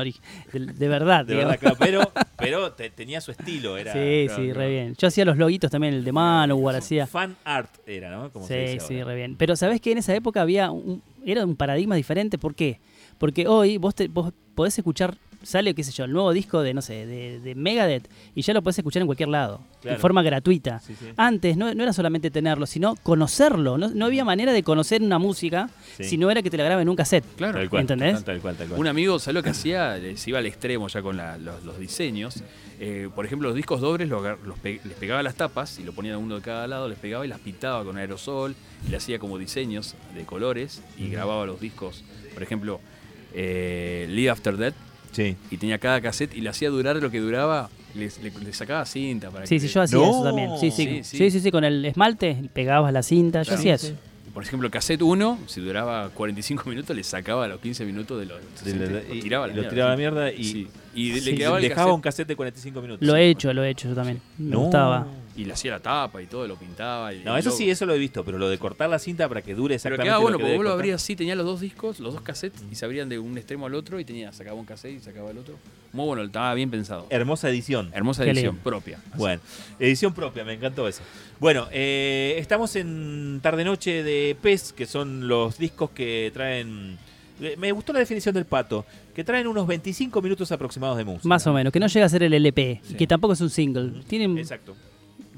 [0.53, 1.25] de, de verdad.
[1.25, 1.59] De digamos.
[1.61, 3.77] verdad, claro, pero, pero te- tenía su estilo.
[3.77, 4.61] Era, sí, claro, sí, claro.
[4.61, 4.95] re bien.
[4.97, 7.07] Yo hacía los loguitos también, el de Manowar hacía.
[7.07, 8.31] Fan art era, ¿no?
[8.31, 9.11] Como se Sí, dice sí, ahora.
[9.13, 9.37] re bien.
[9.37, 12.39] Pero sabés que en esa época había un, era un paradigma diferente.
[12.39, 12.79] ¿Por qué?
[13.19, 16.75] Porque hoy vos, te, vos podés escuchar, sale, qué sé yo, el nuevo disco de,
[16.75, 19.97] no sé, de, de Megadeth y ya lo podés escuchar en cualquier lado, Claro.
[19.97, 20.81] de forma gratuita.
[20.81, 21.07] Sí, sí.
[21.17, 23.79] Antes no, no era solamente tenerlo, sino conocerlo.
[23.79, 26.05] No, no había manera de conocer una música Sí.
[26.05, 27.25] si no era que te la graben en un cassette.
[27.37, 27.59] Claro.
[27.59, 28.23] Tal cual, ¿Entendés?
[28.25, 28.81] Tal cual, tal cual.
[28.81, 29.97] Un amigo, ¿sabes lo que hacía?
[29.97, 32.43] Eh, Se iba al extremo ya con la- los, los diseños.
[32.79, 35.85] Eh, por ejemplo, los discos dobles los agar- los pe- les pegaba las tapas y
[35.85, 38.55] lo ponían uno de cada lado, les pegaba y las pintaba con aerosol,
[38.87, 42.05] y le hacía como diseños de colores y grababa los discos.
[42.33, 42.81] Por ejemplo,
[43.35, 44.75] eh, Live After Death,
[45.13, 45.37] Sí.
[45.51, 48.85] y tenía cada cassette y le hacía durar lo que duraba, les- le, le sacaba
[48.87, 50.11] cinta para Sí, que sí, yo hacía No.
[50.11, 50.51] eso también.
[50.61, 50.85] Sí sí.
[50.85, 51.31] Sí, Sí, sí.
[51.31, 53.97] sí, sí, con el esmalte pegabas la cinta, yo hacía Sí, eso.
[54.33, 58.27] Por ejemplo, el cassette 1, si duraba 45 minutos, le sacaba los 15 minutos de
[58.27, 58.39] los.
[58.65, 58.75] De
[59.09, 60.01] la- y- tiraba la y lo mierda, tiraba a la sí.
[60.01, 60.69] mierda y- Sí.
[60.95, 63.07] Y Sí, le quedaba el Dejaba cassette un cassette de 45 minutos.
[63.09, 64.21] Lo he hecho, lo he hecho yo también.
[64.39, 64.61] Me No.
[64.61, 65.07] gustaba.
[65.41, 67.13] Y le hacía la tapa y todo, lo pintaba.
[67.15, 67.59] Y No, eso logo.
[67.59, 69.75] sí, eso lo he visto, pero lo de cortar la cinta para que dure Pero
[69.77, 72.15] exactamente quedaba lo bueno, que porque vos lo abrías así, tenía los dos discos, los
[72.15, 74.95] dos cassettes, y se abrían de un extremo al otro y tenía, sacaba un cassette
[74.97, 75.57] y sacaba el otro.
[75.93, 77.07] Muy bueno, estaba bien pensado.
[77.11, 77.91] Hermosa edición.
[77.93, 78.99] Hermosa edición propia.
[79.11, 79.19] Así.
[79.19, 79.41] Bueno,
[79.79, 81.03] edición propia, me encantó eso.
[81.41, 86.97] Bueno, eh, estamos en tarde-noche de PES, que son los discos que traen...
[87.41, 88.85] eh, Me gustó la definición del pato,
[89.15, 91.27] que traen unos 25 minutos aproximados de música.
[91.29, 92.95] Más o menos, que no llega a ser el LP, Sí.
[92.95, 94.03] que tampoco es un single.
[94.07, 94.77] Tienen, Exacto.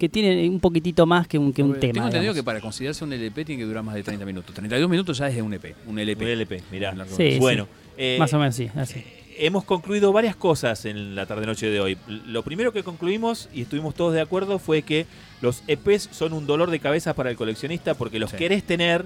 [0.02, 1.92] Que tiene un poquitito más que un, que un tema.
[1.92, 2.36] Tengo entendido digamos.
[2.36, 4.52] que para considerarse un LP tiene que durar más de 30 minutos.
[4.52, 6.24] 32 minutos ya es de un EP, un LP.
[6.24, 6.92] Un LP, mirá.
[7.16, 7.92] Sí, bueno, sí.
[7.98, 8.68] eh, Más o menos, sí.
[8.74, 9.04] así.
[9.38, 11.96] hemos concluido varias cosas en la tarde-noche de hoy.
[12.26, 15.06] Lo primero que concluimos, y estuvimos todos de acuerdo, fue que
[15.40, 18.36] los EPs son un dolor de cabeza para el coleccionista porque los Sí.
[18.38, 19.04] querés tener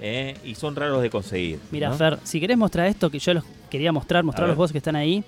[0.00, 1.60] eh, y son raros de conseguir.
[1.70, 1.96] Mira, ¿no?
[1.96, 4.78] Fer, si querés mostrar esto, que yo los quería mostrar, mostrar A los vos que
[4.78, 5.22] están ahí.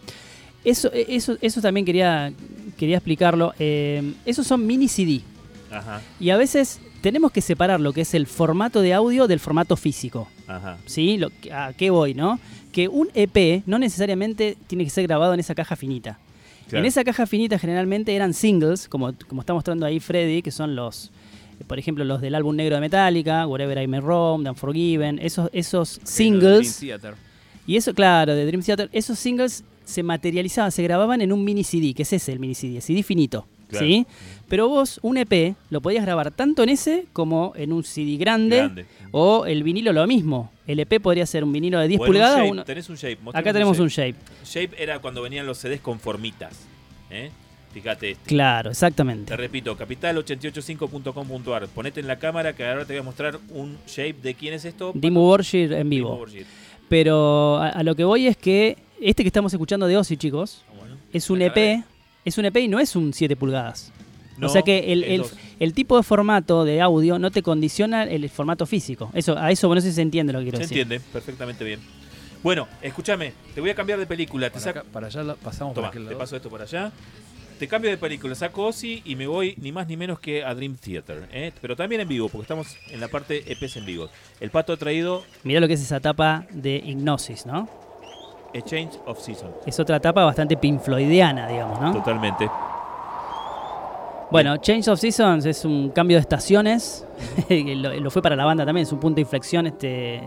[0.65, 2.33] Eso, eh, eso, eso también quería,
[2.77, 3.53] quería explicarlo.
[3.59, 5.21] Eh, esos son mini CD.
[5.71, 9.41] Ajá, Y a veces tenemos que separar lo que es el formato de audio del
[9.41, 10.29] formato físico.
[10.47, 10.79] ajá.
[10.87, 11.19] ¿Sí?
[11.19, 12.39] Lo, ¿A qué voy, no?
[12.73, 16.19] Que un EP no necesariamente tiene que ser grabado en esa caja finita.
[16.69, 16.83] Claro.
[16.83, 20.75] En esa caja finita generalmente eran singles, como, como está mostrando ahí Freddy, que son
[20.75, 21.11] los,
[21.61, 25.19] eh, por ejemplo, los del álbum negro de Metallica, Wherever I May Roam, The Unforgiven,
[25.21, 26.79] esos, esos Dream singles.
[26.79, 27.15] Theater.
[27.67, 31.65] Y eso, claro, de Dream Theater, esos singles se materializaban, se grababan en un mini
[31.65, 33.47] CD, que es ese el mini CD, CD finito.
[33.69, 33.85] Claro.
[33.87, 34.07] ¿sí?
[34.49, 38.59] Pero vos, un EP, lo podías grabar tanto en ese como en un CD grande,
[38.59, 38.87] Grande.
[39.11, 40.53] o el vinilo lo mismo.
[40.69, 42.49] El EP podría ser un vinilo de 10 O un pulgadas.
[42.49, 43.19] uno- Tenés un shape.
[43.33, 44.15] Acá tenemos un shape.
[44.45, 46.57] Shape era cuando venían los CDs con formitas.
[47.11, 47.31] ¿eh?
[47.73, 48.29] Fíjate este.
[48.29, 49.27] Claro, exactamente.
[49.27, 51.69] Te repito, capital885.com.ar.
[51.69, 54.65] Ponete en la cámara que ahora te voy a mostrar un shape de quién es
[54.65, 54.93] esto.
[54.95, 56.17] Dimmu Borgir en vivo.
[56.17, 56.47] Borgir.
[56.89, 60.63] Pero a, a lo que voy es que este que estamos escuchando de Ozzy, chicos,
[60.79, 60.97] Bueno.
[61.13, 61.85] es un EP,
[62.25, 63.93] es un EP y no es un 7 pulgadas.
[64.39, 68.67] No, o sea que el, tipo de formato de audio no te condiciona el formato
[68.67, 69.11] físico.
[69.15, 70.79] Eso, a eso no sé si se entiende lo que quiero Se decir.
[70.81, 71.81] entiende perfectamente bien.
[72.43, 74.49] Bueno, escúchame, te voy a cambiar de película.
[74.49, 76.19] Te Para, saco, acá- para allá la- pasamos para te lado.
[76.19, 76.93] paso esto por allá.
[77.59, 80.55] Te cambio de película, saco Ozzy y me voy ni más ni menos que a
[80.55, 81.27] Dream Theater.
[81.33, 81.53] ¿eh?
[81.63, 84.11] Pero también en vivo, porque estamos en la parte EPs en vivo.
[84.41, 87.71] El pato ha traído Mirá lo que es esa tapa de Hipnosis, ¿no?
[88.57, 89.51] A Change of Season.
[89.65, 91.93] Es otra tapa bastante Pink Floydiana, digamos, ¿no?
[91.93, 92.49] Totalmente.
[94.31, 97.07] Bueno, Change of Seasons es un cambio de estaciones.
[97.49, 99.67] lo, lo fue para la banda también, es un punto de inflexión.
[99.67, 100.21] Este,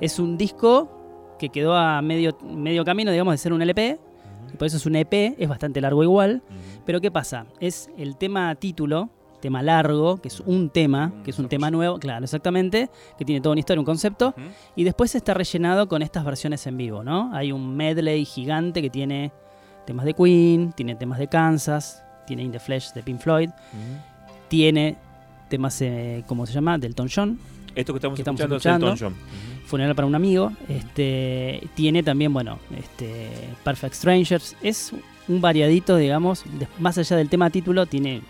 [0.00, 3.98] es un disco que quedó a medio, medio camino, digamos, de ser un LP.
[4.56, 6.42] por eso es un EP, es bastante largo igual.
[6.86, 7.46] Pero ¿qué pasa?
[7.60, 9.10] Es el tema título,
[9.42, 12.88] tema largo, que es un tema, que es un tema nuevo, claro, exactamente,
[13.18, 14.34] que tiene toda una historia, un concepto,
[14.76, 17.30] y después está rellenado con estas versiones en vivo, ¿no?
[17.34, 19.32] Hay un medley gigante que tiene
[19.84, 23.50] temas de Queen, tiene temas de Kansas, tiene In the Flesh de Pink Floyd,
[24.48, 24.96] tiene
[25.48, 26.78] temas, eh, ¿cómo se llama?
[26.78, 27.38] Del Elton John.
[27.74, 29.16] Esto que estamos que estamos escuchando es escuchando.
[29.20, 29.66] John.
[29.66, 30.52] Funeral para un amigo.
[30.68, 33.30] Este, tiene también, bueno, este,
[33.64, 34.56] Perfect Strangers.
[34.62, 34.92] Es
[35.28, 38.20] un variadito, digamos, de- más allá del tema título, tiene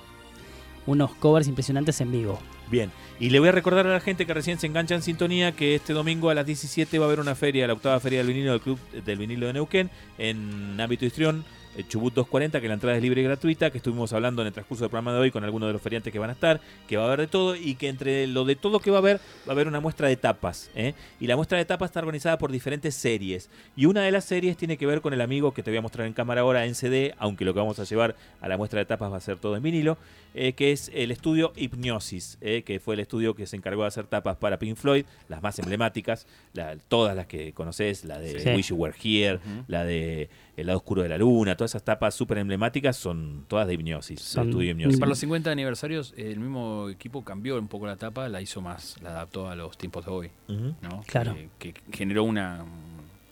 [0.87, 2.39] unos covers impresionantes en vivo.
[2.71, 2.91] Bien,
[3.21, 5.75] y le voy a recordar a la gente que recién se engancha en sintonía que
[5.75, 8.53] este domingo a las 17 va a haber una feria, la octava feria del vinilo
[8.53, 11.45] del Club del Vinilo de Neuquén, en ámbito histrión,
[11.89, 14.85] Chubut 240, que la entrada es libre y gratuita, que estuvimos hablando en el transcurso
[14.85, 17.05] del programa de hoy con algunos de los feriantes que van a estar, que va
[17.05, 19.49] a haber de todo y que entre lo de todo que va a haber, va
[19.49, 20.71] a haber una muestra de tapas.
[20.75, 20.93] ¿eh?
[21.21, 23.49] Y la muestra de tapas está organizada por diferentes series.
[23.77, 25.83] Y una de las series tiene que ver con el amigo que te voy a
[25.83, 28.79] mostrar en cámara ahora en CD, aunque lo que vamos a llevar a la muestra
[28.81, 29.97] de tapas va a ser todo en vinilo,
[30.35, 33.89] eh, que es el estudio Hipnosis, eh, que fue el estudio que se encargó de
[33.89, 38.41] hacer tapas para Pink Floyd, las más emblemáticas, la- todas las que conoces, la de
[38.41, 38.49] Sí.
[38.51, 42.15] Wish You Were Here, la de El lado oscuro de la luna, todas esas tapas
[42.15, 44.99] súper emblemáticas son todas de Hipnosis, Son estudio Hipnosis.
[44.99, 48.97] Para los 50 aniversarios, el mismo equipo cambió un poco la tapa, la hizo más,
[49.03, 50.31] la adaptó a los tiempos de hoy.
[50.49, 51.03] ¿no?
[51.07, 51.35] Claro.
[51.59, 52.65] Que, que generó una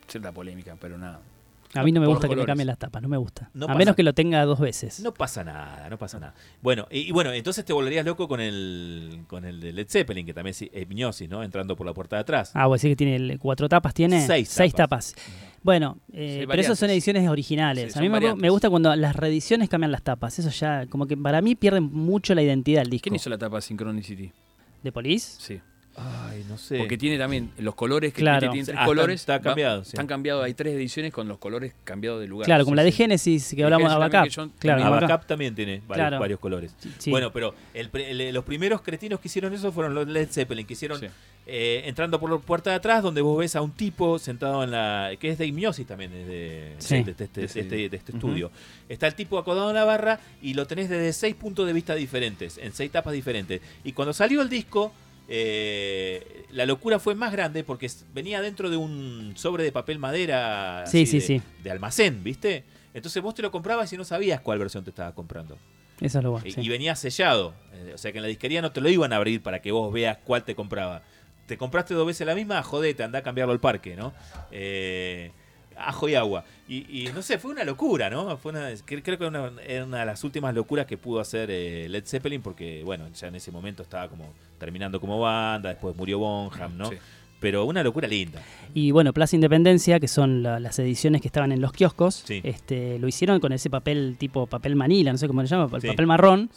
[0.09, 1.21] cierta polémica, pero nada.
[1.75, 3.49] A mí no me gusta que me cambien las tapas, no me gusta.
[3.55, 5.01] No a pasa- menos que lo tenga dos veces.
[5.01, 6.35] No pasa nada, no pasa nada.
[6.63, 10.27] Bueno, y, y bueno, entonces te volverías loco con el con el de Led Zeppelin,
[10.27, 11.43] que también es Hipnosis, ¿no?
[11.45, 12.51] Entrando por la puerta de atrás.
[12.55, 14.21] Ah, vos decís que tiene el- cuatro tapas, ¿tiene?
[14.27, 15.15] Seis tapas.
[15.63, 17.93] Bueno, eh, Sí, pero esas son ediciones originales.
[17.93, 20.39] Sí, a mí me, me gusta cuando las reediciones cambian las tapas.
[20.39, 23.05] Eso ya, como que para mí pierden mucho la identidad del disco.
[23.05, 24.33] ¿Quién hizo la tapa de Synchronicity?
[24.83, 25.37] ¿De Police?
[25.39, 25.61] Sí.
[25.97, 26.79] Ay, no sé.
[26.79, 28.51] Porque tiene también los colores que Claro.
[28.51, 29.21] tiene tres Ah, colores.
[29.21, 29.89] está- está va- cambiado, sí.
[29.91, 30.45] Están cambiados.
[30.45, 32.47] Hay tres ediciones con los colores cambiados de lugar.
[32.47, 32.97] Claro, como Sí, la de sí.
[32.97, 34.59] Genesis que hablamos de también, Abacap.
[34.61, 35.27] Claro, Abacap.
[35.27, 36.21] También tiene varios, Claro.
[36.21, 36.75] varios colores.
[36.99, 37.11] Sí.
[37.11, 40.65] Bueno, pero el pre- el- los primeros cretinos que hicieron eso fueron los Led Zeppelin,
[40.65, 41.07] que hicieron Sí.
[41.47, 44.71] eh, entrando por la puerta de atrás, donde vos ves a un tipo sentado en
[44.71, 45.11] la.
[45.19, 47.03] que es de hipnosis también, es de, Sí.
[47.03, 48.51] de- de este, de este- este estudio.
[48.89, 51.95] Está el tipo acodado en la barra y lo tenés desde seis puntos de vista
[51.97, 53.61] diferentes, en seis tapas diferentes.
[53.85, 54.93] Y cuando salió el disco.
[55.33, 60.85] Eh, la locura fue más grande porque venía dentro de un sobre de papel madera
[60.87, 61.43] Sí, sí, de, sí.
[61.63, 62.65] de almacén, ¿viste?
[62.93, 65.57] Entonces vos te lo comprabas y no sabías cuál versión te estaba comprando.
[66.01, 66.47] Eso es lo bueno.
[66.47, 67.55] Y- venía sellado.
[67.73, 69.71] Eh, O sea que en la disquería no te lo iban a abrir para que
[69.71, 71.03] vos veas cuál te compraba.
[71.47, 74.13] Te compraste dos veces la misma, jodete, anda a cambiarlo al parque, ¿no?
[74.51, 75.31] Eh,
[75.77, 76.45] ajo y agua.
[76.69, 78.37] Y, y no sé, fue una locura, ¿no?
[78.39, 81.51] Fue una, cre- creo que una, era una de las últimas locuras que pudo hacer
[81.51, 85.97] eh, Led Zeppelin porque, bueno, ya en ese momento estaba como terminando como banda, después
[85.97, 86.89] murió Bonham, ¿no?
[86.91, 86.97] Sí.
[87.41, 88.43] Pero una locura linda.
[88.75, 92.41] Y bueno, Plaza Independencia, que son la- las ediciones que estaban en los kioscos, Sí.
[92.45, 95.81] este, lo hicieron con ese papel tipo papel manila, no sé cómo le llama, el
[95.81, 95.87] Sí.
[95.89, 96.51] papel marrón.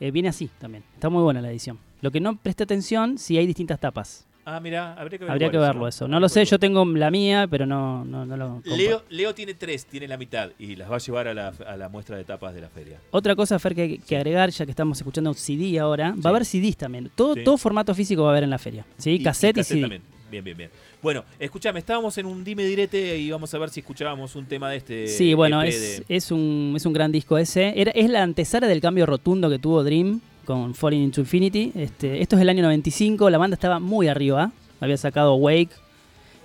[0.00, 0.82] Eh, viene así también.
[0.94, 1.78] Está muy buena la edición.
[2.00, 4.26] Lo que no presté atención, si hay distintas tapas.
[4.44, 6.08] Ah, mira, habría que ver Habría que verlo eso.
[6.08, 8.62] No lo sé, yo tengo la mía, pero no, no, no lo.
[8.64, 11.76] Leo, Leo tiene tres, tiene la mitad y las va a llevar a la, a
[11.76, 12.98] la muestra de tapas de la feria.
[13.10, 16.20] Otra cosa, Fer, que, que agregar, ya que estamos escuchando CD ahora, Sí.
[16.22, 17.10] va a haber CDs también.
[17.14, 17.44] Todo, Sí.
[17.44, 18.84] todo formato físico va a haber en la feria.
[18.96, 19.22] ¿sí?
[19.22, 19.80] cassette y, CD.
[19.82, 20.02] también.
[20.30, 20.70] Bien, bien, bien.
[21.02, 24.70] Bueno, escúchame, estábamos en un dime direte y vamos a ver si escuchábamos un tema
[24.70, 25.06] de este.
[25.08, 27.72] Sí, bueno, EP es, de- es, un, es un gran disco ese.
[27.80, 31.72] Era, es la antesala del cambio rotundo que tuvo Dream con Falling into Infinity.
[31.74, 34.52] Este, esto es el año 95, la banda estaba muy arriba.
[34.80, 35.70] Había sacado Wake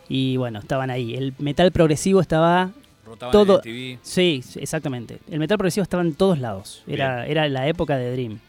[0.10, 1.16] y bueno, estaban ahí.
[1.16, 2.72] El metal progresivo estaba
[3.06, 3.62] Rotaban todo.
[3.64, 4.00] en.
[4.02, 5.20] Sí, exactamente.
[5.30, 6.84] El metal progresivo estaba en todos lados.
[6.88, 8.40] Era, era la época de Dream.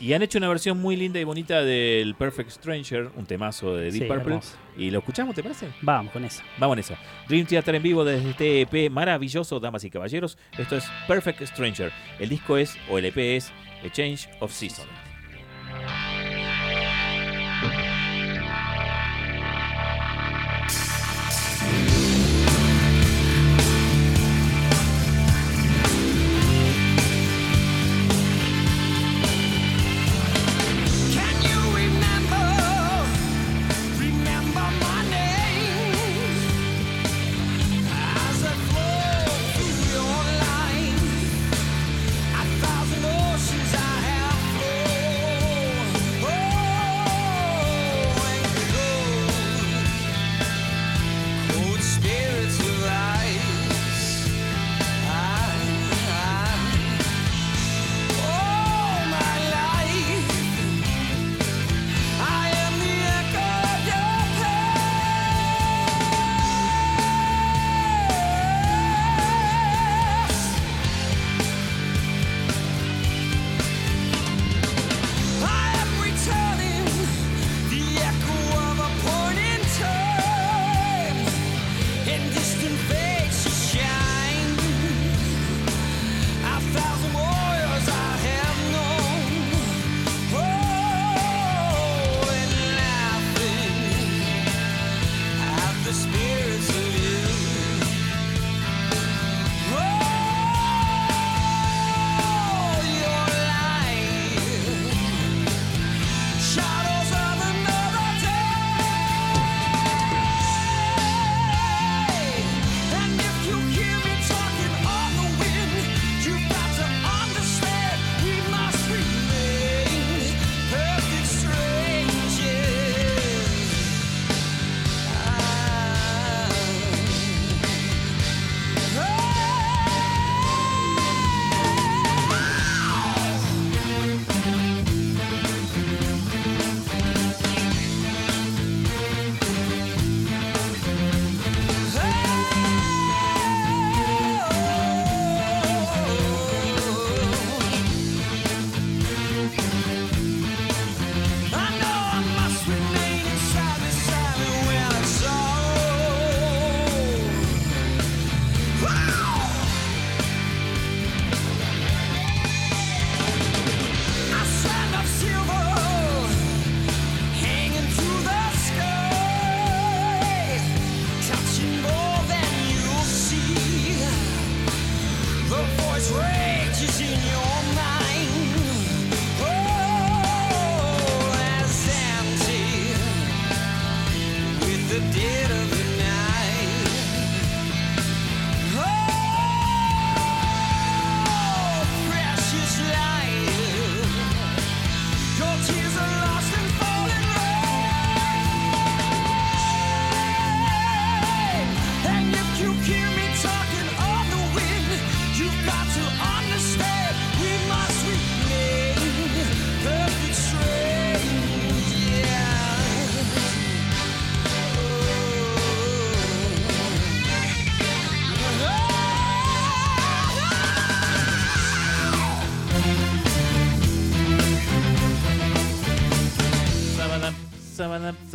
[0.00, 3.90] Y han hecho una versión muy linda y bonita del Perfect Stranger, un temazo de
[3.90, 4.34] Deep Sí, Purple.
[4.34, 4.52] hermoso.
[4.76, 5.66] Y lo escuchamos, ¿te parece?
[5.82, 6.40] Vamos con eso.
[6.56, 6.96] Vamos en esa.
[7.28, 10.38] Dream Theater en vivo desde este EP maravilloso, damas y caballeros.
[10.56, 11.90] Esto es Perfect Stranger.
[12.20, 13.50] El disco es, o el EP es,
[13.84, 14.86] A Change of Season.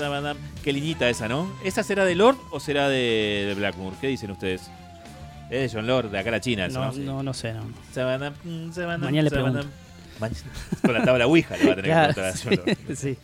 [0.04, 0.38] Sabadam.
[0.64, 1.50] Qué liñita esa, ¿no?
[1.64, 3.94] ¿Esa será de Lord o será de, de Blackmoor?
[4.02, 4.64] ¿Qué dicen ustedes?
[5.50, 6.68] Es de John Lord, de acá a la China.
[6.68, 6.94] No, ¿no?
[6.94, 7.64] no, no sé, no.
[7.94, 9.66] Sabadam, mm, sabadam, Mañana le pregunto.
[10.20, 10.30] Ma-
[10.82, 12.98] Con la tabla Ouija le va a tener Claro, que preguntar a Lord.
[12.98, 13.18] sí.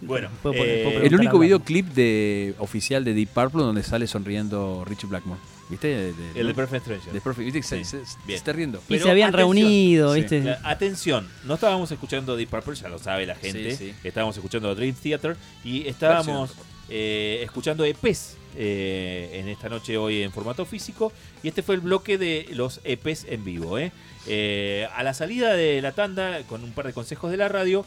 [0.00, 4.84] Bueno, Puedo eh, puedo El único videoclip de, oficial de Deep Purple donde sale sonriendo
[4.86, 5.40] Richie Blackmore.
[5.70, 5.88] ¿Viste?
[5.88, 7.12] De- de- el de Perfect Stranger.
[7.12, 7.62] de Perfect- ¿Viste?
[7.62, 8.38] Se, Sí, se- se bien.
[8.38, 8.82] está riendo.
[8.88, 10.56] Y se habían reunido, ¿viste?
[10.64, 13.72] Atención, no estábamos escuchando Deep Purple, ya lo sabe la gente.
[13.76, 13.94] Sí, sí.
[14.02, 16.52] Estábamos escuchando Dream Theater y estábamos
[16.88, 21.12] eh, escuchando EPs eh, en esta noche hoy en formato físico.
[21.44, 23.78] Y este fue el bloque de los EPs en vivo.
[23.78, 23.92] ¿eh?
[24.26, 27.86] Eh, a la salida de la tanda, con un par de consejos de la radio,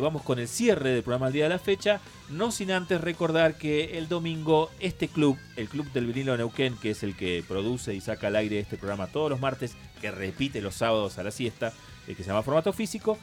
[0.00, 2.00] vamos con el cierre del programa al día de la fecha.
[2.30, 6.90] No sin antes recordar que el domingo este club, el Club del Vinilo Neuquén, que
[6.90, 10.60] es el que produce y saca al aire este programa todos los martes, que repite
[10.60, 11.72] los sábados a la siesta,
[12.06, 13.18] que se llama Formato Físico,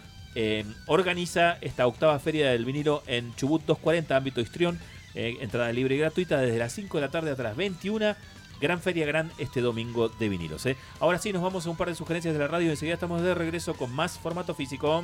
[0.85, 4.77] organiza esta octava feria del vinilo en Chubut 240, ámbito histrión.
[5.15, 8.15] Eh, entrada libre y gratuita desde las 5 de la tarde hasta las 21.
[8.61, 10.65] Gran Feria Gran este domingo de vinilos.
[10.65, 10.75] ¿eh?
[10.99, 12.69] Ahora sí, nos vamos a un par de sugerencias de la radio.
[12.69, 15.03] Enseguida estamos de regreso con más formato físico.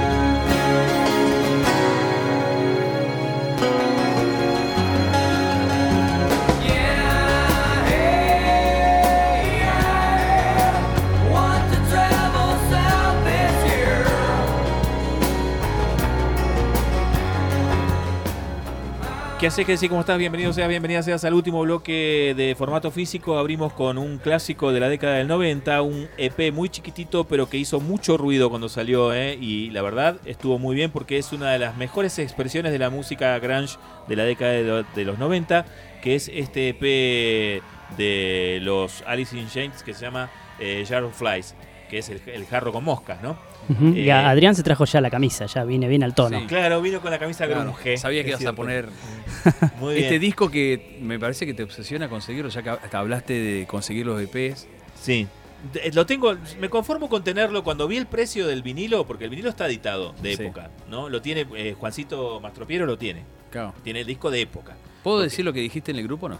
[19.41, 19.89] ¿Qué haces, sí?
[19.89, 20.19] ¿Cómo estás?
[20.19, 23.39] Bienvenido seas, bienvenida seas al último bloque de formato físico.
[23.39, 27.57] Abrimos con un clásico de la década del 90, un EP muy chiquitito, pero que
[27.57, 29.35] hizo mucho ruido cuando salió, ¿eh?
[29.41, 32.91] y la verdad estuvo muy bien porque es una de las mejores expresiones de la
[32.91, 33.77] música grunge
[34.07, 35.65] de la década de, lo- de los 90,
[36.03, 37.63] que es este EP
[37.97, 41.55] de los Alice in Chains que se llama eh, Jar of Flies,
[41.89, 43.37] que es el jarro con moscas, ¿no?
[43.79, 46.39] Y Eh, a- Adrián se trajo ya la camisa, ya viene bien al tono.
[46.39, 46.45] Sí.
[46.47, 47.97] Claro, vino con la camisa Claro, grunge.
[47.97, 48.87] sabía que ibas a poner
[49.79, 50.05] Muy bien.
[50.05, 54.05] este disco que me parece que te obsesiona conseguirlo, ya que hasta hablaste de conseguir
[54.05, 54.67] los EPs.
[55.01, 55.27] Sí.
[55.73, 59.29] De- Lo tengo, me conformo con tenerlo cuando vi el precio del vinilo, porque el
[59.29, 60.43] vinilo está editado de Sí.
[60.43, 61.07] época, ¿no?
[61.09, 63.23] Lo tiene eh, Juancito Mastropiero, lo tiene.
[63.51, 63.73] Claro.
[63.83, 64.75] Tiene el disco de época.
[65.03, 66.39] ¿Puedo decir lo que dijiste en el grupo o no?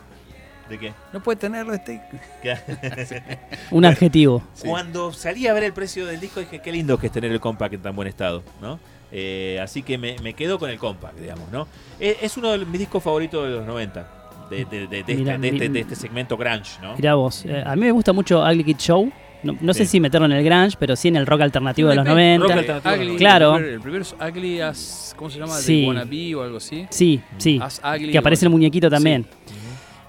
[0.72, 0.93] ¿De qué?
[1.11, 1.99] No puede tenerlo este.
[3.72, 4.41] Un adjetivo.
[4.65, 7.41] Cuando salí a ver el precio del disco dije, qué lindo que es tener el
[7.41, 8.80] compact en tan buen estado, ¿no?
[9.11, 11.68] Eh, así que me, me quedo con el compact, digamos, ¿no?
[11.99, 14.07] Es, es uno de mis discos favoritos de los 90,
[14.49, 16.95] de, de- de- de este, de, este, mi- de este segmento grunge, ¿no?
[16.95, 19.11] Mirá vos, eh, a mí me gusta mucho Ugly Kid Show.
[19.43, 21.95] No, no sé si meterlo en el grunge, pero sí en el rock alternativo de
[21.95, 22.43] los 90.
[22.48, 23.19] rock alternativo de los Ugly, 90.
[23.19, 23.57] Claro.
[23.57, 25.14] El primero, el primero es Ugly as.
[25.18, 25.56] ¿Cómo se llama?
[25.57, 25.81] Sí.
[25.81, 26.85] The Wannabe o algo así.
[26.91, 27.60] Sí, sí.
[27.61, 28.11] As Ugly.
[28.11, 29.26] Que aparece el muñequito también.
[29.48, 29.53] Sí.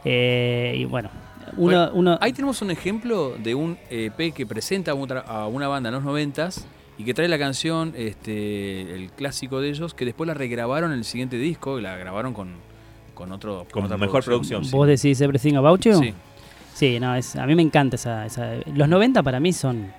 [0.04, 1.10] Eh, y bueno,
[1.56, 5.88] uno, Bueno, uno Ahí tenemos un ejemplo de un EP que presenta a una banda
[5.90, 6.66] en los noventas
[6.98, 10.98] y que trae la canción, este, el clásico de ellos, que después la regrabaron en
[10.98, 12.50] el siguiente disco y la grabaron con,
[13.14, 14.62] con otro Con otra mejor producción.
[14.70, 15.94] vos decís Everything About You.
[15.94, 16.14] Sí.
[16.74, 19.92] Sí, no, es, a mí me encanta esa, esa- Los 90 para mí son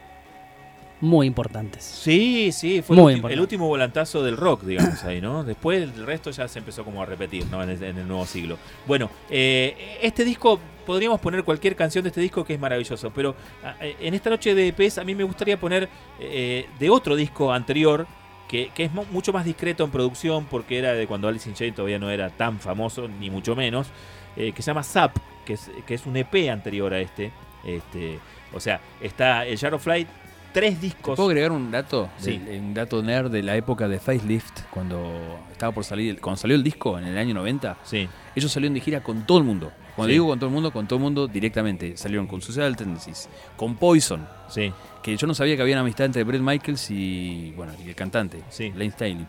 [1.04, 1.84] muy importantes.
[1.84, 3.34] Sí, sí, fue Muy el, ulti- importante.
[3.34, 5.44] el último volantazo del rock, digamos ahí, ¿no?
[5.44, 7.62] Después el resto ya se empezó como a repetir, ¿no?
[7.62, 8.58] En el, en el nuevo siglo.
[8.88, 13.36] Bueno, eh, este disco, podríamos poner cualquier canción de este disco que es maravilloso, pero
[13.64, 15.90] ah, eh, en esta noche de EPs a mí me gustaría poner
[16.20, 18.08] eh, de otro disco anterior,
[18.48, 21.56] que, que es mu- mucho más discreto en producción, porque era de cuando Alice in
[21.56, 23.88] Chains todavía no era tan famoso, ni mucho menos,
[24.38, 27.32] eh, que se llama Zap, que es, que es un EP anterior a este.
[27.66, 28.20] este
[28.56, 30.08] o sea, está el Jar of Flight,
[30.54, 31.16] tres discos.
[31.16, 32.10] ¿Puedo agregar un dato?
[32.18, 32.40] Sí.
[32.58, 36.64] Un dato nerd de la época de Facelift, cuando estaba por salir, cuando salió el
[36.64, 38.08] disco en el año 90, Sí.
[38.36, 39.72] ellos salieron de gira con todo el mundo.
[39.96, 40.14] Cuando Sí.
[40.14, 41.98] digo con todo el mundo, con todo el mundo directamente.
[41.98, 44.72] Salieron con Suicidal Tendencies, con Poison, Sí.
[45.04, 47.96] que yo no sabía que había una amistad entre Brett Michaels y, bueno, y el
[47.96, 48.70] cantante, Sí.
[48.72, 49.28] Lane Staley.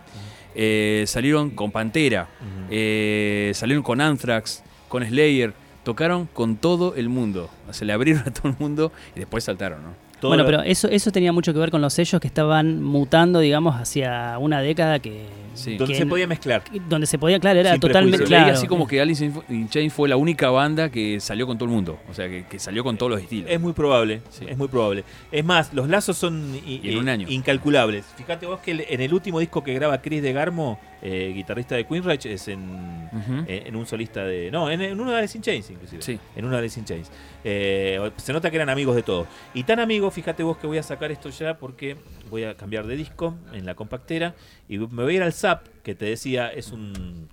[0.55, 2.29] Eh, salieron con Pantera,
[2.71, 5.53] eh, salieron con Anthrax, con Slayer,
[5.83, 7.51] tocaron con todo el mundo.
[7.73, 10.04] Se le abrieron a todo el mundo y después saltaron, ¿no?
[10.25, 12.83] Todo bueno, lo- pero eso, eso tenía mucho que ver con los sellos que estaban
[12.83, 15.45] mutando, digamos, hacia una década que...
[15.55, 15.77] Sí.
[15.77, 16.65] donde se podía mezclar.
[16.89, 18.55] Donde se podía, claro, era Sin totalmente claro.
[18.55, 21.75] así como que Alice in Chains fue la única banda que salió con todo el
[21.77, 21.97] mundo.
[22.11, 23.49] O sea, que, que salió con todos los estilos.
[23.49, 24.47] Es muy probable, Sí.
[24.49, 25.05] es muy probable.
[25.31, 27.27] Es más, los lazos son i- Y en un i- año.
[27.31, 28.05] incalculables.
[28.17, 31.87] Fíjate vos que en el último disco que graba Chris de Garmo, eh, guitarrista de
[31.87, 33.45] Queenrich, es en, Ujú.
[33.47, 34.51] en, en un solista de.
[34.51, 36.01] No, en, en uno de Alice in Chains, inclusive.
[36.03, 36.19] Sí.
[36.35, 37.11] En uno de Alice in Chains.
[37.45, 39.29] Eh, se nota que eran amigos de todos.
[39.53, 41.97] Y tan amigos, fíjate vos que voy a sacar esto ya porque
[42.31, 44.35] voy a cambiar de disco en la compactera
[44.69, 47.29] y me voy a ir al Zap, que te decía, es un.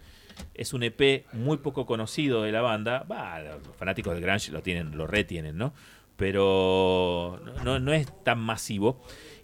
[0.53, 3.06] Es un EP muy poco conocido de la banda.
[3.10, 5.73] Va, los fanáticos del Grunge lo tienen, lo retienen, ¿no?
[6.18, 9.02] Pero no, no es tan masivo.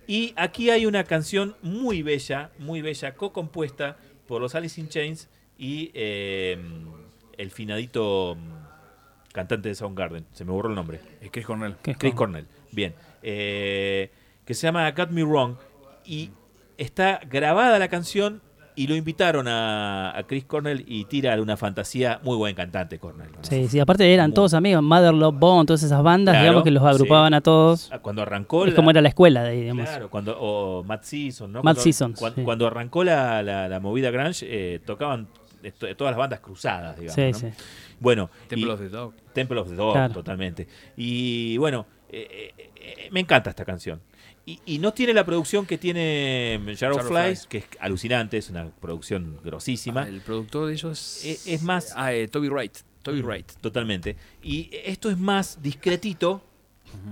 [0.08, 3.98] Y aquí hay una canción muy bella, muy bella, co-compuesta
[4.28, 6.58] por los Alice in Chains y eh,
[7.38, 10.26] el finadito mm, cantante de Soundgarden.
[10.34, 11.00] Se me borró el nombre.
[11.22, 11.76] Es Chris Cornell.
[11.82, 12.48] Chris, Cornell.
[12.72, 12.94] Bien.
[13.24, 14.12] Eh,
[14.46, 15.56] que se llama Got Me Wrong.
[16.06, 16.32] Y
[16.78, 18.42] está grabada la canción
[18.78, 22.20] y lo invitaron a, a Chris Cornell y tira una fantasía.
[22.24, 23.32] Muy buen cantante, Cornell.
[23.32, 23.40] ¿no?
[23.42, 26.72] Sí, sí, aparte eran todos amigos, Mother Love Bone, todas esas bandas, Claro, digamos que
[26.72, 27.36] los agrupaban sí.
[27.38, 27.90] a todos.
[27.92, 29.86] Ah, Cuando arrancó Es la- como era la escuela, de ahí, digamos.
[29.90, 31.60] Claro, cuando, o Matt Season, ¿no?
[31.60, 32.44] Matt cuando, Season, cuan- sí.
[32.44, 35.28] cuando arrancó la, la- la movida grunge, eh, tocaban
[35.98, 37.16] todas las bandas cruzadas, digamos.
[37.16, 37.52] Sí, ¿no?
[37.52, 37.58] sí.
[38.00, 39.14] Bueno, Temple y- of the Dog.
[39.34, 40.14] Temple of the Dog, Claro.
[40.14, 40.68] totalmente.
[40.96, 44.00] Y bueno, eh, eh, eh, me encanta esta canción.
[44.48, 47.48] Y, y no tiene la producción que tiene Jarrow Flies, Flies.
[47.48, 50.04] que es alucinante, es una producción grosísima.
[50.04, 51.92] Ah, el productor de ellos es, es más...
[51.98, 52.78] Ah, eh, Toby Wright.
[53.04, 53.52] Toby Wright.
[53.60, 54.16] Totalmente.
[54.42, 56.42] Y esto es más discretito,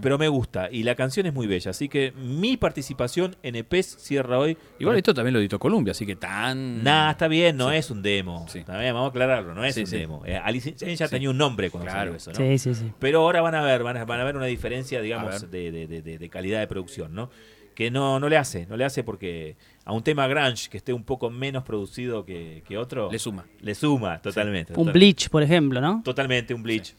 [0.02, 0.70] pero me gusta.
[0.72, 1.72] Y la canción es muy bella.
[1.72, 4.58] Así que mi participación en EPs cierra hoy.
[4.80, 6.84] Igual esto también lo editó Columbia, así que tan.
[6.84, 7.76] Nah, está bien, no Sí.
[7.78, 8.46] es un demo.
[8.50, 8.60] Sí.
[8.60, 9.98] Está bien, vamos a aclararlo, no es Sí, un sí.
[9.98, 10.24] demo.
[10.26, 11.12] Eh, Alice in Chains ya Sí.
[11.16, 12.00] tenía un nombre cuando Claro.
[12.00, 12.38] salió eso, ¿no?
[12.38, 12.92] Sí, sí, sí.
[13.00, 15.50] Pero ahora van a ver, van a, van a ver una diferencia, digamos, ver.
[15.50, 17.30] de- de- de- de calidad de producción, ¿no?
[17.76, 20.94] Que no, no le hace, no le hace porque a un tema grunge que esté
[20.94, 23.46] un poco menos producido que, que otro, Le suma.
[23.60, 24.72] le suma totalmente.
[24.72, 24.98] Un totalmente.
[25.00, 26.02] Bleach, por ejemplo, ¿no?
[26.04, 26.96] Totalmente, un bleach.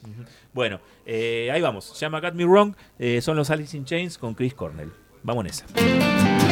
[0.53, 1.86] Bueno, eh, ahí vamos.
[1.86, 2.74] Se llama Got Me Wrong.
[2.98, 4.90] eh, son los Alice in Chains con Chris Cornell.
[5.23, 6.45] Vamos en esa.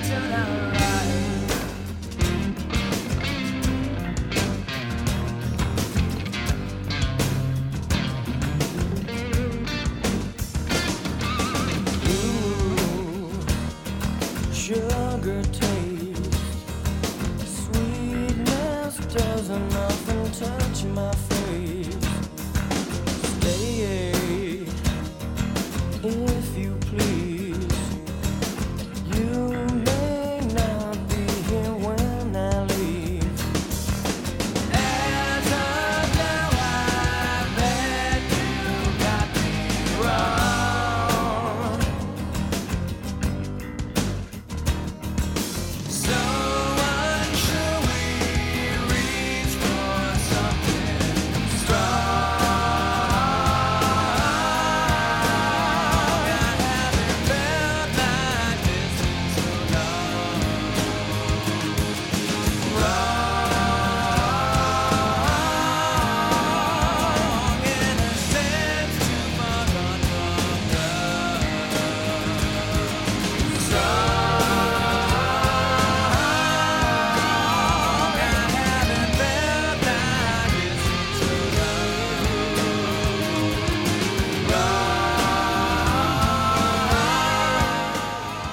[0.00, 0.71] Turn out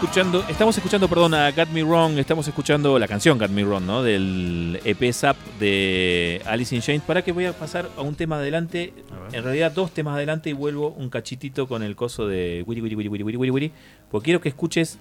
[0.10, 3.84] escuchando, estamos escuchando, perdón, a Got Me Wrong, estamos escuchando la canción Got Me Wrong,
[3.84, 4.02] ¿no?
[4.02, 7.03] Del EP Zap de Alice in Chains.
[7.03, 8.94] Para que voy a pasar a un tema adelante,
[9.31, 12.95] en realidad dos temas adelante y vuelvo un cachitito con el coso de Wiri Wiri
[12.95, 13.72] Wiri Wiri Wiri Wiri Wiri,
[14.10, 14.98] porque quiero que escuches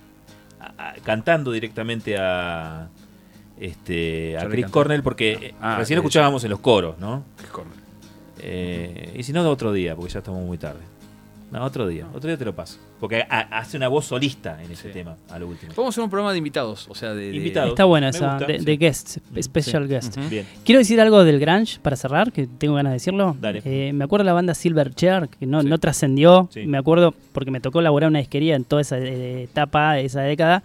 [0.61, 2.89] a- a- cantando directamente a
[3.59, 4.67] este a Chris.
[4.67, 6.07] Cornell porque eh, Ah, recién lo sí.
[6.07, 7.25] escuchábamos en los coros, ¿no?
[7.39, 7.79] Chris Cornell.
[8.41, 10.81] Eh, y si no, otro día, porque ya estamos muy tarde.
[11.51, 12.07] No, otro día.
[12.15, 12.79] Otro día te lo paso.
[13.01, 14.93] Porque ha- hace una voz solista en ese Sí.
[14.93, 15.73] tema, a lo último.
[15.73, 17.31] Podemos hacer un programa de invitados, o sea, de...
[17.31, 17.71] de- Invitados.
[17.71, 18.65] Está buena esa, gusta, de, sí.
[18.67, 20.19] de guest, special guest.
[20.29, 20.45] Bien.
[20.65, 23.35] Quiero decir algo del Grunge para cerrar, que tengo ganas de decirlo.
[23.41, 23.63] Dale.
[23.65, 25.69] Eh, me acuerdo de la banda Silverchair, que no, Sí.
[25.69, 26.49] no trascendió.
[26.53, 26.67] Sí.
[26.67, 30.21] Me acuerdo porque me tocó laburar en una disquería en toda esa eh, etapa, esa
[30.23, 30.63] década.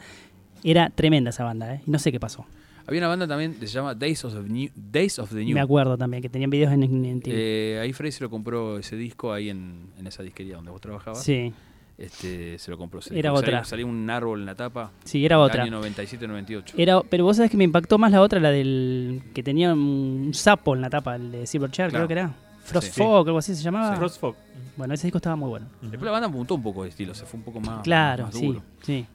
[0.65, 1.81] Era tremenda esa banda, ¿eh?
[1.88, 2.45] Y no sé qué pasó.
[2.85, 4.69] Había una banda también que se llama Days of the New.
[4.76, 5.53] Days of the New.
[5.53, 7.35] Me acuerdo también que tenían videos en, en, TV.
[7.38, 10.81] Eh, ahí Freddy se lo compró ese disco ahí en, en esa disquería donde vos
[10.81, 11.23] trabajabas.
[11.23, 11.53] sí,
[11.97, 12.99] Este, se lo compró.
[12.99, 13.45] ese Era otra.
[13.45, 14.91] Salía, salía un árbol en la tapa.
[15.05, 15.64] sí, era otra.
[15.64, 16.73] Año 97-98.
[16.77, 20.31] Era, pero vos sabés que me impactó más la otra, la del que tenía un
[20.34, 22.05] sapo en la tapa, el de Silverchair, Claro.
[22.05, 22.35] creo que era.
[22.65, 23.01] Frost Sí.
[23.01, 23.95] Fog, algo así se llamaba.
[23.97, 24.35] Frostfog.
[24.77, 25.68] Bueno, ese disco estaba muy bueno.
[25.81, 28.35] Después la banda apuntó un poco de estilo, se fue un poco más, claro, más
[28.35, 28.64] sí, duro.
[28.81, 29.05] sí.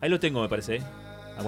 [0.00, 0.76] Ahí lo tengo, me parece.
[0.76, 0.82] ¿eh?
[1.38, 1.42] A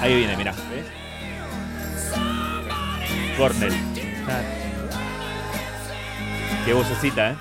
[0.00, 0.54] Ahí viene, mirá.
[0.70, 0.86] ¿ves?
[3.36, 3.74] Cornell.
[6.64, 7.36] Qué vocecita, ¿eh?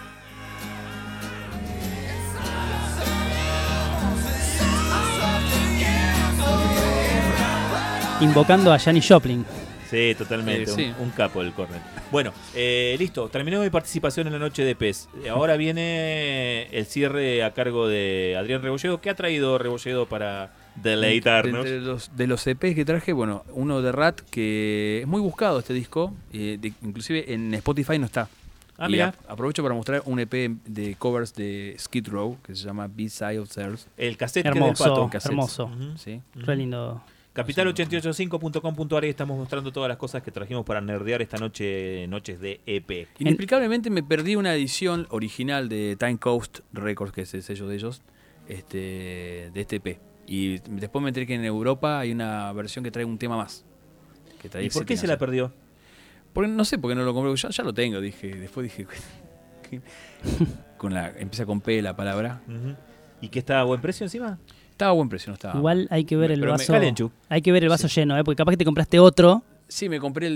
[8.22, 9.46] Invocando a Janis Joplin.
[9.90, 10.64] Sí, totalmente.
[10.64, 10.94] Eh, sí.
[11.00, 11.82] Un, un capo el Cornell.
[12.12, 13.28] Bueno, eh, listo.
[13.30, 15.10] Terminó mi participación en la noche de PES.
[15.32, 19.02] Ahora viene el cierre a cargo de Adrián Rebolledo.
[19.02, 21.66] ¿Qué ha traído Rebolledo para deleitarnos?
[21.66, 25.22] De, de los, de los EPs que traje, bueno, uno de Rat, que es muy
[25.22, 28.28] buscado este disco, eh, de- inclusive en Spotify no está.
[28.78, 29.14] Ah, Y mira.
[29.28, 33.40] a- aprovecho para mostrar un EP de covers de Skid Row, que se llama B-Side
[33.40, 33.88] of Theirs.
[33.98, 35.28] El cassette que del Hermoso, pato.
[35.28, 35.66] hermoso.
[35.66, 35.98] Ujú.
[35.98, 36.22] ¿sí?
[36.36, 37.02] Re lindo.
[37.40, 42.60] Capital885.com.ar y estamos mostrando todas las cosas que trajimos para nerdear esta noche, noches de
[42.66, 43.08] EP.
[43.18, 47.76] Inexplicablemente me perdí una edición original de Time Coast Records, que es el sello de
[47.76, 48.02] ellos,
[48.50, 50.00] este, de este EP.
[50.28, 53.64] Y después me enteré que en Europa hay una versión que trae un tema más.
[54.42, 55.54] que trae ¿Y por qué se la perdió?
[56.34, 58.36] Porque, no sé por qué no lo compré, ya, ya lo tengo, dije.
[58.36, 58.86] Después dije.
[60.78, 62.42] con la, empieza con P la palabra.
[63.22, 64.40] ¿Y que está a buen precio encima?
[64.80, 65.58] Estaba a buen precio, no estaba.
[65.58, 66.72] Igual hay que ver el Pero me- vaso.
[66.72, 67.12] Calenchu.
[67.28, 68.24] Hay que ver el vaso lleno, ¿eh?
[68.24, 69.44] porque capaz que te compraste otro.
[69.68, 70.36] Sí, me compré el.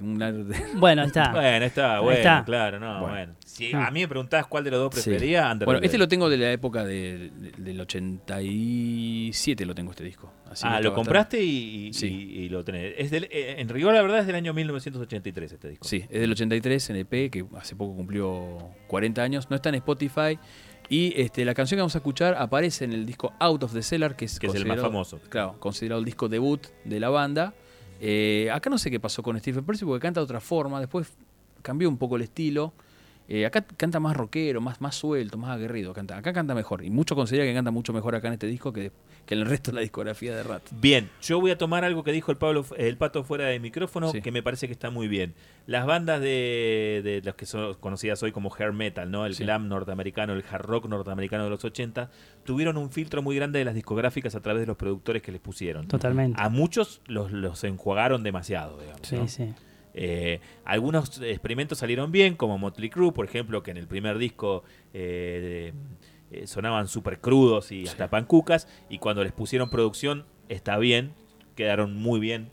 [0.00, 0.46] Un Alter-
[0.76, 1.32] Bueno, ahí está.
[1.32, 2.44] Bueno, está, bueno, está.
[2.46, 3.08] claro, no, bueno.
[3.14, 3.32] Bueno.
[3.44, 3.76] Si Mm.
[3.76, 5.10] a mí me preguntás cuál de los dos Sí.
[5.10, 6.04] prefería, Under Bueno, the este Blade.
[6.06, 10.32] lo tengo de la época de- de- del 87, lo tengo este disco.
[10.50, 12.06] Así que Ah, está lo bastante- compraste y, y- Sí.
[12.06, 12.94] y- y lo tenés.
[12.96, 15.86] Es del- eh, en rigor, la verdad, es del año 1983 este disco.
[15.86, 19.50] Sí, es del 83 en EP, que hace poco cumplió 40 años.
[19.50, 20.38] No está en Spotify.
[20.88, 23.82] Y este, la canción que vamos a escuchar aparece en el disco Out of the
[23.82, 25.20] Cellar, que es, Que es el más considerado- famoso.
[25.30, 27.54] Claro, considerado el disco debut de la banda.
[28.00, 30.78] Eh, acá no sé qué pasó con Stephen Percy porque canta de otra forma.
[30.80, 31.08] Después
[31.62, 32.72] cambió un poco el estilo.
[33.26, 35.94] Eh, acá canta más rockero, más, más suelto, más aguerrido.
[35.94, 36.18] Canta.
[36.18, 36.84] Acá canta mejor.
[36.84, 38.92] Y muchos consideran que canta mucho mejor acá en este disco que,
[39.24, 40.62] que en el resto de la discografía de Rat.
[40.72, 44.10] Bien, yo voy a tomar algo que dijo el Pablo, el pato fuera de micrófono,
[44.10, 44.20] Sí.
[44.20, 45.32] que me parece que está muy bien.
[45.66, 49.24] Las bandas de, de las que son conocidas hoy como hair metal, ¿no?
[49.24, 49.44] El Sí.
[49.44, 52.10] glam norteamericano, el hard rock norteamericano de los 80,
[52.44, 55.40] tuvieron un filtro muy grande de las discográficas a través de los productores que les
[55.40, 55.88] pusieron.
[55.88, 56.38] Totalmente.
[56.42, 59.00] A muchos los, los enjuagaron demasiado, digamos.
[59.08, 59.28] Sí, ¿no?
[59.28, 59.54] sí.
[59.94, 64.64] Eh, algunos experimentos salieron bien, como Motley Crue, por ejemplo, que en el primer disco
[64.92, 65.72] eh,
[66.30, 71.12] eh, sonaban súper crudos y hasta pancucas, y cuando les pusieron producción está bien,
[71.54, 72.50] quedaron muy bien.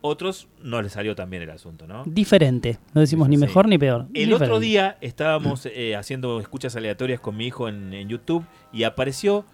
[0.00, 2.02] Otros no les salió tan bien el asunto, ¿no?
[2.06, 2.78] Diferente.
[2.94, 3.40] No decimos ni Sí.
[3.42, 4.06] mejor ni peor.
[4.14, 8.82] El otro día estábamos eh, haciendo escuchas aleatorias con mi hijo en, en YouTube y
[8.82, 9.44] apareció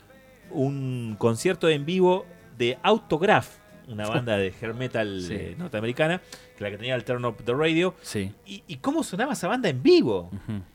[0.50, 2.24] un concierto en vivo
[2.56, 3.58] de Autograph,
[3.88, 5.34] una banda de hair metal Sí.
[5.34, 6.20] eh, norteamericana,
[6.56, 7.94] que la que tenía el Turn Up the Radio.
[8.02, 8.32] Sí.
[8.46, 10.30] Y, y cómo sonaba esa banda en vivo.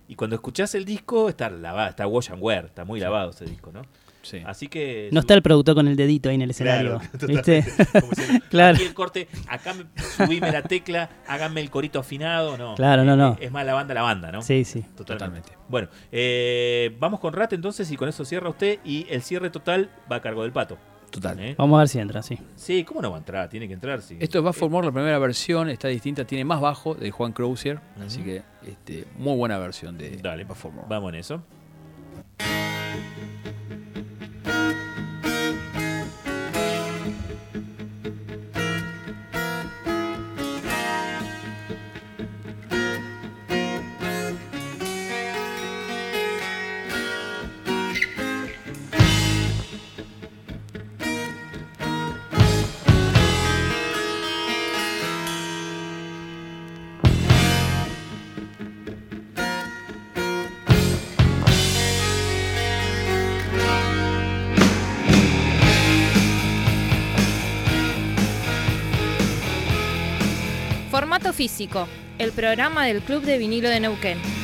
[0.07, 3.45] Y cuando escuchás el disco, está lavado, está wash and wear, está muy lavado ese
[3.45, 3.81] disco, ¿no?
[4.23, 4.39] Sí.
[4.45, 5.09] Así que.
[5.11, 7.01] No está el productor con el dedito ahí en el escenario.
[7.17, 7.63] Claro, ¿Viste?
[7.63, 7.99] totalmente.
[8.01, 8.75] Como diciendo, Claro.
[8.75, 12.75] Aquí el corte, acá me, subime la tecla, háganme el corito afinado, no.
[12.75, 13.33] Claro, no, no.
[13.33, 14.43] Es, es más la banda la banda, ¿no?
[14.43, 14.81] Sí, sí.
[14.95, 15.03] Totalmente.
[15.05, 15.51] Totalmente.
[15.67, 19.89] Bueno, eh, vamos con Rat entonces y con eso cierra usted y el cierre total
[20.11, 20.77] va a cargo del pato.
[21.11, 21.37] Total.
[21.39, 21.55] ¿Eh?
[21.57, 22.39] Vamos a ver si entra, sí.
[22.55, 23.49] Sí, ¿cómo no va a entrar?
[23.49, 24.17] Tiene que entrar, sí.
[24.19, 27.79] Esto va a formar la primera versión, está distinta, tiene más bajo de Juan Crozier,
[28.03, 30.87] así que este, muy buena versión de Dale, Va For More.
[30.89, 31.43] vamos en eso.
[72.19, 74.40] El programa del Club de Vinilo de Neuquén.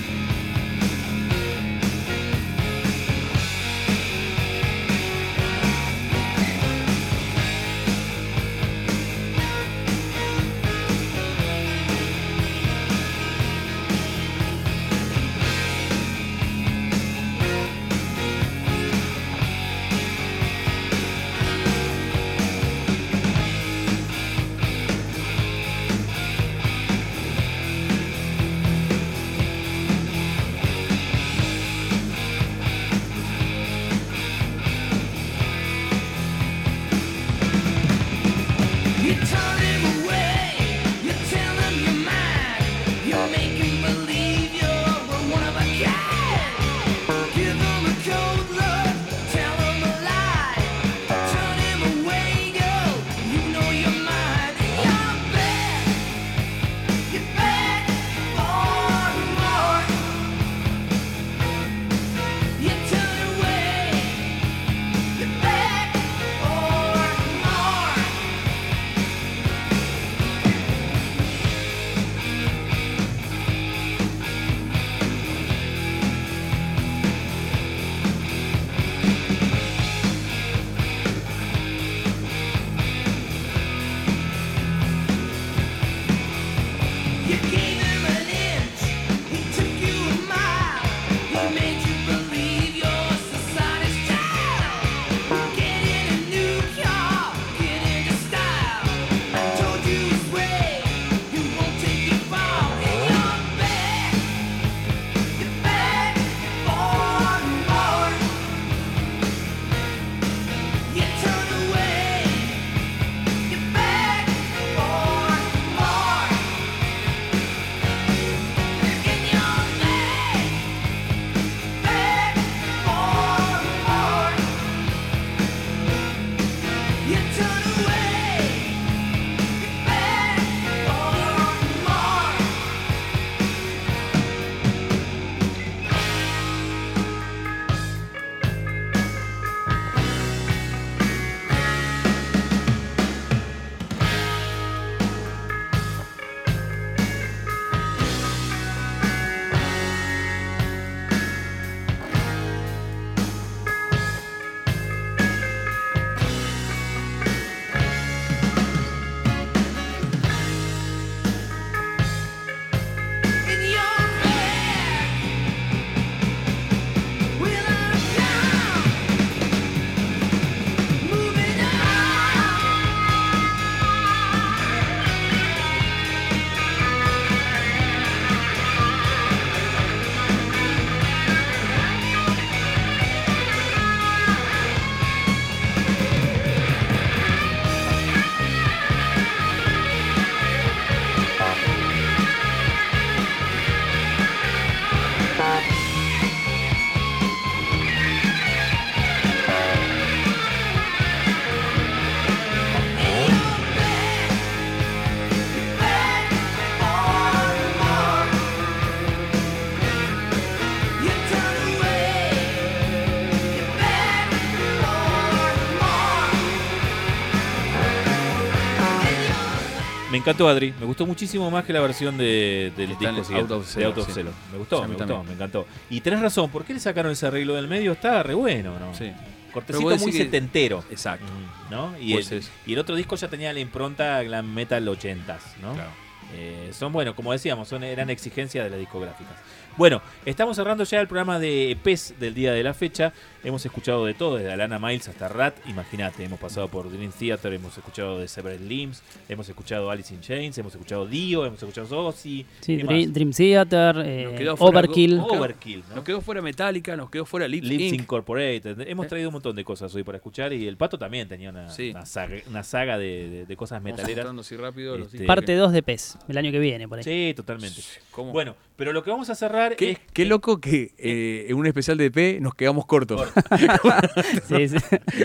[220.31, 223.61] Encantó Adri, me gustó muchísimo más que la versión de, del Está disco siguiente, Out
[223.63, 224.11] of de Out of sí.
[224.13, 224.33] Cellar.
[224.51, 225.27] Me gustó, Sí, me gustó, también.
[225.27, 225.67] me encantó.
[225.89, 227.91] Y tenés razón, ¿por qué le sacaron ese arreglo del medio?
[227.93, 228.93] Está re bueno, ¿no?
[228.93, 229.11] Sí.
[229.53, 230.83] Cortecito muy que- setentero.
[230.91, 231.25] Exacto.
[231.71, 231.93] ¿no?
[231.99, 232.51] Y, Pues el, es.
[232.65, 235.73] y el otro disco ya tenía la impronta glam metal 80s, ¿no?
[235.73, 235.89] Claro.
[236.35, 239.33] Eh, son, bueno, como decíamos, son, eran exigencias de las discográficas.
[239.77, 243.13] Bueno, estamos cerrando ya el programa de EPs del día de la fecha.
[243.43, 245.55] Hemos escuchado de todo, desde Alana Miles hasta Rat.
[245.67, 250.19] Imagínate, hemos pasado por Dream Theater, hemos escuchado de Several Limbs, hemos escuchado Alice in
[250.21, 252.43] Chains, hemos escuchado Dio, hemos escuchado Ozzy.
[252.61, 253.13] Sí, ¿qué Dream?
[253.13, 255.17] Dream Theater, eh, Nos quedó fuera Overkill.
[255.19, 255.95] Go- Overkill, ¿no?
[255.97, 258.01] Nos quedó fuera Metallica, nos quedó fuera Lips, Lips Inc.
[258.01, 258.81] Incorporated.
[258.87, 259.09] Hemos Eh.
[259.09, 261.91] traído un montón de cosas hoy para escuchar y el Pato también tenía una, Sí.
[261.91, 264.25] una saga, una saga de, de- de cosas metaleras.
[264.57, 267.03] rápido Este, Parte 2 de PES, el año que viene, por ahí.
[267.03, 267.79] Sí, totalmente.
[268.11, 268.31] ¿Cómo?
[268.31, 271.65] Bueno, pero lo que vamos a cerrar Qué, es qué loco que eh, en un
[271.67, 273.21] especial de EP nos quedamos cortos.
[274.47, 274.77] Sí, sí.
[274.79, 275.23] Sí, sí,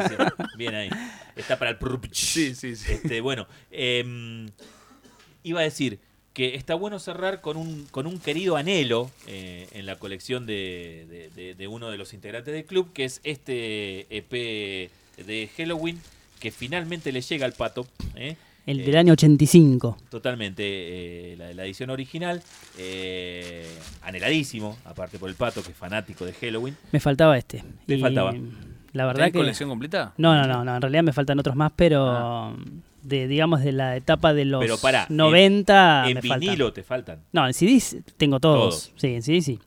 [0.56, 0.90] Bien ahí.
[1.36, 2.12] Está para el prrrpch.
[2.14, 2.92] Sí, sí, sí.
[2.92, 4.48] Este, bueno, em,
[5.44, 5.98] iba a decir
[6.34, 11.06] que está bueno cerrar con un, con un querido anhelo eh, en la colección de,
[11.10, 14.90] de- de- de uno de los integrantes del club, que es este EP
[15.26, 16.00] de Halloween,
[16.40, 17.86] que finalmente le llega al pato.
[18.66, 19.96] El Eh, del año 85.
[20.08, 22.40] Totalmente, eh, la, la edición original,
[22.78, 23.66] eh,
[24.02, 26.76] anheladísimo, aparte por el pato, que es fanático de Halloween.
[26.92, 27.64] Me faltaba este.
[27.86, 28.32] Te Y faltaba.
[28.92, 29.38] La verdad ¿Tenés que.
[29.38, 30.12] colección completa?
[30.18, 32.54] No, no, no, no, en realidad me faltan otros más, pero
[33.02, 34.64] de digamos de la etapa de los Ah.
[34.64, 36.40] Pero pará, en- 90 En, me faltan.
[36.40, 37.18] vinilo te faltan.
[37.32, 38.58] No, en CDs tengo todos.
[38.90, 38.92] Todos.
[38.96, 39.58] Sí, en CDs sí.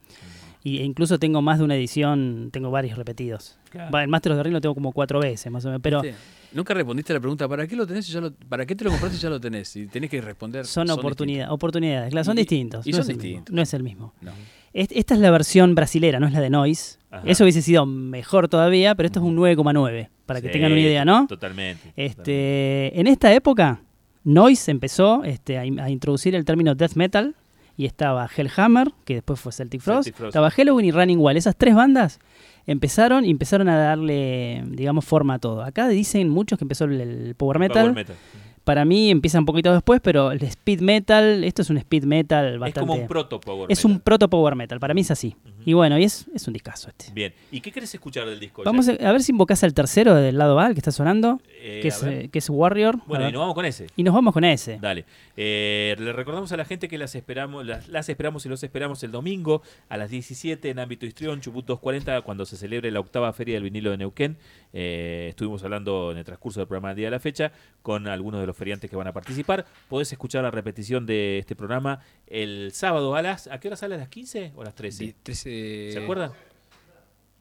[0.63, 3.57] Y, e incluso tengo más de una edición, tengo varios repetidos.
[3.71, 3.91] Claro.
[3.91, 5.81] Va, el Master of the Ring lo tengo como cuatro veces, más o menos.
[5.81, 6.17] Pero ¿Viste?
[6.55, 8.09] Nunca respondiste a la pregunta, ¿para qué lo tenés?
[8.09, 9.75] y Ya lo, ¿Para qué te lo compraste y ya lo tenés?
[9.75, 10.65] Y tenés que responder.
[10.65, 12.09] son, oportunidades, oportunidades.
[12.11, 12.87] Claro, son Y- distintos.
[12.87, 13.53] y no son es el mismo, distintos.
[13.55, 14.13] no es el mismo.
[14.21, 14.31] No.
[14.73, 16.97] Est- Esta es la versión brasilera, no es la de Noise.
[17.11, 17.23] Ajá.
[17.27, 21.03] Eso hubiese sido mejor todavía, pero esto es un 9,9, para que tengan una idea,
[21.05, 21.27] ¿no?
[21.27, 21.93] Totalmente.
[21.95, 23.81] Este, en esta época,
[24.23, 27.35] Noise empezó este, a introducir el término death metal
[27.77, 30.29] y estaba Hellhammer, que después fue Celtic Frost, Celtic Frost.
[30.29, 31.37] estaba Halloween y Running Wild.
[31.37, 32.19] Esas tres bandas
[32.67, 35.63] empezaron y empezaron a darle, digamos, forma a todo.
[35.63, 37.83] Acá dicen muchos que empezó el, el power metal.
[37.85, 38.15] Power metal.
[38.63, 42.55] Para mí empieza un poquito después, pero el speed metal, esto es un speed metal
[42.55, 42.87] Es bastante...
[42.87, 43.91] como un proto Power es metal.
[43.91, 45.35] un proto power metal, para mí es así.
[45.65, 47.11] Y bueno, y es, es un discazo este.
[47.11, 47.33] Bien.
[47.51, 48.61] ¿Y qué querés escuchar del disco?
[48.63, 51.41] Vamos a, a ver si invocás al tercero del lado A, el que está sonando,
[51.59, 52.99] eh, que, es, eh, que, es, Warrior.
[53.07, 53.87] Bueno, y nos vamos con ese.
[53.95, 54.77] Y nos vamos con ese.
[54.79, 55.05] Dale.
[55.35, 59.11] Eh, le recordamos a la gente que las esperamos, las, esperamos y los esperamos el
[59.11, 63.55] domingo a las 17 en Ámbito Histrión, Chubut 240, cuando se celebre la octava feria
[63.55, 64.37] del vinilo de Neuquén.
[64.71, 67.51] Eh, estuvimos hablando en el transcurso del programa del Día de la Fecha
[67.81, 69.65] con algunos de los feriantes que van a participar.
[69.89, 73.47] Podés escuchar la repetición de este programa el sábado a las...
[73.47, 73.95] ¿A qué hora sale?
[73.95, 75.15] ¿A las 15 o a las 13?
[75.23, 75.54] 13
[75.93, 76.31] ¿Se acuerdan?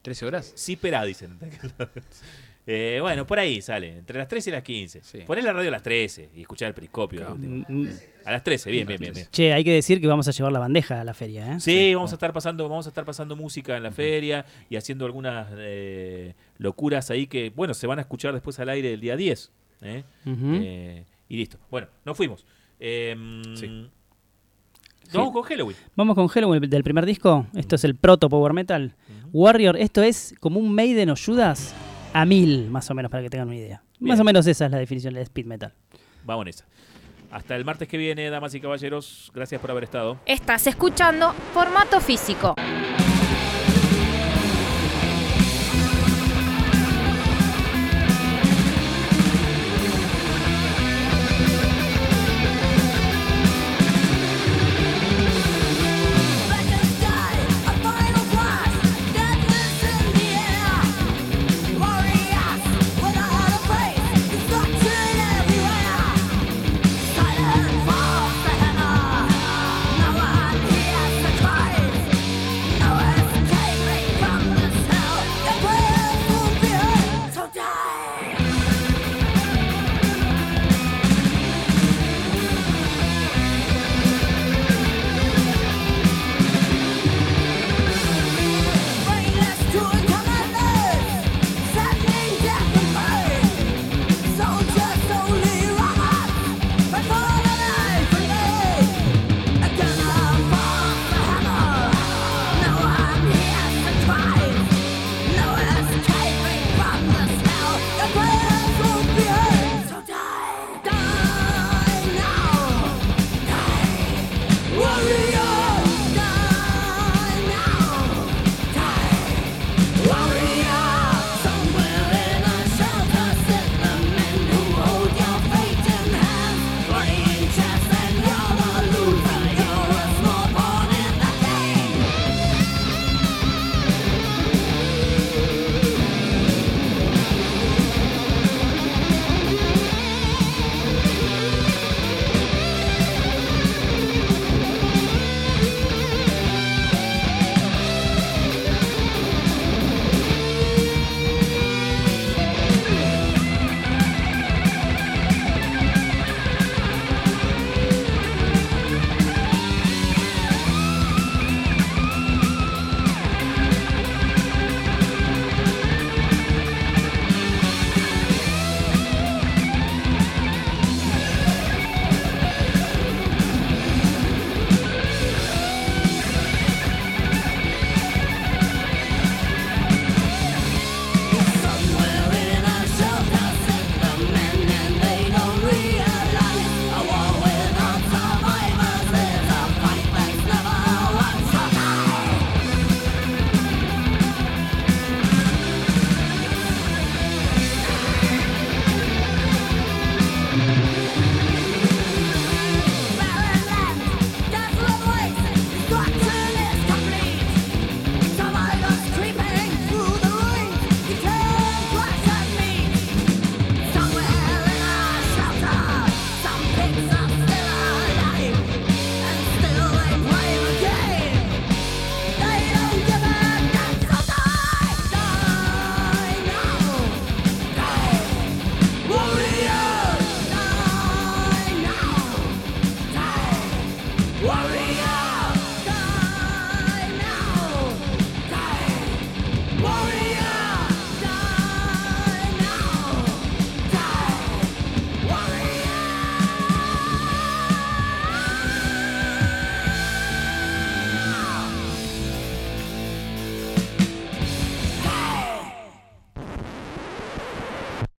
[0.01, 0.51] 13 horas.
[0.55, 1.37] Sí, pero dicen.
[2.67, 5.01] Eh, bueno, por ahí sale, entre las 13 y las 15.
[5.03, 5.19] Sí.
[5.27, 7.35] La radio a las 13 y escuchá el periscopio.
[7.35, 7.89] Mm, mm.
[8.25, 10.57] A las 13, bien, bien, bien, Che, hay que decir que vamos a llevar la
[10.57, 11.59] bandeja a la feria, ¿eh?
[11.59, 15.05] Sí, vamos, a estar pasando, vamos a estar pasando música en la feria y haciendo
[15.05, 19.15] algunas eh, locuras ahí que, bueno, se van a escuchar después al aire del día
[19.15, 19.51] 10.
[19.83, 20.03] ¿eh?
[21.29, 21.59] Y listo.
[21.69, 22.47] Bueno, nos fuimos.
[22.79, 23.89] Em, sí.
[25.13, 25.77] Vamos con Halloween.
[25.95, 27.47] Vamos con Halloween del primer disco.
[27.55, 28.95] Esto es el proto power metal.
[29.31, 31.73] Warrior, esto es como un Maiden o Judas
[32.13, 33.83] a mil, más o menos, para que tengan una idea.
[33.99, 35.73] Más o menos esa es la definición del speed metal.
[36.23, 36.65] Vamos en esa.
[37.31, 39.31] Hasta el martes que viene, damas y caballeros.
[39.33, 40.17] Gracias por haber estado.
[40.25, 42.55] Estás escuchando Formato Físico.